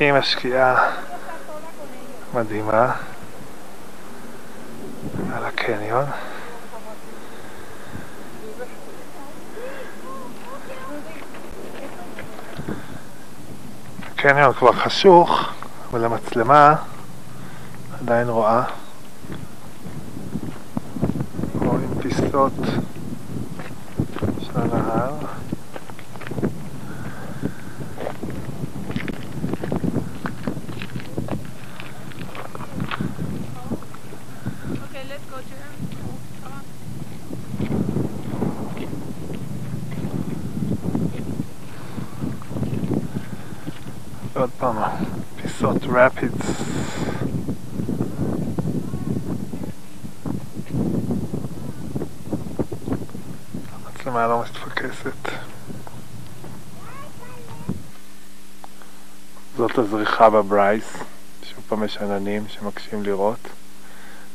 [0.00, 0.90] עם השקיעה
[2.34, 2.92] מדהימה
[5.32, 6.04] על הקניון.
[14.12, 15.48] הקניון כבר חשוך,
[15.90, 16.74] אבל המצלמה
[18.00, 18.62] עדיין רואה.
[21.54, 22.52] רואים פיסות
[24.40, 25.12] של הנהר.
[34.84, 35.72] Okay, let's go to him.
[36.42, 36.64] Come on.
[44.34, 44.76] עוד פעם,
[45.42, 46.46] פיסות רפידס.
[53.72, 55.32] המצלמה לא מתפקסת.
[59.56, 60.92] זאת הזריחה בברייס,
[61.44, 63.48] שוב פעם יש עננים שמקשים לראות.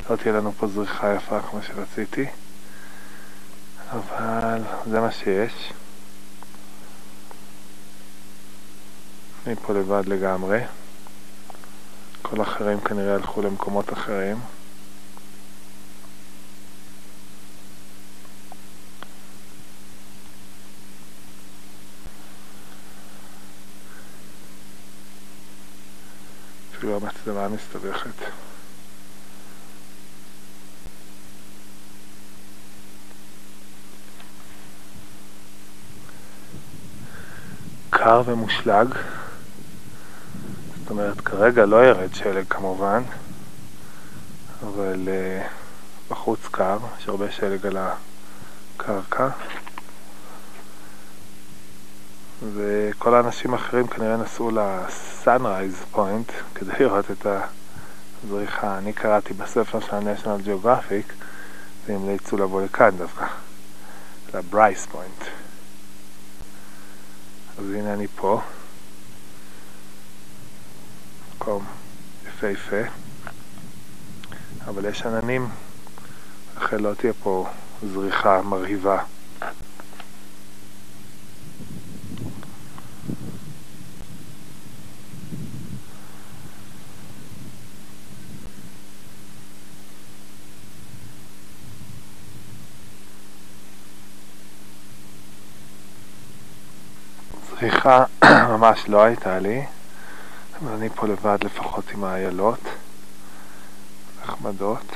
[0.09, 2.25] לא תהיה לנו פה זריחה יפה כמו שרציתי,
[3.91, 5.73] אבל זה מה שיש.
[9.47, 10.59] אני פה לבד לגמרי.
[12.21, 14.39] כל האחרים כנראה הלכו למקומות אחרים.
[26.77, 28.31] אפילו המצלמה מסתבכת.
[37.89, 38.87] קר ומושלג.
[40.87, 43.03] זאת אומרת, כרגע לא ירד שלג כמובן,
[44.63, 45.47] אבל uh,
[46.11, 49.29] בחוץ קר, יש הרבה שלג על הקרקע.
[52.53, 57.27] וכל האנשים האחרים כנראה נסעו ל Sunrise Point כדי לראות את
[58.23, 58.77] הזריחה.
[58.77, 61.13] אני קראתי בספר של ה-National Geographic
[61.87, 63.25] והמליצו לבוא לכאן דווקא,
[64.33, 65.23] ל Bryce Point.
[67.59, 68.41] אז הנה אני פה.
[71.37, 71.65] מקום
[72.27, 72.81] יפהפה,
[74.67, 75.49] אבל יש עננים,
[76.57, 77.47] לכן לא תהיה פה
[77.93, 79.03] זריחה מרהיבה.
[97.49, 98.03] זריחה
[98.51, 99.76] ממש לא הייתה לי.
[100.61, 102.59] אבל אני פה לבד לפחות עם האיילות,
[104.23, 104.95] נחמדות.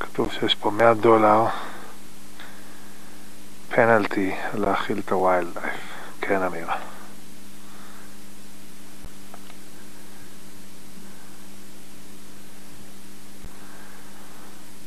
[0.00, 1.46] כתוב שיש פה 100 דולר
[3.68, 5.80] פנלטי להאכיל את ה wildlife.
[6.20, 6.76] כן, אמירה.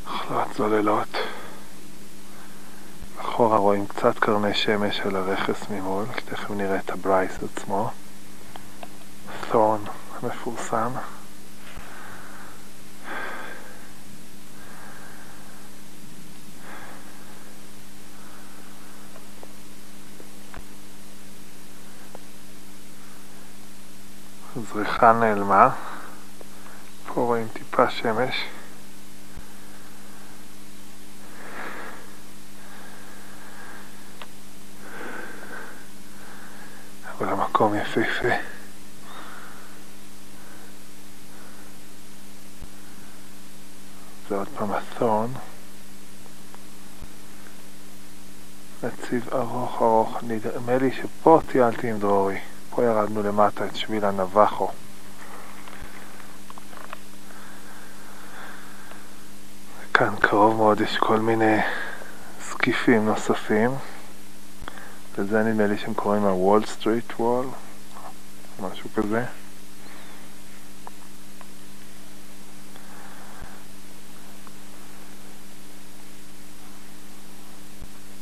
[0.05, 1.17] אחלה צוללות.
[3.22, 7.89] אחורה רואים קצת קרני שמש על הרכס ממול, תכף נראה את ה Bryce עצמו.
[9.51, 9.81] תורן
[10.22, 10.91] המפורסם.
[24.57, 25.69] הזריחה נעלמה,
[27.07, 28.45] פה רואים טיפה שמש.
[37.19, 38.35] אבל המקום יפהפה.
[44.30, 45.30] זה עוד פעם התורן.
[48.83, 52.39] רציב ארוך ארוך, נדמה לי שפה טיילתי עם דרורי.
[52.69, 54.67] פה ירדנו למטה את שביל הנבחו.
[59.93, 61.57] כאן קרוב מאוד יש כל מיני
[62.49, 63.72] זקיפים נוספים.
[65.19, 67.45] לזה נדמה לי שהם קוראים ה-Wall Street Wall,
[68.61, 69.25] משהו כזה.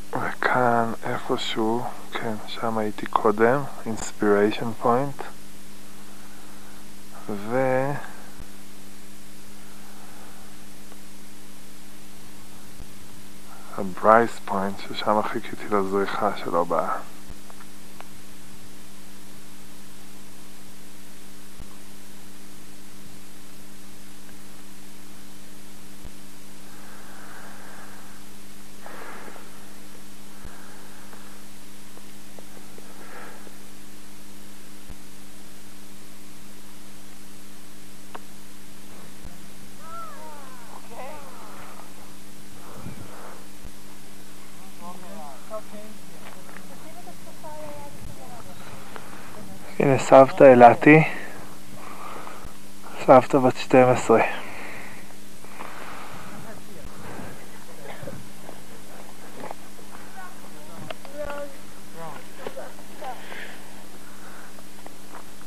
[0.09, 5.23] וכאן איפשהו, כן, שם הייתי קודם, Inspiration Point,
[7.29, 7.57] ו...
[13.77, 17.16] הברייס פוינט, ששם חיכיתי לזריחה שלא באה.
[49.86, 51.02] הנה סבתא אילתי,
[53.06, 54.20] סבתא בת 12.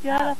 [0.04, 0.34] יאללה,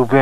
[0.00, 0.12] בדיוק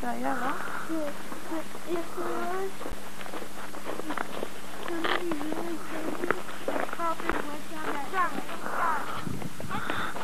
[0.00, 0.50] זה היה, לא?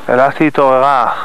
[0.09, 1.20] אילתי התעוררה.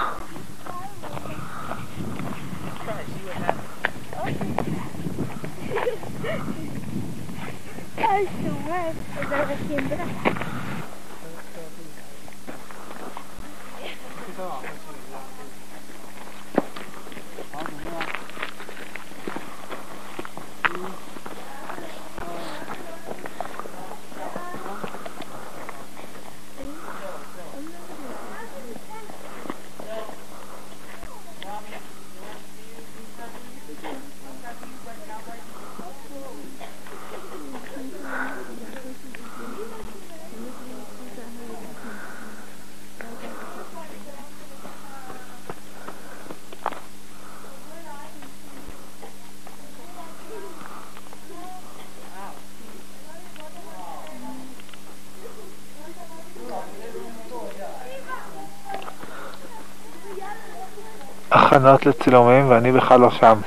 [61.67, 63.41] הכנות לצילומים ואני בכלל לא שם.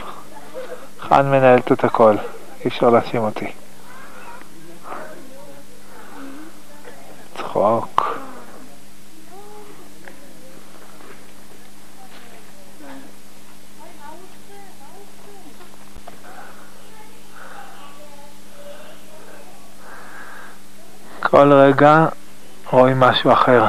[0.99, 2.15] חן מנהלת את הכל.
[2.65, 3.51] אי אפשר להאשים אותי.
[7.37, 8.17] צחוק.
[21.19, 22.05] כל רגע
[22.71, 23.65] רואים משהו אחר.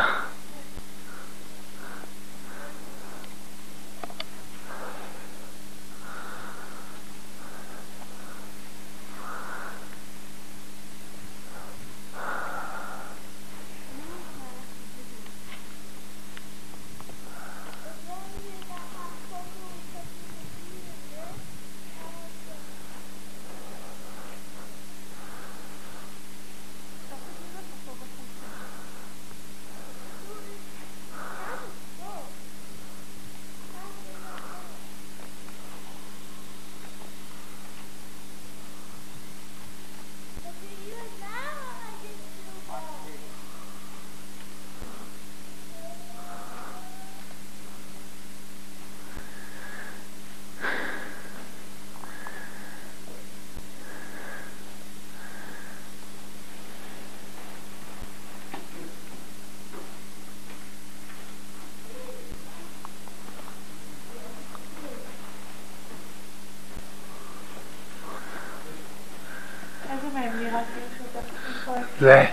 [69.92, 71.84] איזה מהם נראה כאילו שהוא דווקא כואב?
[72.00, 72.24] זה.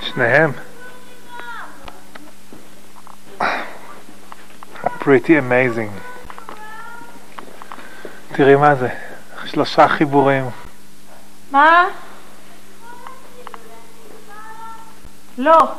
[0.00, 0.52] שניהם.
[5.28, 5.90] Pretty amazing.
[8.32, 8.88] תראי מה זה.
[9.46, 10.50] שלושה חיבורים.
[11.50, 11.84] מה?
[15.38, 15.74] לא.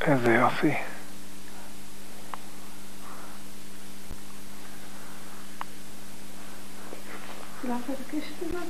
[0.00, 0.74] איזה יופי.
[7.62, 8.64] צילמת את?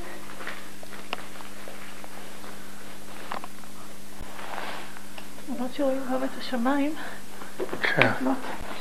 [5.48, 6.92] למרות שרואים גם את השמיים,
[7.82, 8.10] כן.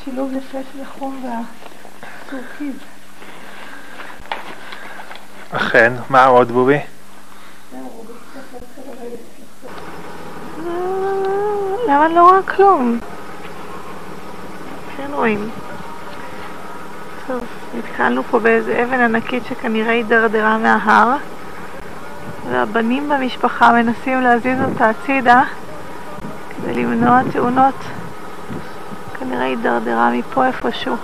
[0.03, 2.75] שילוב יפה של החום והטורקיז.
[5.51, 5.93] אכן.
[6.09, 6.79] מה עוד בובי?
[11.87, 12.99] למה אני לא רואה כלום?
[14.97, 15.49] כן רואים.
[17.27, 17.43] טוב,
[17.77, 21.17] נתקלנו פה באיזה אבן ענקית שכנראה הידרדרה מההר
[22.51, 25.43] והבנים במשפחה מנסים להזיז אותה הצידה
[26.73, 27.75] כדי למנוע תאונות.
[29.19, 30.95] כנראה הידרדרה מפה איפשהו.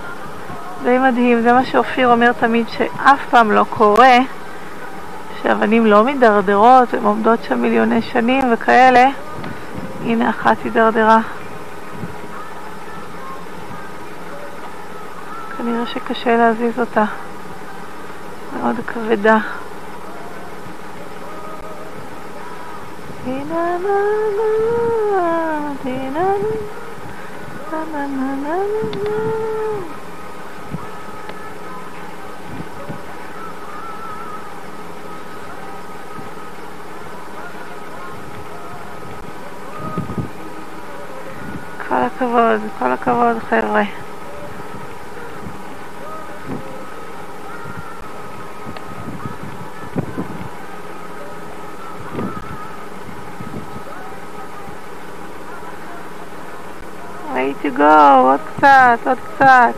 [0.83, 4.17] די מדהים, זה מה שאופיר אומר תמיד שאף פעם לא קורה
[5.41, 9.09] שאבנים לא מידרדרות, הן עומדות שם מיליוני שנים וכאלה.
[10.05, 11.19] הנה אחת הידרדרה.
[15.57, 17.05] כנראה שקשה להזיז אותה.
[18.61, 19.37] מאוד כבדה.
[41.88, 43.82] כל הכבוד, כל הכבוד חבר'ה.
[58.89, 59.69] לה לה לה.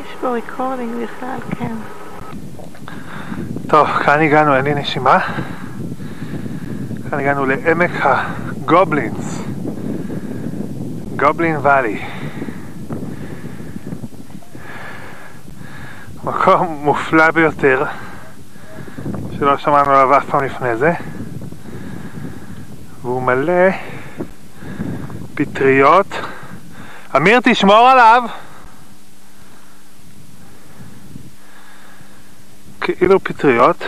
[0.00, 1.74] יש פה recording בכלל, כן.
[3.68, 5.18] טוב, כאן הגענו, אין לי נשימה.
[7.10, 9.40] כאן הגענו לעמק הגובלינס.
[11.16, 11.98] Goblin Valley.
[16.24, 17.84] מקום מופלא ביותר,
[19.38, 20.92] שלא שמענו עליו אף פעם לפני זה,
[23.02, 23.70] והוא מלא
[25.34, 26.06] פטריות.
[27.16, 28.22] אמיר, תשמור עליו!
[32.80, 33.84] כאילו פטריות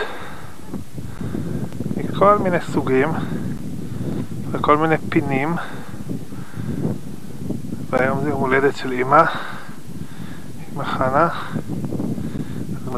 [1.97, 3.09] מכל מיני סוגים
[4.51, 5.55] וכל מיני פינים
[7.89, 9.23] והיום זה יום הולדת של אמא
[10.73, 11.27] אמא חנה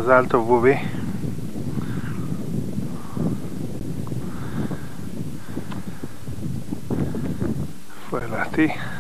[0.04, 0.78] az Alto bubi,
[8.10, 8.93] Fue la.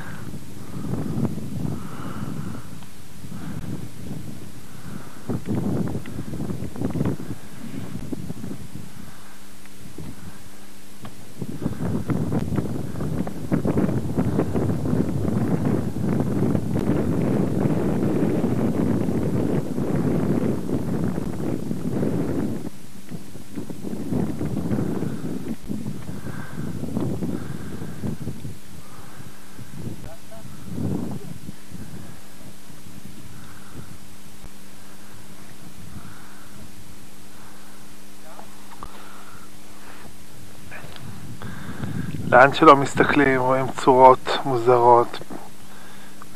[42.33, 45.19] לאן שלא מסתכלים רואים צורות מוזרות,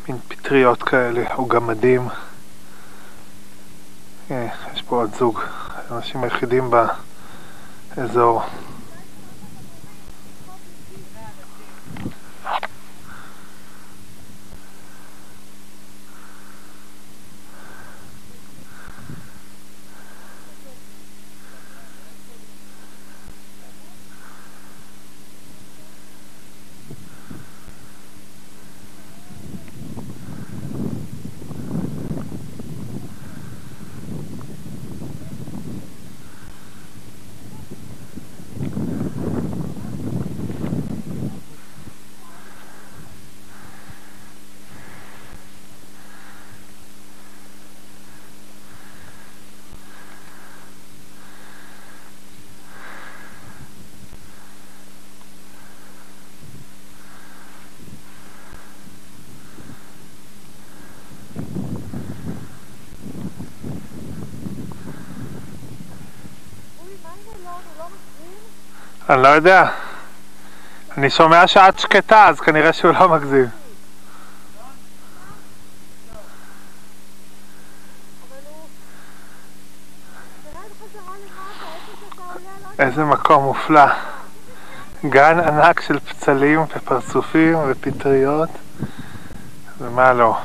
[0.08, 2.08] מין פטריות כאלה, או גמדים.
[4.32, 5.40] אה, יש פה עוד זוג,
[5.90, 6.72] האנשים היחידים
[7.96, 8.44] באזור.
[69.10, 69.70] אני לא יודע.
[70.98, 73.46] אני שומע שאת שקטה, אז כנראה שהוא לא מגזים.
[82.80, 83.86] איזה מקום מופלא.
[85.06, 88.50] גן ענק של פצלים ופרצופים ופטריות
[89.78, 90.38] ומה לא.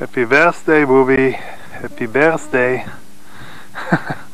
[0.00, 1.36] Happy birthday בובי,
[1.82, 2.90] Happy birthday.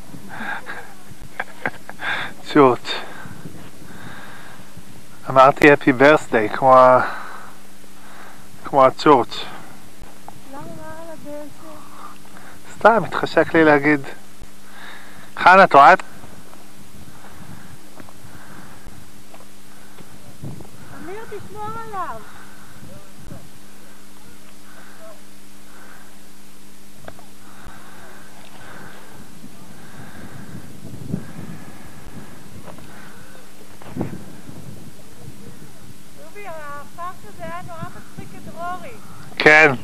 [2.57, 2.91] צ'ורץ'.
[5.31, 7.01] אמרתי Happy birthday כמו, ה...
[8.65, 9.45] כמו הצ'ורץ'.
[12.79, 14.01] סתם, התחשק לי להגיד.
[15.37, 16.03] חנה, את רואה את...
[21.05, 22.21] אמיר, תשמור עליו.
[36.37, 38.95] דובי, הפארק הזה היה נורא מצחיק את רורי.
[39.39, 39.75] כן.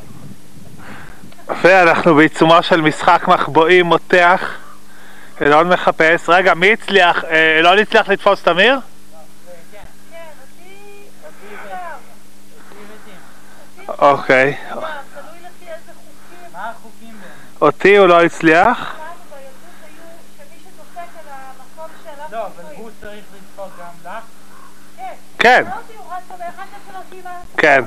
[2.03, 4.55] ואנחנו בעיצומו של משחק מחבואים מותח.
[5.41, 6.29] אלון מחפש.
[6.29, 7.23] רגע, מי הצליח?
[7.23, 8.79] אה, אלון הצליח לתפוס את אמיר?
[13.99, 14.57] אוקיי.
[17.61, 18.95] אותי הוא לא הצליח.
[22.31, 22.47] לא,
[24.03, 24.23] לך?
[25.39, 25.65] כן.
[27.57, 27.83] כן.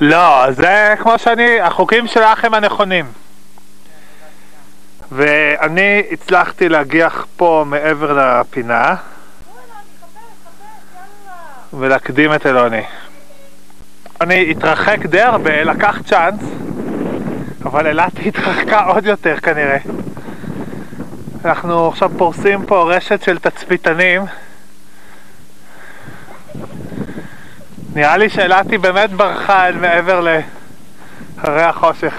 [0.00, 3.06] לא, זה כמו שאני, החוקים שלך הם הנכונים.
[5.12, 8.94] ואני הצלחתי להגיח פה מעבר לפינה
[11.72, 12.82] ולהקדים את אלוני.
[14.20, 16.40] אני התרחק די הרבה, לקח צ'אנס,
[17.64, 19.78] אבל אילת התרחקה עוד יותר כנראה.
[21.44, 24.22] אנחנו עכשיו פורסים פה רשת של תצפיתנים.
[27.94, 32.14] נראה לי שאילת היא באמת ברחה אל מעבר להרי החושך.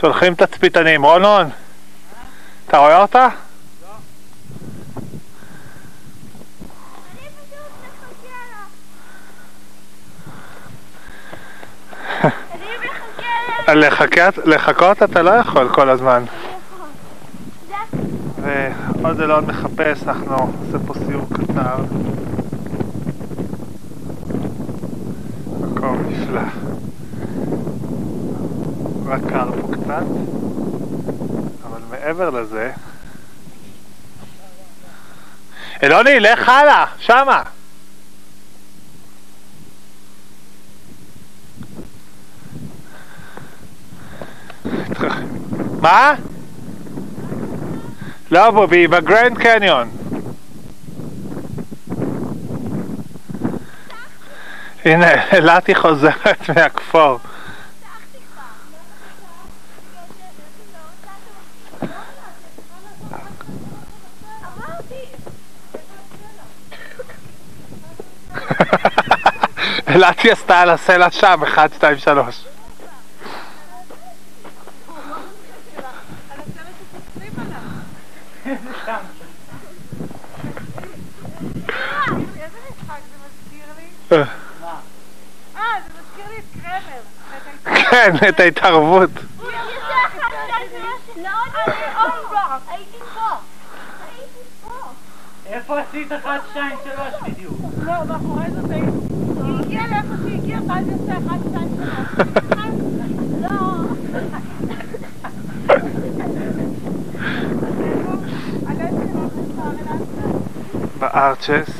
[0.00, 1.04] שולחים תצפיתנים.
[1.04, 1.50] רונון,
[2.66, 3.28] אתה רואה אותה?
[14.44, 16.24] לחכות, אתה לא יכול כל הזמן.
[18.42, 21.76] ועוד אלון מחפש, אנחנו נעשה פה סיור קצר.
[25.60, 26.40] מקום נפלא.
[29.06, 30.04] רק קר פה קצת,
[31.66, 32.70] אבל מעבר לזה...
[35.82, 37.42] אלוני, לך הלאה, שמה!
[45.80, 46.14] מה?
[48.30, 49.90] לא בובי, בגרנד קניון.
[54.84, 57.18] הנה, אילתי חוזרת מהכפור.
[69.88, 72.44] אילתי עשתה על הסלע שם, 1, 2, 3.
[87.90, 89.10] כן, את ההתערבות.
[95.46, 97.58] איפה עשית 1, 2, 3 בדיוק?
[97.84, 98.74] לא, מאחורי זה זה...
[98.74, 102.68] היא הגיעה לאיפה שהיא הגיעה, ואז היא עושה 1, 2, 3.
[103.42, 103.58] לא.
[110.98, 111.70] בארצ'ס,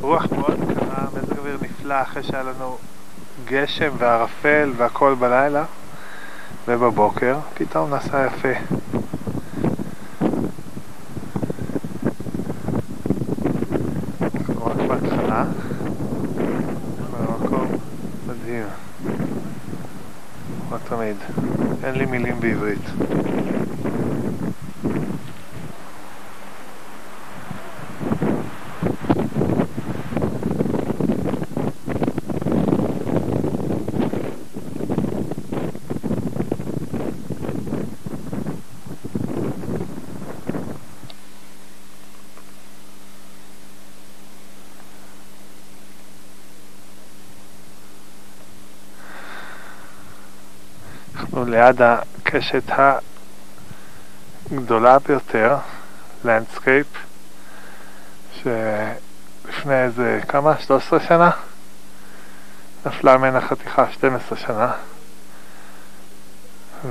[0.00, 2.76] רוח מאוד קרה, מזג אוויר נפלא אחרי שהיה לנו
[3.44, 5.64] גשם וערפל והכל בלילה.
[6.68, 8.48] ובבוקר, פתאום נסע יפה.
[14.60, 15.44] רק בהתחלה,
[17.10, 17.66] אבל המקום
[18.26, 18.64] מדהים,
[20.68, 21.16] כמו תמיד,
[21.84, 22.90] אין לי מילים בעברית.
[51.20, 52.62] אנחנו ליד הקשת
[54.50, 55.56] הגדולה ביותר,
[56.24, 56.86] Landscape,
[58.34, 60.58] שלפני איזה כמה?
[60.58, 61.30] 13 שנה?
[62.86, 64.72] נפלה ממנה חתיכה 12 שנה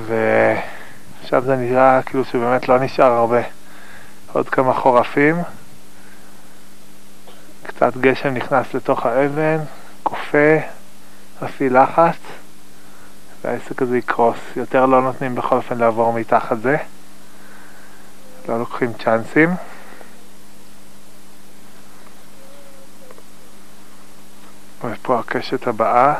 [0.05, 3.41] ועכשיו זה נראה כאילו שבאמת לא נשאר הרבה
[4.31, 5.35] עוד כמה חורפים
[7.63, 9.57] קצת גשם נכנס לתוך האבן,
[10.03, 10.57] כופה,
[11.41, 12.17] מפעיל לחץ
[13.41, 14.37] והעסק הזה יקרוס.
[14.55, 16.77] יותר לא נותנים בכל אופן לעבור מתחת זה.
[18.47, 19.49] לא לוקחים צ'אנסים.
[24.83, 26.13] ופה הקשת הבאה.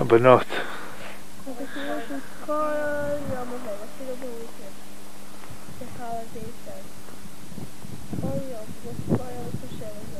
[0.00, 0.46] הבנות.
[5.78, 6.82] consolidation,
[8.22, 10.16] oils is deze.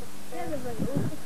[0.00, 1.20] facilities.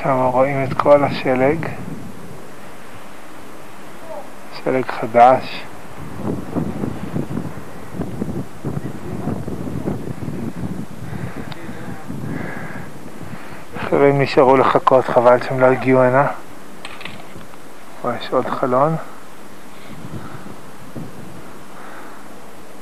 [0.07, 1.67] שם רואים את כל השלג,
[4.57, 5.63] שלג חדש.
[13.77, 16.27] אחרים נשארו לחכות, חבל שהם לא הגיעו הנה.
[18.01, 18.95] פה יש עוד חלון.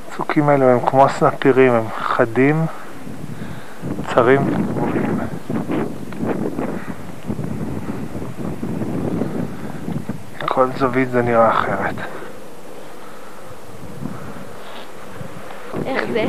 [0.10, 2.66] הצוקים האלו הם כמו סנפירים, הם חדים,
[4.14, 4.42] צרים
[10.56, 10.56] וברורים.
[10.56, 11.96] כל זווית זה נראה אחרת.
[15.86, 16.26] איך זה?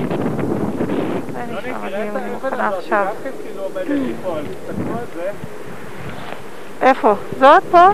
[6.83, 7.15] איפה?
[7.41, 7.89] זאת פה?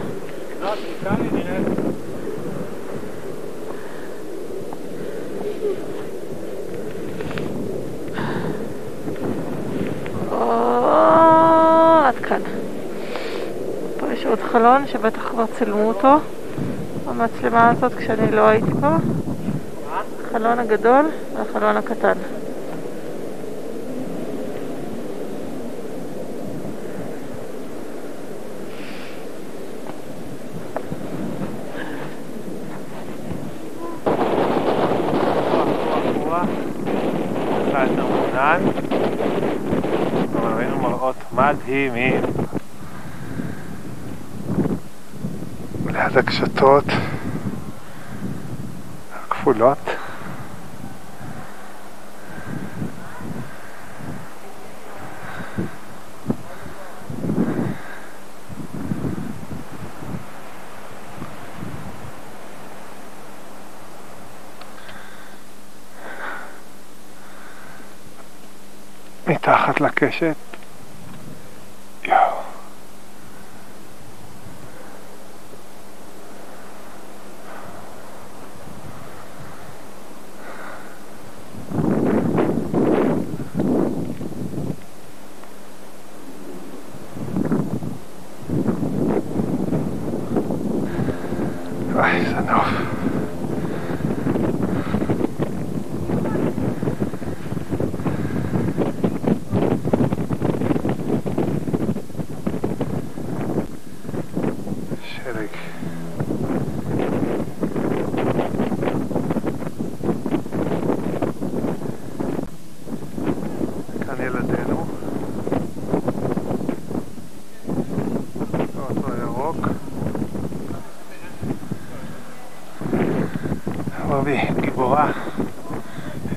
[10.30, 10.82] או,
[12.04, 12.61] עד כאן.
[14.22, 16.16] יש עוד חלון שבטח כבר צילמו אותו
[17.06, 18.96] במצלמה הזאת כשאני לא הייתי פה.
[20.20, 22.12] החלון הגדול והחלון הקטן.
[41.32, 42.11] מדהימים.
[46.12, 46.84] אז הקשתות
[49.12, 49.78] הכפולות.
[69.26, 70.41] מתחת לקשת.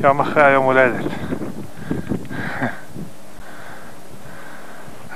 [0.06, 1.06] יום אחרי היום הולדת.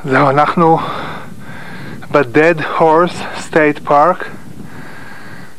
[0.03, 0.79] זהו, אנחנו
[2.11, 4.25] ב-Dead Horse State Park.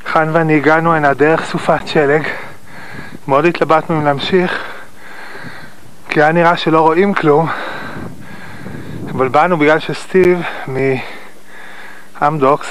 [0.07, 2.23] חן ואני הגענו הנה דרך סופת שלג.
[3.29, 4.65] מאוד התלבטנו אם להמשיך,
[6.09, 7.49] כי היה נראה שלא רואים כלום.
[9.11, 10.43] אבל באנו בגלל שסטיב
[12.21, 12.69] מאמדוקס,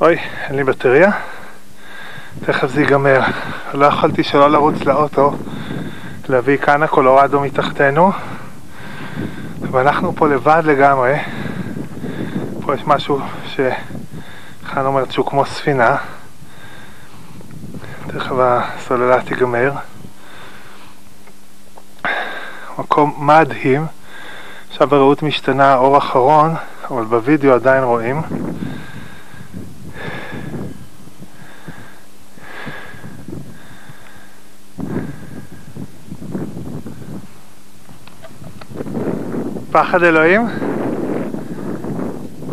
[0.00, 0.18] אוי,
[0.48, 1.10] אין לי בטריה.
[2.44, 3.20] תכף זה ייגמר.
[3.74, 5.34] לא יכולתי שלא לרוץ לאוטו,
[6.28, 8.12] להביא כאן הקולורדו מתחתנו.
[9.70, 11.14] ואנחנו פה לבד לגמרי.
[12.60, 15.96] פה יש משהו שחן אומרת שהוא כמו ספינה.
[18.06, 19.72] תכף הסוללה תיגמר.
[22.78, 23.86] מקום מדהים.
[24.70, 26.54] עכשיו הראות משתנה אור אחרון,
[26.90, 28.22] אבל בווידאו עדיין רואים.
[39.72, 40.46] פחד אלוהים?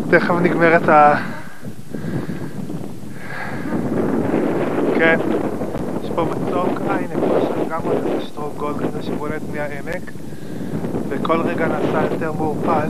[0.10, 1.16] תכף נגמרת ה...
[4.98, 5.20] כן,
[6.04, 10.12] יש פה מצוק, אה הנה פה יש גם עוד איזה שטרוק גולד כזה שבולט מהעמק.
[11.10, 12.90] וכל רגע נעשה יותר מעורפל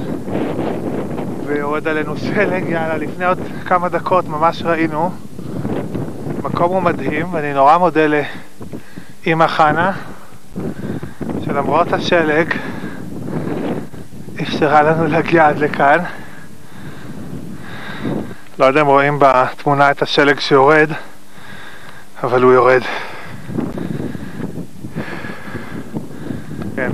[1.45, 5.11] ויורד עלינו שלג, יאללה, לפני עוד כמה דקות ממש ראינו.
[6.43, 8.08] מקום הוא מדהים ואני נורא מודה
[9.25, 9.91] לאמא חנה
[11.45, 12.53] שלמרות השלג
[14.50, 15.98] אפשרה לנו להגיע עד לכאן.
[18.60, 20.90] לא יודע אם רואים בתמונה את השלג שיורד,
[22.24, 22.82] אבל הוא יורד.
[26.76, 26.92] כן.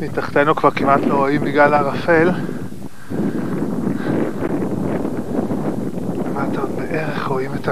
[0.00, 2.30] מתחתנו כבר כמעט לא רואים בגלל הערפל.
[6.26, 7.68] למטה עוד בערך רואים את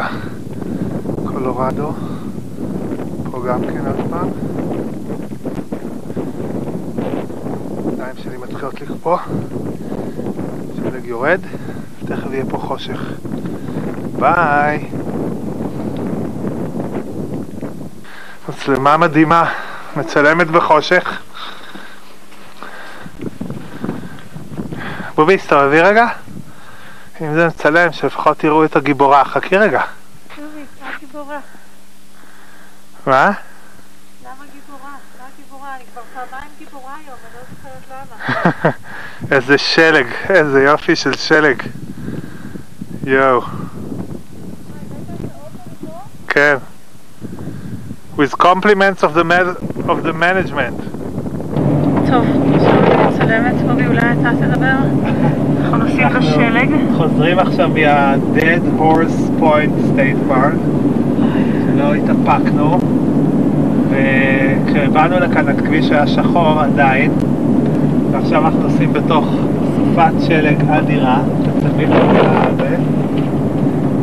[1.25, 1.93] הקולורדו.
[3.31, 4.29] פה גם כן עוד פעם.
[8.63, 9.19] שלי מתחילות לכפוא,
[10.77, 11.41] שלג יורד,
[12.07, 13.01] תכף יהיה פה חושך.
[14.19, 14.91] ביי!
[18.49, 19.53] מצלמה מדהימה,
[19.97, 21.23] מצלמת בחושך.
[25.15, 26.07] בובי, הסתובבי רגע.
[27.21, 29.25] אם זה מצלם, שלפחות תראו את הגיבורה.
[29.25, 29.83] חכי רגע.
[30.37, 31.39] שובי, מה גיבורה?
[33.07, 33.31] מה?
[34.25, 34.91] למה גיבורה?
[35.19, 35.75] מה גיבורה?
[35.77, 38.12] אני כבר פעמיים גיבורה היום, אני לא זוכרת למה.
[39.33, 41.63] איזה שלג, איזה יופי של שלג.
[43.05, 43.41] יואו.
[46.29, 46.57] כן.
[48.17, 49.25] With compliments of the,
[49.89, 50.79] of the management.
[52.11, 54.77] טוב, עכשיו אני מצלמת, בובי אולי אתה תדבר?
[55.61, 56.71] אנחנו נוסיף לשלג.
[56.97, 60.57] חוזרים עכשיו מה-Dead Horse Point State Park,
[61.67, 62.79] שלא התאפקנו,
[63.91, 67.13] וכשבאנו לכאן הכביש היה שחור עדיין,
[68.23, 69.25] ועכשיו אנחנו נוסעים בתוך
[69.77, 71.21] סופת שלג אדירה,
[71.65, 72.77] הזה.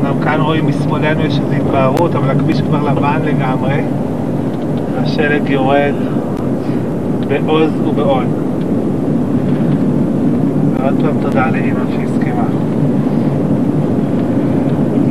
[0.05, 3.81] גם כאן רואים משמאלנו יש איזו התבהרות, אבל הכביש כבר לבן לגמרי,
[4.95, 5.93] והשלג יורד
[7.27, 8.23] בעוז ובעול.
[10.77, 12.45] ועוד פעם תודה לאמא שהסכימה.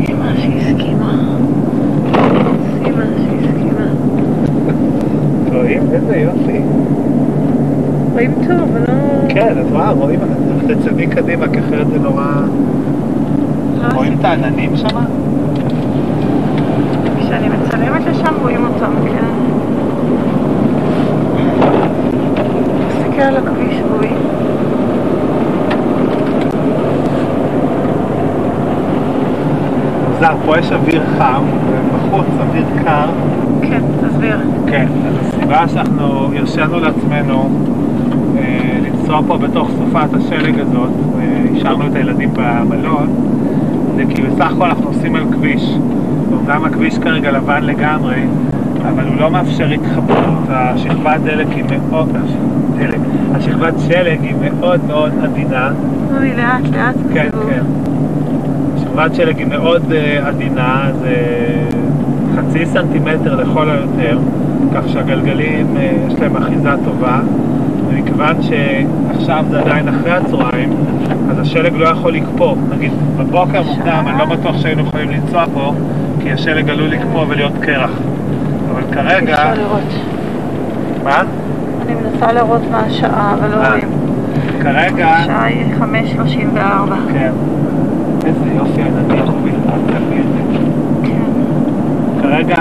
[0.09, 1.13] אמא שהסכימה.
[2.87, 3.87] אמא שהסכימה.
[5.55, 5.83] רואים?
[5.93, 6.61] איזה יופי.
[8.13, 9.38] רואים טוב, אבל לא...
[9.49, 10.21] כן, אז מה, רואים?
[10.67, 12.25] תצלמי קדימה, כי אחרת זה נורא...
[13.95, 14.89] רואים את העננים שם?
[17.19, 19.25] כשאני מצלמת לשם רואים אותם, כן.
[22.89, 24.09] תסתכל על הכביש, בואי.
[30.09, 33.07] מוזר, פה יש אוויר חם, ובחוץ אוויר קר.
[33.63, 34.39] כן, תסביר.
[34.67, 37.78] כן, אז הסיבה שאנחנו הרשינו לעצמנו אה,
[38.91, 43.09] לנסוע פה בתוך סופת השלג הזאת, והשארנו את הילדים במלון,
[43.97, 45.79] זה כי בסך הכל אנחנו נוסעים על כביש.
[46.33, 48.23] אומנם הכביש כרגע לבן לגמרי,
[48.89, 50.39] אבל הוא לא מאפשר התחברות.
[50.49, 52.09] השכבת דלק היא מאוד...
[52.79, 52.99] דלק.
[53.35, 55.71] השכבת שלג היא מאוד מאוד עדינה.
[56.17, 56.95] אוי, לאט, לאט.
[57.15, 57.63] כן, כן.
[58.77, 61.15] שכבת שלג היא מאוד אה, עדינה, זה
[62.37, 64.19] חצי סנטימטר לכל היותר,
[64.75, 67.21] כך שהגלגלים אה, יש להם אחיזה טובה,
[68.19, 70.73] ומכיוון שעכשיו זה עדיין אחרי הצהריים,
[71.31, 72.55] אז השלג לא יכול לקפוא.
[72.71, 75.73] נגיד, בבוקר מוקדם אני לא בטוח שהיינו יכולים לנסוע פה,
[76.23, 77.91] כי השלג עלול לקפוא ולהיות קרח.
[78.71, 79.53] אבל כרגע...
[81.05, 81.23] מה?
[81.83, 83.69] אני מנסה לראות מה השעה, אבל לא אה.
[83.69, 83.89] רואים.
[84.63, 85.09] כרגע...
[85.09, 86.59] השעה היא 5.34.
[87.13, 87.33] כן.
[88.27, 88.89] איזה יופי אל
[89.27, 90.59] תביא את זה.
[92.23, 92.57] כרגע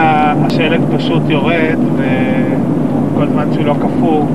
[0.45, 4.26] השלג פשוט יורד, וכל זמן שהוא לא קפוא,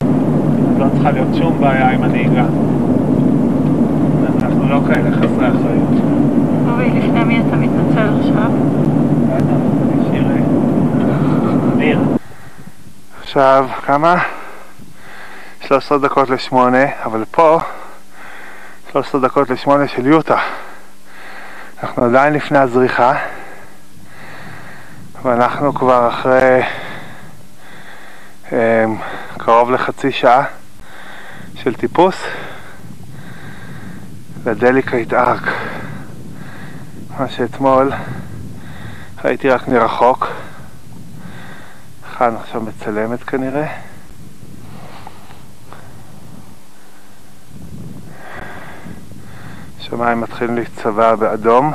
[0.82, 2.44] לא צריכה להיות שום בעיה עם הנהיגה.
[4.42, 5.88] אנחנו לא כאלה חסרי אחריות.
[6.68, 8.50] אורי, לפני מי אתה מתנצל עכשיו?
[11.76, 11.98] ניר.
[13.22, 14.22] עכשיו, כמה?
[15.60, 17.58] 13 דקות לשמונה, אבל פה
[18.92, 20.38] 13 דקות לשמונה של יוטה.
[21.82, 23.14] אנחנו עדיין לפני הזריחה,
[25.22, 26.62] ואנחנו כבר אחרי
[28.52, 28.84] אה,
[29.38, 30.44] קרוב לחצי שעה
[31.64, 32.14] של טיפוס,
[34.42, 35.42] והדליקה התערק.
[37.18, 37.92] מה שאתמול
[39.24, 40.28] ראיתי רק מרחוק.
[42.18, 43.78] חן עכשיו מצלמת כנראה.
[49.80, 51.72] השמיים מתחילים להצבע באדום.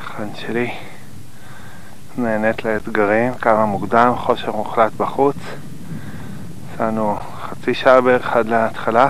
[0.00, 0.85] חן שלי
[2.18, 5.36] נהנית לאתגרים, כמה מוקדם, חושר מוחלט בחוץ.
[6.74, 9.08] יצאנו חצי שעה בערך עד להתחלה.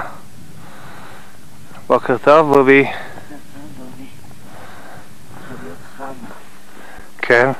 [1.87, 2.87] בוקר טוב, בובי.
[7.19, 7.51] כן.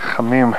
[0.00, 0.52] חמים.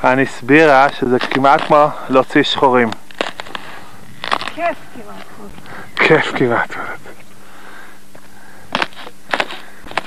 [0.00, 2.88] חן הסבירה שזה כמעט כמו להוציא שחורים.
[4.54, 5.24] כיף כמעט.
[5.96, 6.70] כיף כמעט.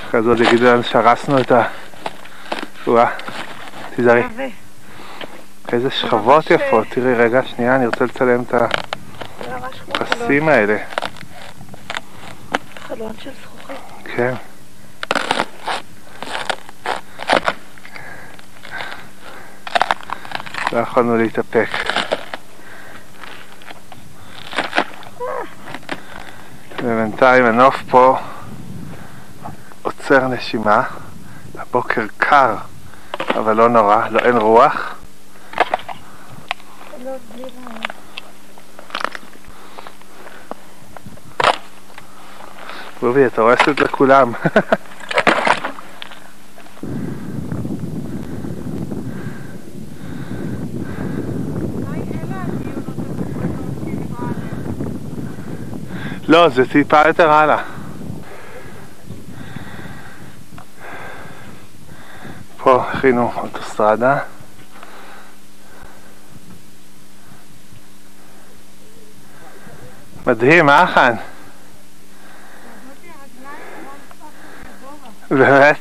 [0.08, 1.62] אחרי זה עוד יגידו לנו שהרסנו את ה...
[2.86, 3.10] וואה,
[3.96, 4.22] תיזהרי.
[5.72, 8.54] איזה שכבות יפות, תראי רגע, שנייה, אני רוצה לצלם את
[9.94, 10.76] הפסים האלה.
[12.88, 13.76] חלון של זכוכית.
[14.04, 14.34] כן.
[20.72, 21.68] לא יכולנו להתאפק.
[26.82, 28.18] ובינתיים הנוף פה
[29.82, 30.82] עוצר נשימה.
[31.58, 32.56] הבוקר קר,
[33.20, 34.94] אבל לא נורא, לא אין רוח.
[43.00, 44.32] בובי, אתה הורסת לכולם.
[56.28, 57.62] לא, זה טיפה יותר הלאה.
[62.56, 64.18] פה הכינו אוטוסטרדה.
[70.26, 71.14] מדהים, אה חן?
[75.30, 75.78] באמת?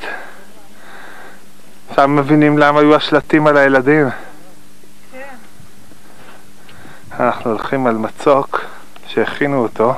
[1.89, 4.09] עכשיו מבינים למה היו השלטים על הילדים.
[7.19, 8.61] אנחנו הולכים על מצוק
[9.07, 9.95] שהכינו אותו.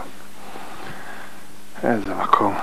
[1.83, 2.55] איזה מקום.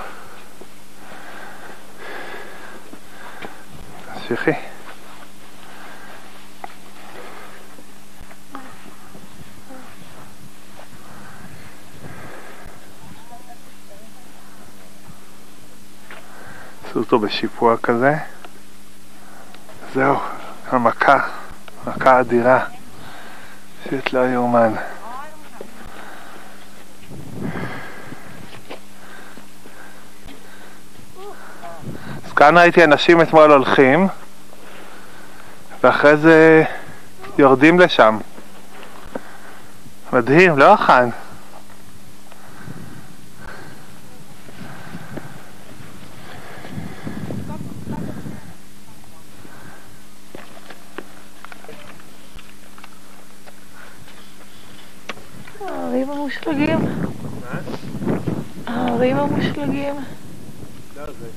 [4.14, 4.50] תמשיכי.
[16.90, 18.14] עשו אותו בשיפוע כזה.
[19.94, 20.16] זהו,
[20.70, 21.28] המכה,
[21.86, 22.64] מכה אדירה.
[23.84, 24.74] פשוט לא יאומן.
[32.36, 34.08] כאן ראיתי אנשים אתמול הולכים,
[35.82, 36.64] ואחרי זה
[37.38, 38.18] יורדים לשם.
[40.12, 41.08] מדהים, לא חן?
[55.66, 56.78] הערים המושלגים.
[58.66, 59.94] הערים המושלגים.
[60.96, 61.28] לא, זה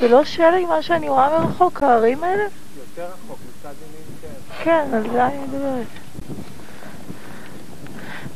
[0.00, 2.42] זה לא שלג מה שאני רואה מרחוק, ההרים האלה?
[2.42, 4.64] יותר רחוק, מצד ימין כן.
[4.64, 5.86] כן, על זה אני מדברת.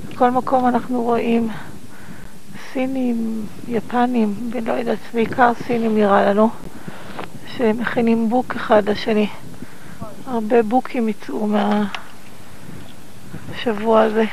[0.08, 1.49] בכל מקום אנחנו רואים
[2.73, 6.50] סינים, יפנים, ולא יודעת, בעיקר סינים נראה לנו,
[7.47, 9.28] שמכינים בוק אחד לשני.
[10.26, 11.49] הרבה בוקים יצאו
[13.50, 14.24] מהשבוע הזה.